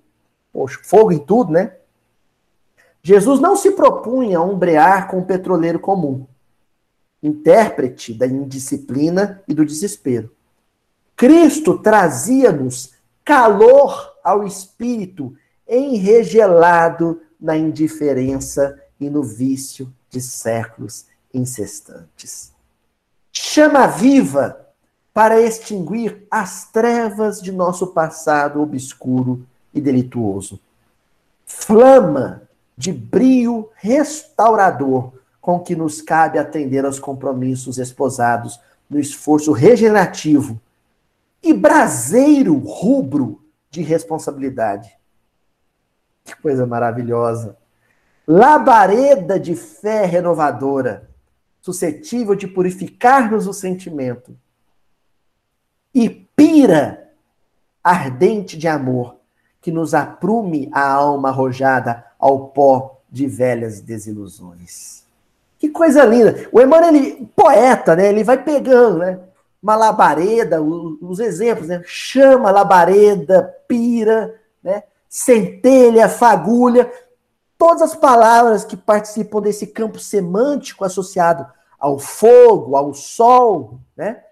poxa, 0.51 0.79
fogo 0.83 1.11
em 1.11 1.19
tudo, 1.19 1.51
né? 1.51 1.73
Jesus 3.03 3.39
não 3.39 3.55
se 3.55 3.71
propunha 3.71 4.37
a 4.37 4.43
ombrear 4.43 5.09
com 5.09 5.19
o 5.19 5.25
petroleiro 5.25 5.79
comum, 5.79 6.27
intérprete 7.21 8.13
da 8.13 8.27
indisciplina 8.27 9.41
e 9.47 9.53
do 9.53 9.65
desespero. 9.65 10.31
Cristo 11.15 11.79
trazia-nos 11.79 12.93
calor 13.23 14.11
ao 14.23 14.43
espírito, 14.43 15.35
enregelado 15.71 17.21
na 17.39 17.57
indiferença 17.57 18.79
e 18.99 19.09
no 19.09 19.23
vício 19.23 19.91
de 20.09 20.21
séculos 20.21 21.05
incestantes 21.33 22.51
chama 23.31 23.87
viva 23.87 24.67
para 25.13 25.41
extinguir 25.41 26.25
as 26.29 26.69
trevas 26.71 27.41
de 27.41 27.51
nosso 27.51 27.87
passado 27.87 28.61
obscuro 28.61 29.45
e 29.73 29.81
delituoso. 29.81 30.59
Flama 31.45 32.43
de 32.77 32.93
brio 32.93 33.69
restaurador 33.75 35.13
com 35.41 35.59
que 35.59 35.75
nos 35.75 36.01
cabe 36.01 36.37
atender 36.37 36.85
aos 36.85 36.99
compromissos 36.99 37.77
esposados 37.77 38.59
no 38.89 38.99
esforço 38.99 39.51
regenerativo 39.51 40.59
e 41.43 41.53
braseiro 41.53 42.57
rubro 42.57 43.41
de 43.69 43.81
responsabilidade. 43.81 45.00
Que 46.23 46.35
coisa 46.41 46.65
maravilhosa! 46.65 47.57
Labareda 48.27 49.39
de 49.39 49.55
fé 49.55 50.05
renovadora 50.05 51.09
suscetível 51.61 52.33
de 52.33 52.47
purificar-nos 52.47 53.45
o 53.47 53.53
sentimento, 53.53 54.35
e 55.93 56.09
pira 56.09 57.09
ardente 57.83 58.57
de 58.57 58.67
amor, 58.67 59.17
que 59.61 59.71
nos 59.71 59.93
aprume 59.93 60.69
a 60.73 60.91
alma 60.91 61.29
arrojada 61.29 62.03
ao 62.17 62.47
pó 62.47 62.99
de 63.09 63.27
velhas 63.27 63.79
desilusões. 63.79 65.03
Que 65.59 65.69
coisa 65.69 66.03
linda! 66.03 66.49
O 66.51 66.59
Emmanuel, 66.59 66.95
ele, 66.95 67.31
poeta, 67.35 67.95
né? 67.95 68.09
Ele 68.09 68.23
vai 68.23 68.43
pegando, 68.43 68.99
né? 68.99 69.19
Uma 69.61 69.75
labareda, 69.75 70.59
os 70.59 71.19
exemplos, 71.19 71.67
né? 71.67 71.83
Chama, 71.85 72.49
labareda, 72.49 73.55
pira, 73.67 74.33
né? 74.63 74.81
Centelha, 75.13 76.07
fagulha, 76.07 76.89
todas 77.57 77.81
as 77.81 77.95
palavras 77.95 78.63
que 78.63 78.77
participam 78.77 79.41
desse 79.41 79.67
campo 79.67 79.99
semântico 79.99 80.85
associado 80.85 81.45
ao 81.77 81.99
fogo, 81.99 82.77
ao 82.77 82.93
sol, 82.93 83.81
né? 83.95 84.23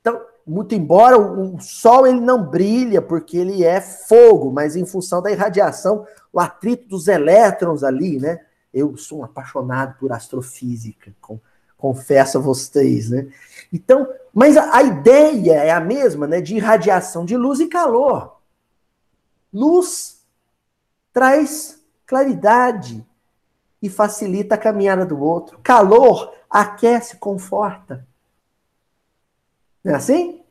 Então, 0.00 0.20
muito 0.44 0.74
embora 0.74 1.16
o, 1.16 1.60
sol 1.60 2.04
ele 2.04 2.20
não 2.20 2.42
brilha 2.42 3.00
porque 3.00 3.36
ele 3.36 3.62
é 3.62 3.80
fogo, 3.80 4.50
mas 4.50 4.74
em 4.74 4.84
função 4.84 5.22
da 5.22 5.30
irradiação, 5.30 6.04
o 6.32 6.40
atrito 6.40 6.88
dos 6.88 7.06
elétrons 7.06 7.84
ali, 7.84 8.18
né? 8.18 8.40
Eu 8.72 8.96
sou 8.96 9.20
um 9.20 9.24
apaixonado 9.24 9.96
por 10.00 10.10
astrofísica, 10.10 11.14
com, 11.20 11.38
confesso 11.78 12.38
a 12.38 12.40
vocês, 12.40 13.08
né? 13.08 13.28
Então, 13.72 14.08
mas 14.34 14.56
a, 14.56 14.78
a 14.78 14.82
ideia 14.82 15.52
é 15.52 15.70
a 15.70 15.80
mesma, 15.80 16.26
né? 16.26 16.40
De 16.40 16.56
irradiação 16.56 17.24
de 17.24 17.36
luz 17.36 17.60
e 17.60 17.68
calor. 17.68 18.33
Luz 19.54 20.20
traz 21.12 21.80
claridade 22.04 23.06
e 23.80 23.88
facilita 23.88 24.56
a 24.56 24.58
caminhada 24.58 25.06
do 25.06 25.20
outro. 25.20 25.60
Calor 25.62 26.34
aquece, 26.50 27.16
conforta. 27.18 28.06
Não 29.84 29.92
é 29.92 29.96
assim? 29.96 30.42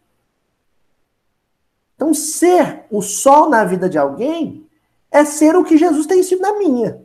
Então, 1.96 2.14
ser 2.14 2.86
o 2.90 3.02
sol 3.02 3.50
na 3.50 3.66
vida 3.66 3.90
de 3.90 3.98
alguém 3.98 4.68
é 5.12 5.26
ser 5.26 5.56
o 5.56 5.64
que 5.64 5.78
Jesus 5.78 6.06
tem 6.06 6.24
sido 6.24 6.42
na 6.42 6.58
minha. 6.58 7.02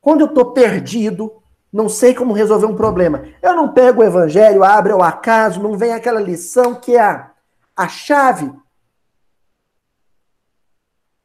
Quando 0.00 0.20
eu 0.20 0.26
estou 0.26 0.52
perdido, 0.52 1.42
não 1.72 1.88
sei 1.88 2.14
como 2.14 2.32
resolver 2.32 2.66
um 2.66 2.76
problema, 2.76 3.26
eu 3.42 3.54
não 3.54 3.72
pego 3.72 4.00
o 4.00 4.04
evangelho, 4.04 4.62
abro 4.62 4.94
ao 4.94 5.02
acaso, 5.02 5.62
não 5.62 5.76
vem 5.76 5.92
aquela 5.92 6.20
lição 6.20 6.74
que 6.74 6.94
é 6.94 7.00
a, 7.00 7.30
a 7.74 7.88
chave. 7.88 8.52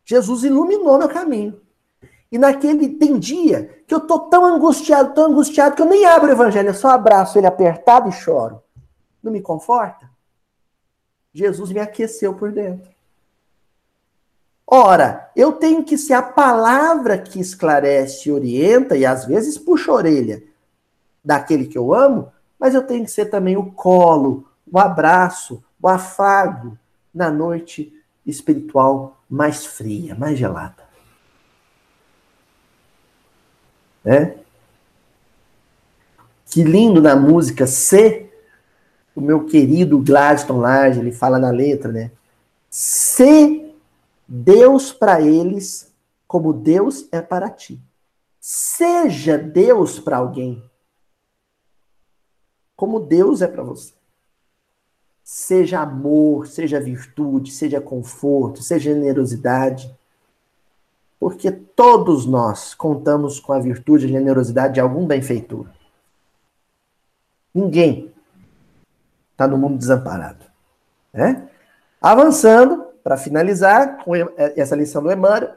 Jesus 0.09 0.43
iluminou 0.43 0.97
meu 0.97 1.07
caminho. 1.07 1.61
E 2.31 2.37
naquele 2.39 2.89
tem 2.89 3.19
dia 3.19 3.83
que 3.85 3.93
eu 3.93 3.99
tô 3.99 4.21
tão 4.21 4.43
angustiado, 4.43 5.13
tão 5.13 5.25
angustiado, 5.25 5.75
que 5.75 5.83
eu 5.83 5.85
nem 5.85 6.03
abro 6.03 6.29
o 6.29 6.31
evangelho, 6.31 6.69
eu 6.69 6.73
só 6.73 6.89
abraço 6.89 7.37
ele 7.37 7.45
apertado 7.45 8.09
e 8.09 8.11
choro. 8.11 8.59
Não 9.21 9.31
me 9.31 9.39
conforta? 9.39 10.09
Jesus 11.31 11.71
me 11.71 11.79
aqueceu 11.79 12.33
por 12.33 12.51
dentro. 12.51 12.89
Ora, 14.65 15.29
eu 15.35 15.51
tenho 15.51 15.83
que 15.83 15.95
ser 15.95 16.13
a 16.13 16.23
palavra 16.23 17.15
que 17.15 17.39
esclarece, 17.39 18.31
orienta 18.31 18.97
e 18.97 19.05
às 19.05 19.25
vezes 19.25 19.59
puxa 19.59 19.91
a 19.91 19.95
orelha 19.95 20.41
daquele 21.23 21.67
que 21.67 21.77
eu 21.77 21.93
amo, 21.93 22.31
mas 22.57 22.73
eu 22.73 22.81
tenho 22.81 23.05
que 23.05 23.11
ser 23.11 23.25
também 23.25 23.55
o 23.55 23.71
colo, 23.73 24.47
o 24.71 24.79
abraço, 24.79 25.63
o 25.79 25.87
afago 25.87 26.75
na 27.13 27.29
noite 27.29 27.93
espiritual 28.25 29.18
mais 29.29 29.65
fria, 29.65 30.15
mais 30.15 30.37
gelada. 30.37 30.87
Né? 34.03 34.37
Que 36.45 36.63
lindo 36.63 37.01
na 37.01 37.15
música 37.15 37.67
C, 37.67 38.31
o 39.15 39.21
meu 39.21 39.45
querido 39.45 39.99
Gladstone 39.99 40.59
Large, 40.59 40.99
ele 40.99 41.11
fala 41.11 41.37
na 41.37 41.51
letra, 41.51 41.91
né? 41.91 42.11
Se 42.69 43.73
Deus 44.27 44.91
para 44.91 45.21
eles 45.21 45.93
como 46.27 46.53
Deus 46.53 47.07
é 47.11 47.21
para 47.21 47.49
ti. 47.49 47.79
Seja 48.39 49.37
Deus 49.37 49.99
para 49.99 50.17
alguém 50.17 50.63
como 52.79 52.97
Deus 52.97 53.41
é 53.41 53.47
para 53.47 53.61
você. 53.61 53.98
Seja 55.31 55.81
amor, 55.81 56.47
seja 56.47 56.79
virtude, 56.79 57.51
seja 57.51 57.79
conforto, 57.79 58.63
seja 58.63 58.95
generosidade. 58.95 59.95
Porque 61.19 61.51
todos 61.51 62.25
nós 62.25 62.73
contamos 62.73 63.39
com 63.39 63.53
a 63.53 63.59
virtude 63.59 64.07
e 64.07 64.09
generosidade 64.09 64.73
de 64.73 64.79
algum 64.79 65.05
benfeitor. 65.05 65.67
Ninguém 67.53 68.11
está 69.31 69.47
no 69.47 69.55
mundo 69.55 69.77
desamparado. 69.77 70.43
Né? 71.13 71.47
Avançando, 72.01 72.87
para 73.03 73.15
finalizar 73.15 74.03
com 74.03 74.13
essa 74.35 74.75
lição 74.75 75.03
do 75.03 75.11
Emmanuel, 75.11 75.55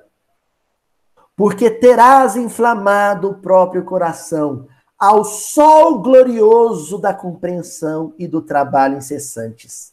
porque 1.34 1.70
terás 1.70 2.36
inflamado 2.36 3.30
o 3.30 3.38
próprio 3.38 3.82
coração 3.86 4.68
ao 5.02 5.24
sol 5.24 5.98
glorioso 5.98 6.96
da 6.96 7.12
compreensão 7.12 8.14
e 8.16 8.28
do 8.28 8.40
trabalho 8.40 8.98
incessantes. 8.98 9.92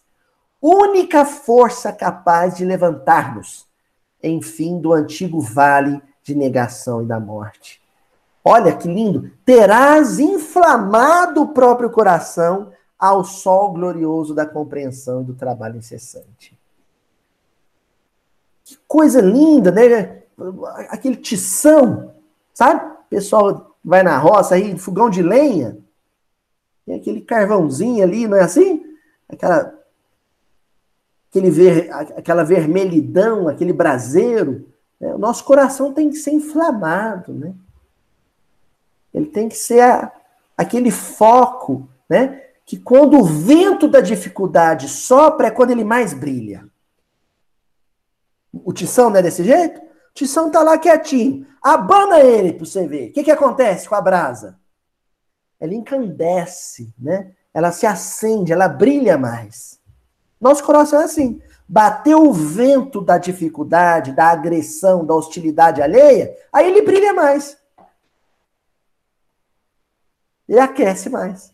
Única 0.62 1.26
força 1.26 1.92
capaz 1.92 2.56
de 2.56 2.64
levantar-nos, 2.64 3.66
enfim, 4.22 4.80
do 4.80 4.94
antigo 4.94 5.42
vale 5.42 6.00
de 6.22 6.36
negação 6.36 7.02
e 7.02 7.08
da 7.08 7.20
morte. 7.20 7.82
Olha 8.46 8.78
que 8.78 8.88
lindo! 8.88 9.32
Terás 9.44 10.20
inflamado 10.20 11.42
o 11.42 11.54
próprio 11.54 11.90
coração 11.90 12.72
ao 13.00 13.24
sol 13.24 13.74
glorioso 13.74 14.36
da 14.36 14.46
compreensão 14.46 15.22
e 15.22 15.26
do 15.26 15.34
trabalho 15.34 15.78
incessante. 15.78 16.56
Que 18.64 18.78
coisa 18.88 19.22
linda, 19.22 19.72
né? 19.72 20.22
Aquele 20.88 21.16
tição, 21.16 22.14
sabe? 22.54 22.96
Pessoal 23.10 23.69
vai 23.84 24.04
na 24.04 24.18
roça 24.18 24.56
aí, 24.56 24.78
fogão 24.78 25.10
de 25.10 25.22
lenha, 25.22 25.78
tem 26.90 26.96
aquele 26.96 27.22
carvãozinho 27.22 28.04
ali, 28.04 28.28
não 28.28 28.36
é 28.36 28.42
assim? 28.42 28.84
Aquela, 29.30 29.80
aquele 31.30 31.52
ver, 31.52 31.92
aquela 31.92 32.44
vermelhidão, 32.44 33.48
aquele 33.48 33.72
braseiro. 33.72 34.68
Né? 35.00 35.14
O 35.14 35.20
nosso 35.20 35.44
coração 35.44 35.94
tem 35.94 36.10
que 36.10 36.16
ser 36.16 36.32
inflamado, 36.32 37.32
né? 37.32 37.54
Ele 39.14 39.28
tem 39.28 39.48
que 39.48 39.56
ser 39.56 39.82
a, 39.82 40.12
aquele 40.58 40.90
foco, 40.90 41.88
né? 42.10 42.44
Que 42.66 42.76
quando 42.76 43.20
o 43.20 43.24
vento 43.24 43.88
da 43.88 44.02
dificuldade 44.02 44.90
sopra 44.90 45.48
é 45.48 45.52
quando 45.52 45.70
ele 45.70 45.84
mais 45.84 46.12
brilha. 46.12 46.68
O 48.52 48.74
tição 48.74 49.12
não 49.12 49.18
é 49.18 49.22
desse 49.22 49.44
jeito? 49.44 49.80
O 49.80 50.14
tição 50.16 50.50
tá 50.50 50.64
lá 50.64 50.76
quietinho. 50.76 51.46
Abana 51.62 52.20
ele 52.20 52.54
para 52.54 52.66
você 52.66 52.88
ver. 52.88 53.10
O 53.10 53.14
que, 53.14 53.24
que 53.24 53.32
acontece 53.32 53.88
com 53.88 53.96
a 53.96 54.02
brasa? 54.02 54.60
Ela 55.60 55.74
encandece, 55.74 56.94
né? 56.98 57.34
Ela 57.54 57.72
se 57.72 57.86
acende, 57.86 58.54
ela 58.54 58.68
brilha 58.68 59.18
mais. 59.18 59.80
Nosso 60.40 60.64
coração 60.64 61.02
é 61.02 61.06
assim. 61.06 61.42
Bateu 61.68 62.24
o 62.24 62.34
vento 62.34 63.02
da 63.02 63.18
dificuldade, 63.18 64.14
da 64.14 64.28
agressão, 64.28 65.06
da 65.06 65.14
hostilidade 65.14 65.82
alheia, 65.82 66.36
aí 66.52 66.68
ele 66.68 66.82
brilha 66.82 67.14
mais. 67.14 67.58
Ele 70.48 70.60
aquece 70.60 71.10
mais. 71.10 71.54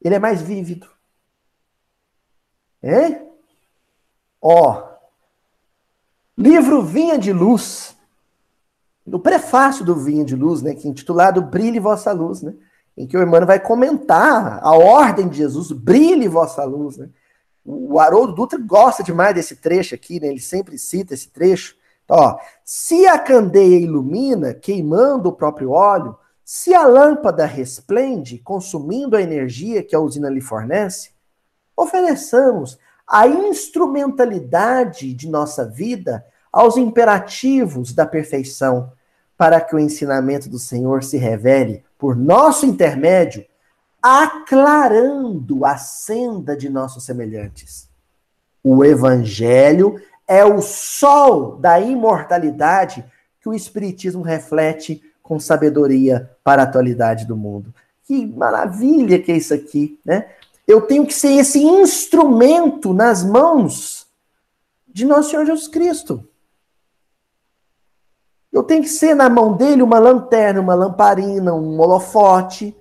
Ele 0.00 0.14
é 0.14 0.18
mais 0.18 0.42
vívido. 0.42 0.88
É? 2.82 3.22
Ó, 4.40 4.88
livro 6.36 6.82
Vinha 6.82 7.18
de 7.18 7.32
Luz, 7.32 7.96
no 9.08 9.18
prefácio 9.18 9.84
do 9.84 9.94
Vinha 9.94 10.24
de 10.24 10.36
Luz, 10.36 10.62
né, 10.62 10.74
que 10.74 10.86
é 10.86 10.90
intitulado 10.90 11.42
Brilhe 11.42 11.80
Vossa 11.80 12.12
Luz, 12.12 12.42
né, 12.42 12.54
em 12.98 13.06
que 13.06 13.16
o 13.16 13.22
Emmanuel 13.22 13.46
vai 13.46 13.60
comentar 13.60 14.58
a 14.60 14.76
ordem 14.76 15.28
de 15.28 15.36
Jesus, 15.36 15.70
brilhe 15.70 16.26
vossa 16.26 16.64
luz, 16.64 16.96
né. 16.96 17.08
O 17.64 18.00
Haroldo 18.00 18.34
Dutra 18.34 18.58
gosta 18.58 19.04
demais 19.04 19.34
desse 19.34 19.56
trecho 19.56 19.94
aqui, 19.94 20.18
né, 20.18 20.26
ele 20.28 20.40
sempre 20.40 20.76
cita 20.76 21.14
esse 21.14 21.28
trecho. 21.28 21.76
Então, 22.04 22.16
ó, 22.16 22.38
se 22.64 23.06
a 23.06 23.18
candeia 23.18 23.78
ilumina, 23.78 24.52
queimando 24.52 25.28
o 25.28 25.32
próprio 25.32 25.70
óleo, 25.70 26.16
se 26.44 26.74
a 26.74 26.86
lâmpada 26.86 27.44
resplende, 27.44 28.38
consumindo 28.38 29.16
a 29.16 29.22
energia 29.22 29.82
que 29.82 29.94
a 29.94 30.00
usina 30.00 30.28
lhe 30.28 30.40
fornece, 30.40 31.10
ofereçamos 31.76 32.78
a 33.06 33.28
instrumentalidade 33.28 35.14
de 35.14 35.28
nossa 35.28 35.64
vida 35.64 36.24
aos 36.50 36.76
imperativos 36.76 37.92
da 37.92 38.06
perfeição, 38.06 38.90
para 39.38 39.60
que 39.60 39.74
o 39.74 39.78
ensinamento 39.78 40.48
do 40.48 40.58
Senhor 40.58 41.04
se 41.04 41.16
revele 41.16 41.84
por 41.96 42.16
nosso 42.16 42.66
intermédio, 42.66 43.46
aclarando 44.02 45.64
a 45.64 45.76
senda 45.76 46.56
de 46.56 46.68
nossos 46.68 47.04
semelhantes. 47.04 47.88
O 48.62 48.84
Evangelho 48.84 50.02
é 50.26 50.44
o 50.44 50.60
sol 50.60 51.56
da 51.56 51.78
imortalidade 51.80 53.04
que 53.40 53.48
o 53.48 53.54
Espiritismo 53.54 54.22
reflete 54.22 55.00
com 55.22 55.38
sabedoria 55.38 56.30
para 56.42 56.62
a 56.62 56.64
atualidade 56.64 57.24
do 57.24 57.36
mundo. 57.36 57.72
Que 58.04 58.26
maravilha 58.26 59.20
que 59.22 59.30
é 59.30 59.36
isso 59.36 59.54
aqui, 59.54 60.00
né? 60.04 60.26
Eu 60.66 60.82
tenho 60.82 61.06
que 61.06 61.14
ser 61.14 61.32
esse 61.32 61.62
instrumento 61.62 62.92
nas 62.92 63.24
mãos 63.24 64.06
de 64.86 65.04
nosso 65.04 65.30
Senhor 65.30 65.46
Jesus 65.46 65.68
Cristo. 65.68 66.27
Eu 68.58 68.64
tenho 68.64 68.82
que 68.82 68.88
ser 68.88 69.14
na 69.14 69.30
mão 69.30 69.56
dele 69.56 69.82
uma 69.82 70.00
lanterna, 70.00 70.60
uma 70.60 70.74
lamparina, 70.74 71.54
um 71.54 71.78
holofote, 71.78 72.76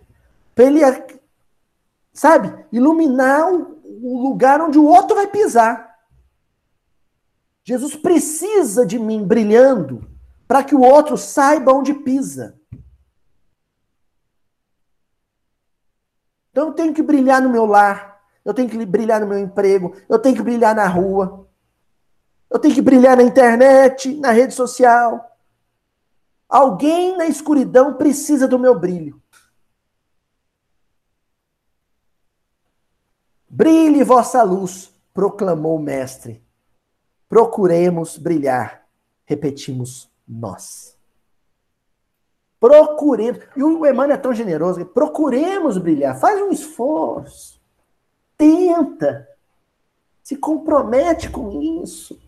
para 0.55 0.65
ele, 0.65 0.79
sabe, 2.11 2.65
iluminar 2.71 3.47
o 3.53 4.23
lugar 4.23 4.59
onde 4.59 4.79
o 4.79 4.85
outro 4.87 5.15
vai 5.15 5.27
pisar. 5.27 5.95
Jesus 7.63 7.95
precisa 7.95 8.87
de 8.87 8.97
mim 8.97 9.23
brilhando 9.23 10.09
para 10.47 10.63
que 10.63 10.73
o 10.73 10.81
outro 10.81 11.15
saiba 11.15 11.71
onde 11.71 11.93
pisa. 11.93 12.59
Então 16.49 16.69
eu 16.69 16.73
tenho 16.73 16.91
que 16.91 17.03
brilhar 17.03 17.39
no 17.39 17.51
meu 17.51 17.67
lar, 17.67 18.19
eu 18.43 18.51
tenho 18.51 18.67
que 18.67 18.83
brilhar 18.83 19.21
no 19.21 19.27
meu 19.27 19.37
emprego, 19.37 19.95
eu 20.09 20.17
tenho 20.17 20.35
que 20.35 20.41
brilhar 20.41 20.73
na 20.73 20.87
rua, 20.87 21.47
eu 22.49 22.57
tenho 22.57 22.73
que 22.73 22.81
brilhar 22.81 23.15
na 23.15 23.21
internet, 23.21 24.15
na 24.15 24.31
rede 24.31 24.55
social. 24.55 25.36
Alguém 26.47 27.17
na 27.17 27.25
escuridão 27.25 27.95
precisa 27.95 28.47
do 28.47 28.57
meu 28.57 28.79
brilho. 28.79 29.21
Brilhe 33.49 34.03
vossa 34.03 34.43
luz, 34.43 34.93
proclamou 35.13 35.75
o 35.75 35.81
mestre. 35.81 36.43
Procuremos 37.27 38.17
brilhar, 38.17 38.87
repetimos 39.25 40.09
nós. 40.27 40.97
Procuremos. 42.59 43.43
E 43.55 43.63
o 43.63 43.85
Emmanuel 43.85 44.17
é 44.17 44.17
tão 44.17 44.33
generoso. 44.33 44.83
Procuremos 44.85 45.77
brilhar. 45.77 46.19
Faz 46.19 46.41
um 46.41 46.49
esforço. 46.49 47.61
Tenta. 48.37 49.27
Se 50.23 50.35
compromete 50.35 51.29
com 51.29 51.61
isso. 51.83 52.19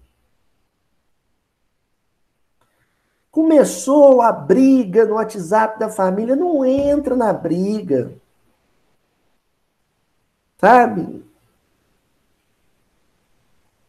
Começou 3.32 4.21
a 4.21 4.32
briga 4.32 5.05
no 5.05 5.15
WhatsApp 5.15 5.80
da 5.80 5.89
família. 5.89 6.36
Não 6.36 6.65
entra 6.65 7.15
na 7.15 7.32
briga. 7.32 8.11
Sabe? 10.57 11.23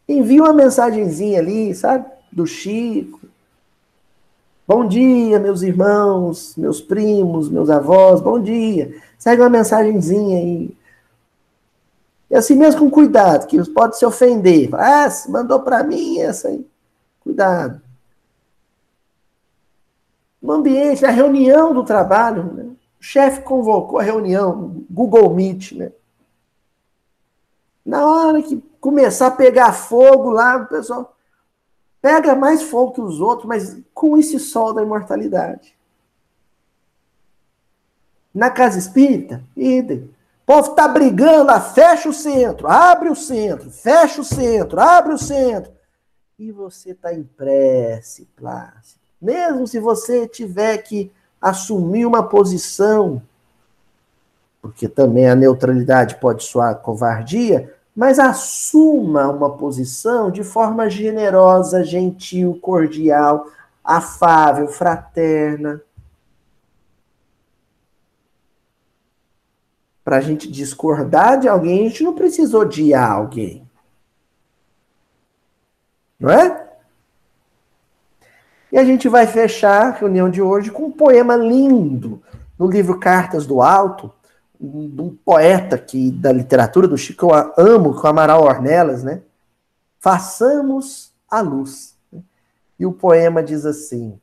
Envia 0.07 0.43
uma 0.43 0.53
mensagenzinha 0.53 1.39
ali, 1.39 1.73
sabe? 1.73 2.05
Do 2.31 2.45
Chico 2.45 3.21
Bom 4.73 4.87
dia, 4.87 5.37
meus 5.37 5.63
irmãos, 5.63 6.55
meus 6.55 6.79
primos, 6.79 7.49
meus 7.49 7.69
avós, 7.69 8.21
bom 8.21 8.41
dia. 8.41 8.95
Segue 9.19 9.41
uma 9.41 9.49
mensagenzinha 9.49 10.37
aí. 10.37 10.73
E 12.29 12.35
assim 12.37 12.55
mesmo 12.55 12.79
com 12.79 12.89
cuidado, 12.89 13.47
que 13.47 13.61
pode 13.71 13.97
se 13.97 14.05
ofender. 14.05 14.73
Ah, 14.73 15.09
mandou 15.27 15.59
para 15.59 15.83
mim 15.83 16.19
essa 16.19 16.47
aí. 16.47 16.65
Cuidado. 17.19 17.81
No 20.41 20.53
ambiente, 20.53 21.01
na 21.01 21.09
reunião 21.09 21.73
do 21.73 21.83
trabalho, 21.83 22.53
né? 22.53 22.63
o 22.99 23.03
chefe 23.03 23.41
convocou 23.41 23.99
a 23.99 24.03
reunião, 24.03 24.83
Google 24.89 25.33
Meet, 25.33 25.73
né? 25.73 25.91
Na 27.85 28.05
hora 28.05 28.41
que 28.41 28.61
começar 28.79 29.27
a 29.27 29.31
pegar 29.31 29.73
fogo 29.73 30.29
lá, 30.31 30.57
o 30.57 30.67
pessoal, 30.67 31.15
Pega 32.01 32.35
mais 32.35 32.63
fogo 32.63 32.93
que 32.93 33.01
os 33.01 33.21
outros, 33.21 33.47
mas 33.47 33.77
com 33.93 34.17
esse 34.17 34.39
sol 34.39 34.73
da 34.73 34.81
imortalidade. 34.81 35.77
Na 38.33 38.49
casa 38.49 38.79
espírita, 38.79 39.43
idem. 39.55 40.09
O 40.41 40.45
povo 40.45 40.71
está 40.71 40.87
brigando, 40.87 41.51
ah, 41.51 41.61
fecha 41.61 42.09
o 42.09 42.13
centro, 42.13 42.67
abre 42.67 43.09
o 43.09 43.15
centro, 43.15 43.69
fecha 43.69 44.19
o 44.19 44.25
centro, 44.25 44.79
abre 44.79 45.13
o 45.13 45.17
centro. 45.17 45.71
E 46.39 46.51
você 46.51 46.91
está 46.91 47.13
em 47.13 47.23
prece, 47.23 48.25
Plácido. 48.35 49.00
Mesmo 49.21 49.67
se 49.67 49.79
você 49.79 50.27
tiver 50.27 50.77
que 50.79 51.11
assumir 51.39 52.05
uma 52.05 52.23
posição, 52.23 53.21
porque 54.61 54.87
também 54.87 55.29
a 55.29 55.35
neutralidade 55.35 56.15
pode 56.15 56.43
soar 56.43 56.75
covardia, 56.77 57.73
mas 57.95 58.19
assuma 58.19 59.27
uma 59.29 59.57
posição 59.57 60.31
de 60.31 60.43
forma 60.43 60.89
generosa, 60.89 61.83
gentil, 61.83 62.57
cordial, 62.61 63.47
afável, 63.83 64.67
fraterna. 64.67 65.81
Para 70.03 70.17
a 70.17 70.21
gente 70.21 70.49
discordar 70.49 71.39
de 71.39 71.47
alguém, 71.47 71.85
a 71.85 71.89
gente 71.89 72.03
não 72.03 72.15
precisa 72.15 72.57
odiar 72.57 73.11
alguém. 73.11 73.67
Não 76.19 76.29
é? 76.29 76.70
E 78.71 78.77
a 78.77 78.85
gente 78.85 79.09
vai 79.09 79.27
fechar 79.27 79.87
a 79.87 79.91
reunião 79.91 80.29
de 80.29 80.41
hoje 80.41 80.71
com 80.71 80.85
um 80.85 80.91
poema 80.91 81.35
lindo 81.35 82.23
no 82.57 82.67
livro 82.67 82.97
Cartas 82.99 83.45
do 83.45 83.61
Alto, 83.61 84.13
de 84.57 85.01
um 85.01 85.15
poeta 85.25 85.77
que 85.77 86.09
da 86.11 86.31
literatura 86.31 86.87
do 86.87 86.97
Chico 86.97 87.25
eu 87.25 87.53
amo, 87.57 87.99
com 87.99 88.07
Amaral 88.07 88.43
Ornelas, 88.43 89.03
né? 89.03 89.21
Façamos 89.99 91.11
a 91.29 91.41
luz. 91.41 91.97
E 92.79 92.85
o 92.85 92.93
poema 92.93 93.43
diz 93.43 93.65
assim: 93.65 94.17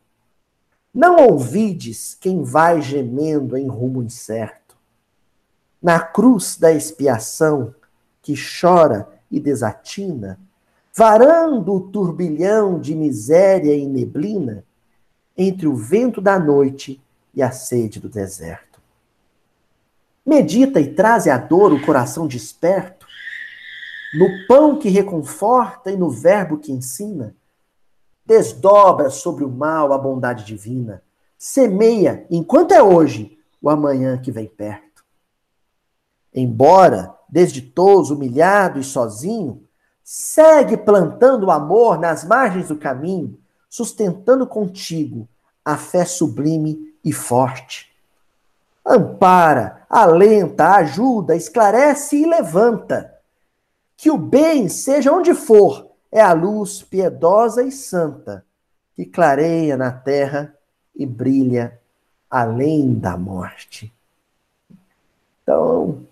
Não 0.94 1.16
ouvides 1.16 2.16
quem 2.18 2.42
vai 2.42 2.80
gemendo 2.80 3.56
em 3.56 3.66
rumo 3.66 4.02
incerto, 4.02 4.76
na 5.82 6.00
cruz 6.00 6.56
da 6.56 6.72
expiação 6.72 7.74
que 8.22 8.34
chora 8.60 9.08
e 9.30 9.38
desatina, 9.38 10.38
varando 10.98 11.74
o 11.74 11.80
turbilhão 11.80 12.80
de 12.80 12.92
miséria 12.92 13.72
e 13.72 13.86
neblina 13.86 14.64
entre 15.36 15.68
o 15.68 15.76
vento 15.76 16.20
da 16.20 16.40
noite 16.40 17.00
e 17.32 17.40
a 17.40 17.52
sede 17.52 18.00
do 18.00 18.08
deserto. 18.08 18.80
Medita 20.26 20.80
e 20.80 20.92
traze 20.92 21.30
à 21.30 21.38
dor 21.38 21.72
o 21.72 21.80
coração 21.86 22.26
desperto, 22.26 23.06
no 24.12 24.26
pão 24.48 24.76
que 24.76 24.88
reconforta 24.88 25.92
e 25.92 25.96
no 25.96 26.10
verbo 26.10 26.58
que 26.58 26.72
ensina. 26.72 27.32
Desdobra 28.26 29.08
sobre 29.08 29.44
o 29.44 29.48
mal 29.48 29.92
a 29.92 29.98
bondade 29.98 30.44
divina, 30.44 31.00
semeia, 31.38 32.26
enquanto 32.28 32.72
é 32.72 32.82
hoje, 32.82 33.38
o 33.62 33.70
amanhã 33.70 34.18
que 34.20 34.32
vem 34.32 34.48
perto. 34.48 35.04
Embora 36.34 37.14
desditoso, 37.28 38.16
humilhado 38.16 38.80
e 38.80 38.82
sozinho, 38.82 39.67
segue 40.10 40.74
plantando 40.74 41.50
amor 41.50 41.98
nas 41.98 42.24
margens 42.24 42.68
do 42.68 42.76
caminho, 42.78 43.38
sustentando 43.68 44.46
contigo 44.46 45.28
a 45.62 45.76
fé 45.76 46.06
sublime 46.06 46.94
e 47.04 47.12
forte. 47.12 47.94
Ampara, 48.86 49.82
alenta, 49.86 50.76
ajuda, 50.76 51.36
esclarece 51.36 52.16
e 52.16 52.24
levanta. 52.24 53.12
Que 53.98 54.10
o 54.10 54.16
bem, 54.16 54.66
seja 54.70 55.12
onde 55.12 55.34
for, 55.34 55.90
é 56.10 56.22
a 56.22 56.32
luz 56.32 56.80
piedosa 56.82 57.62
e 57.62 57.70
santa 57.70 58.46
que 58.96 59.04
clareia 59.04 59.76
na 59.76 59.92
terra 59.92 60.56
e 60.96 61.04
brilha 61.04 61.78
além 62.30 62.94
da 62.94 63.14
morte. 63.14 63.92
Então, 65.42 66.02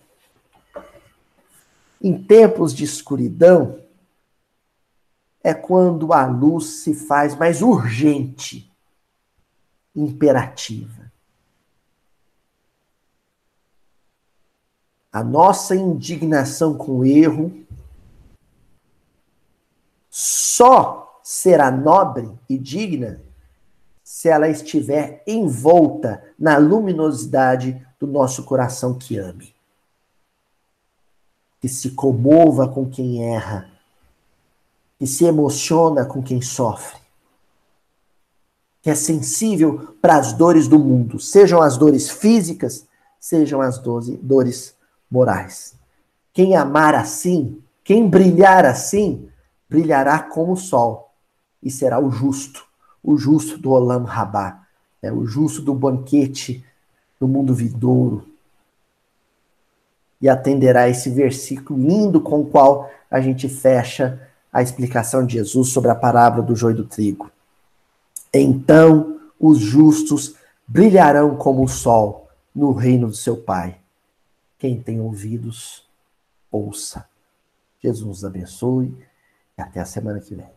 em 2.02 2.22
tempos 2.22 2.74
de 2.74 2.84
escuridão, 2.84 3.85
é 5.46 5.54
quando 5.54 6.12
a 6.12 6.26
luz 6.26 6.82
se 6.82 6.92
faz 6.92 7.36
mais 7.36 7.62
urgente, 7.62 8.68
imperativa. 9.94 11.12
A 15.12 15.22
nossa 15.22 15.76
indignação 15.76 16.76
com 16.76 16.98
o 16.98 17.04
erro 17.04 17.64
só 20.10 21.20
será 21.22 21.70
nobre 21.70 22.28
e 22.48 22.58
digna 22.58 23.22
se 24.02 24.28
ela 24.28 24.48
estiver 24.48 25.22
envolta 25.28 26.24
na 26.36 26.56
luminosidade 26.56 27.86
do 28.00 28.08
nosso 28.08 28.42
coração 28.42 28.98
que 28.98 29.16
ame 29.16 29.54
que 31.60 31.68
se 31.68 31.90
comova 31.92 32.68
com 32.68 32.88
quem 32.88 33.34
erra, 33.34 33.68
que 34.98 35.06
se 35.06 35.24
emociona 35.24 36.04
com 36.04 36.22
quem 36.22 36.40
sofre, 36.40 36.98
que 38.80 38.90
é 38.90 38.94
sensível 38.94 39.94
para 40.00 40.16
as 40.16 40.32
dores 40.32 40.68
do 40.68 40.78
mundo, 40.78 41.18
sejam 41.18 41.60
as 41.60 41.76
dores 41.76 42.08
físicas, 42.08 42.86
sejam 43.20 43.60
as 43.60 43.78
dores 43.78 44.74
morais. 45.10 45.74
Quem 46.32 46.56
amar 46.56 46.94
assim, 46.94 47.62
quem 47.82 48.08
brilhar 48.08 48.64
assim, 48.64 49.28
brilhará 49.68 50.20
como 50.20 50.52
o 50.52 50.56
sol 50.56 51.12
e 51.62 51.70
será 51.70 51.98
o 51.98 52.10
justo, 52.10 52.64
o 53.02 53.16
justo 53.16 53.58
do 53.58 53.70
Olam 53.70 54.04
Rabá, 54.04 54.66
é 55.02 55.12
o 55.12 55.26
justo 55.26 55.62
do 55.62 55.74
banquete 55.74 56.64
do 57.18 57.26
mundo 57.26 57.54
vidouro, 57.54 58.26
e 60.20 60.28
atenderá 60.28 60.88
esse 60.88 61.10
versículo 61.10 61.78
lindo 61.78 62.20
com 62.20 62.40
o 62.40 62.46
qual 62.46 62.90
a 63.10 63.20
gente 63.20 63.48
fecha 63.48 64.20
a 64.56 64.62
explicação 64.62 65.26
de 65.26 65.34
Jesus 65.34 65.68
sobre 65.68 65.90
a 65.90 65.94
parábola 65.94 66.42
do 66.42 66.56
joio 66.56 66.72
e 66.72 66.76
do 66.78 66.86
trigo. 66.86 67.30
Então 68.32 69.20
os 69.38 69.58
justos 69.58 70.34
brilharão 70.66 71.36
como 71.36 71.62
o 71.62 71.68
sol 71.68 72.30
no 72.54 72.72
reino 72.72 73.08
do 73.08 73.14
seu 73.14 73.36
Pai. 73.36 73.78
Quem 74.58 74.80
tem 74.80 74.98
ouvidos, 74.98 75.86
ouça. 76.50 77.06
Jesus 77.82 78.06
nos 78.06 78.24
abençoe 78.24 78.96
e 79.58 79.60
até 79.60 79.78
a 79.78 79.84
semana 79.84 80.20
que 80.20 80.34
vem. 80.34 80.48